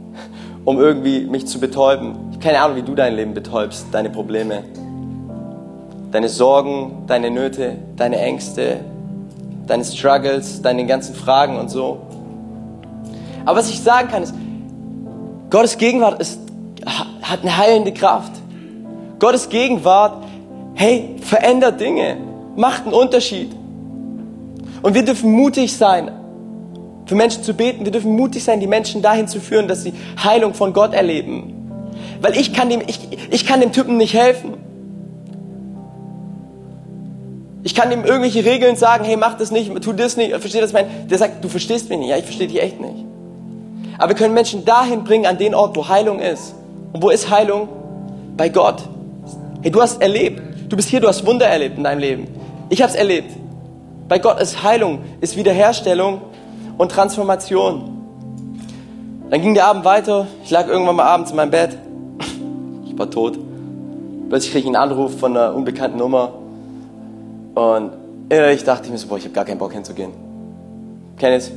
um 0.64 0.80
irgendwie 0.80 1.26
mich 1.26 1.46
zu 1.46 1.60
betäuben. 1.60 2.16
Ich 2.30 2.36
habe 2.36 2.44
keine 2.44 2.60
Ahnung, 2.60 2.76
wie 2.76 2.82
du 2.82 2.94
dein 2.94 3.14
Leben 3.14 3.34
betäubst, 3.34 3.86
deine 3.92 4.10
Probleme 4.10 4.64
deine 6.14 6.28
Sorgen, 6.28 7.02
deine 7.08 7.28
Nöte, 7.28 7.76
deine 7.96 8.20
Ängste, 8.20 8.84
deine 9.66 9.84
Struggles, 9.84 10.62
deine 10.62 10.86
ganzen 10.86 11.12
Fragen 11.12 11.58
und 11.58 11.70
so. 11.70 12.02
Aber 13.44 13.58
was 13.58 13.68
ich 13.68 13.80
sagen 13.82 14.08
kann, 14.08 14.22
ist, 14.22 14.32
Gottes 15.50 15.76
Gegenwart 15.76 16.20
ist, 16.20 16.38
hat 16.86 17.40
eine 17.42 17.56
heilende 17.56 17.92
Kraft. 17.92 18.30
Gottes 19.18 19.48
Gegenwart, 19.48 20.22
hey, 20.74 21.16
verändert 21.20 21.80
Dinge, 21.80 22.16
macht 22.54 22.84
einen 22.84 22.94
Unterschied. 22.94 23.50
Und 24.84 24.92
wir 24.92 25.02
dürfen 25.02 25.32
mutig 25.32 25.74
sein, 25.74 26.10
für 27.06 27.14
Menschen 27.14 27.42
zu 27.42 27.54
beten. 27.54 27.86
Wir 27.86 27.90
dürfen 27.90 28.14
mutig 28.16 28.44
sein, 28.44 28.60
die 28.60 28.66
Menschen 28.66 29.00
dahin 29.00 29.26
zu 29.26 29.40
führen, 29.40 29.66
dass 29.66 29.82
sie 29.82 29.94
Heilung 30.22 30.52
von 30.52 30.74
Gott 30.74 30.92
erleben. 30.92 31.54
Weil 32.20 32.36
ich 32.36 32.52
kann 32.52 32.68
dem, 32.68 32.82
ich, 32.86 33.00
ich 33.30 33.46
kann 33.46 33.62
dem 33.62 33.72
Typen 33.72 33.96
nicht 33.96 34.12
helfen. 34.12 34.58
Ich 37.62 37.74
kann 37.74 37.90
ihm 37.92 38.04
irgendwelche 38.04 38.44
Regeln 38.44 38.76
sagen, 38.76 39.04
hey, 39.04 39.16
mach 39.16 39.38
das 39.38 39.50
nicht, 39.50 39.72
tu 39.82 39.94
das 39.94 40.18
nicht, 40.18 40.36
versteh 40.36 40.60
das, 40.60 40.74
mein. 40.74 40.84
Der 41.08 41.16
sagt, 41.16 41.42
du 41.42 41.48
verstehst 41.48 41.88
mich 41.88 41.98
nicht. 41.98 42.10
Ja, 42.10 42.18
ich 42.18 42.24
verstehe 42.24 42.48
dich 42.48 42.60
echt 42.60 42.78
nicht. 42.78 43.06
Aber 43.96 44.10
wir 44.10 44.16
können 44.16 44.34
Menschen 44.34 44.66
dahin 44.66 45.02
bringen, 45.04 45.24
an 45.24 45.38
den 45.38 45.54
Ort, 45.54 45.78
wo 45.78 45.88
Heilung 45.88 46.18
ist. 46.18 46.54
Und 46.92 47.02
wo 47.02 47.08
ist 47.08 47.30
Heilung? 47.30 47.70
Bei 48.36 48.50
Gott. 48.50 48.82
Hey, 49.62 49.70
du 49.70 49.80
hast 49.80 50.02
erlebt. 50.02 50.42
Du 50.68 50.76
bist 50.76 50.90
hier, 50.90 51.00
du 51.00 51.08
hast 51.08 51.24
Wunder 51.24 51.46
erlebt 51.46 51.78
in 51.78 51.84
deinem 51.84 52.00
Leben. 52.00 52.28
Ich 52.68 52.82
habe 52.82 52.92
es 52.92 52.98
erlebt. 52.98 53.43
Bei 54.08 54.18
Gott 54.18 54.40
ist 54.40 54.62
Heilung, 54.62 55.00
ist 55.20 55.36
Wiederherstellung 55.36 56.20
und 56.76 56.92
Transformation. 56.92 57.90
Dann 59.30 59.40
ging 59.40 59.54
der 59.54 59.66
Abend 59.66 59.84
weiter. 59.84 60.26
Ich 60.44 60.50
lag 60.50 60.68
irgendwann 60.68 60.96
mal 60.96 61.04
abends 61.04 61.30
in 61.30 61.36
meinem 61.36 61.50
Bett. 61.50 61.78
Ich 62.86 62.98
war 62.98 63.10
tot. 63.10 63.36
Plötzlich 64.28 64.52
kriege 64.52 64.60
ich 64.60 64.66
einen 64.66 64.76
Anruf 64.76 65.18
von 65.18 65.36
einer 65.36 65.52
unbekannten 65.52 65.98
Nummer. 65.98 66.32
Und 67.56 67.90
dachte 68.28 68.84
ich 68.84 68.90
mir 68.90 68.98
so, 68.98 69.08
boah, 69.08 69.18
ich 69.18 69.24
habe 69.24 69.34
gar 69.34 69.44
keinen 69.44 69.58
Bock 69.58 69.72
hinzugehen. 69.72 70.12
Kenneth? 71.18 71.50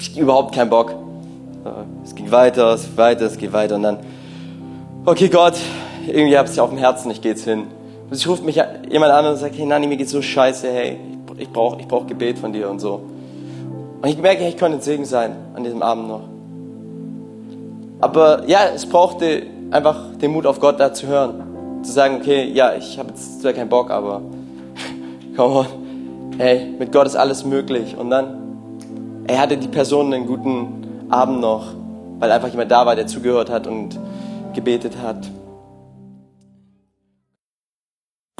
Ich 0.00 0.18
überhaupt 0.18 0.52
keinen 0.52 0.70
Bock. 0.70 0.94
Es 2.04 2.14
ging 2.14 2.30
weiter, 2.30 2.74
es 2.74 2.82
ging 2.82 2.96
weiter, 2.96 3.24
es 3.26 3.38
ging 3.38 3.52
weiter. 3.52 3.76
Und 3.76 3.84
dann, 3.84 3.98
okay 5.04 5.28
Gott, 5.28 5.54
irgendwie 6.06 6.36
habe 6.36 6.46
ich 6.46 6.54
es 6.54 6.58
auf 6.58 6.70
dem 6.70 6.78
Herzen, 6.78 7.10
ich 7.12 7.22
gehe 7.22 7.32
jetzt 7.32 7.44
hin. 7.44 7.68
Plötzlich 8.08 8.28
ruft 8.28 8.44
mich 8.44 8.60
jemand 8.90 9.12
an 9.12 9.26
und 9.26 9.36
sagt, 9.36 9.56
hey 9.56 9.66
Nani, 9.66 9.86
mir 9.86 9.96
geht's 9.96 10.12
so 10.12 10.22
scheiße, 10.22 10.68
hey, 10.70 10.98
ich 11.38 11.50
brauche 11.50 11.80
ich 11.80 11.88
brauch 11.88 12.06
Gebet 12.06 12.38
von 12.38 12.52
dir 12.52 12.70
und 12.70 12.80
so. 12.80 13.00
Und 14.02 14.08
ich 14.08 14.18
merke, 14.18 14.46
ich 14.46 14.56
könnte 14.56 14.78
ein 14.78 14.82
Segen 14.82 15.04
sein 15.04 15.34
an 15.54 15.64
diesem 15.64 15.82
Abend 15.82 16.08
noch. 16.08 16.22
Aber 18.00 18.46
ja, 18.46 18.66
es 18.74 18.86
brauchte 18.86 19.44
einfach 19.70 20.16
den 20.20 20.32
Mut 20.32 20.46
auf 20.46 20.60
Gott 20.60 20.78
da 20.78 20.92
zu 20.92 21.06
hören. 21.06 21.82
Zu 21.82 21.92
sagen, 21.92 22.18
okay, 22.20 22.50
ja, 22.52 22.74
ich 22.74 22.98
habe 22.98 23.08
jetzt 23.10 23.40
zwar 23.40 23.52
keinen 23.52 23.68
Bock, 23.68 23.90
aber 23.90 24.20
come 25.36 25.54
on, 25.54 25.66
hey, 26.38 26.74
mit 26.78 26.92
Gott 26.92 27.06
ist 27.06 27.16
alles 27.16 27.44
möglich. 27.44 27.96
Und 27.96 28.10
dann, 28.10 29.24
er 29.26 29.40
hatte 29.40 29.56
die 29.56 29.68
Person 29.68 30.12
einen 30.12 30.26
guten 30.26 31.08
Abend 31.08 31.40
noch, 31.40 31.68
weil 32.18 32.30
einfach 32.30 32.48
jemand 32.48 32.70
da 32.70 32.84
war, 32.84 32.94
der 32.96 33.06
zugehört 33.06 33.50
hat 33.50 33.66
und 33.66 33.98
gebetet 34.54 34.98
hat. 35.02 35.30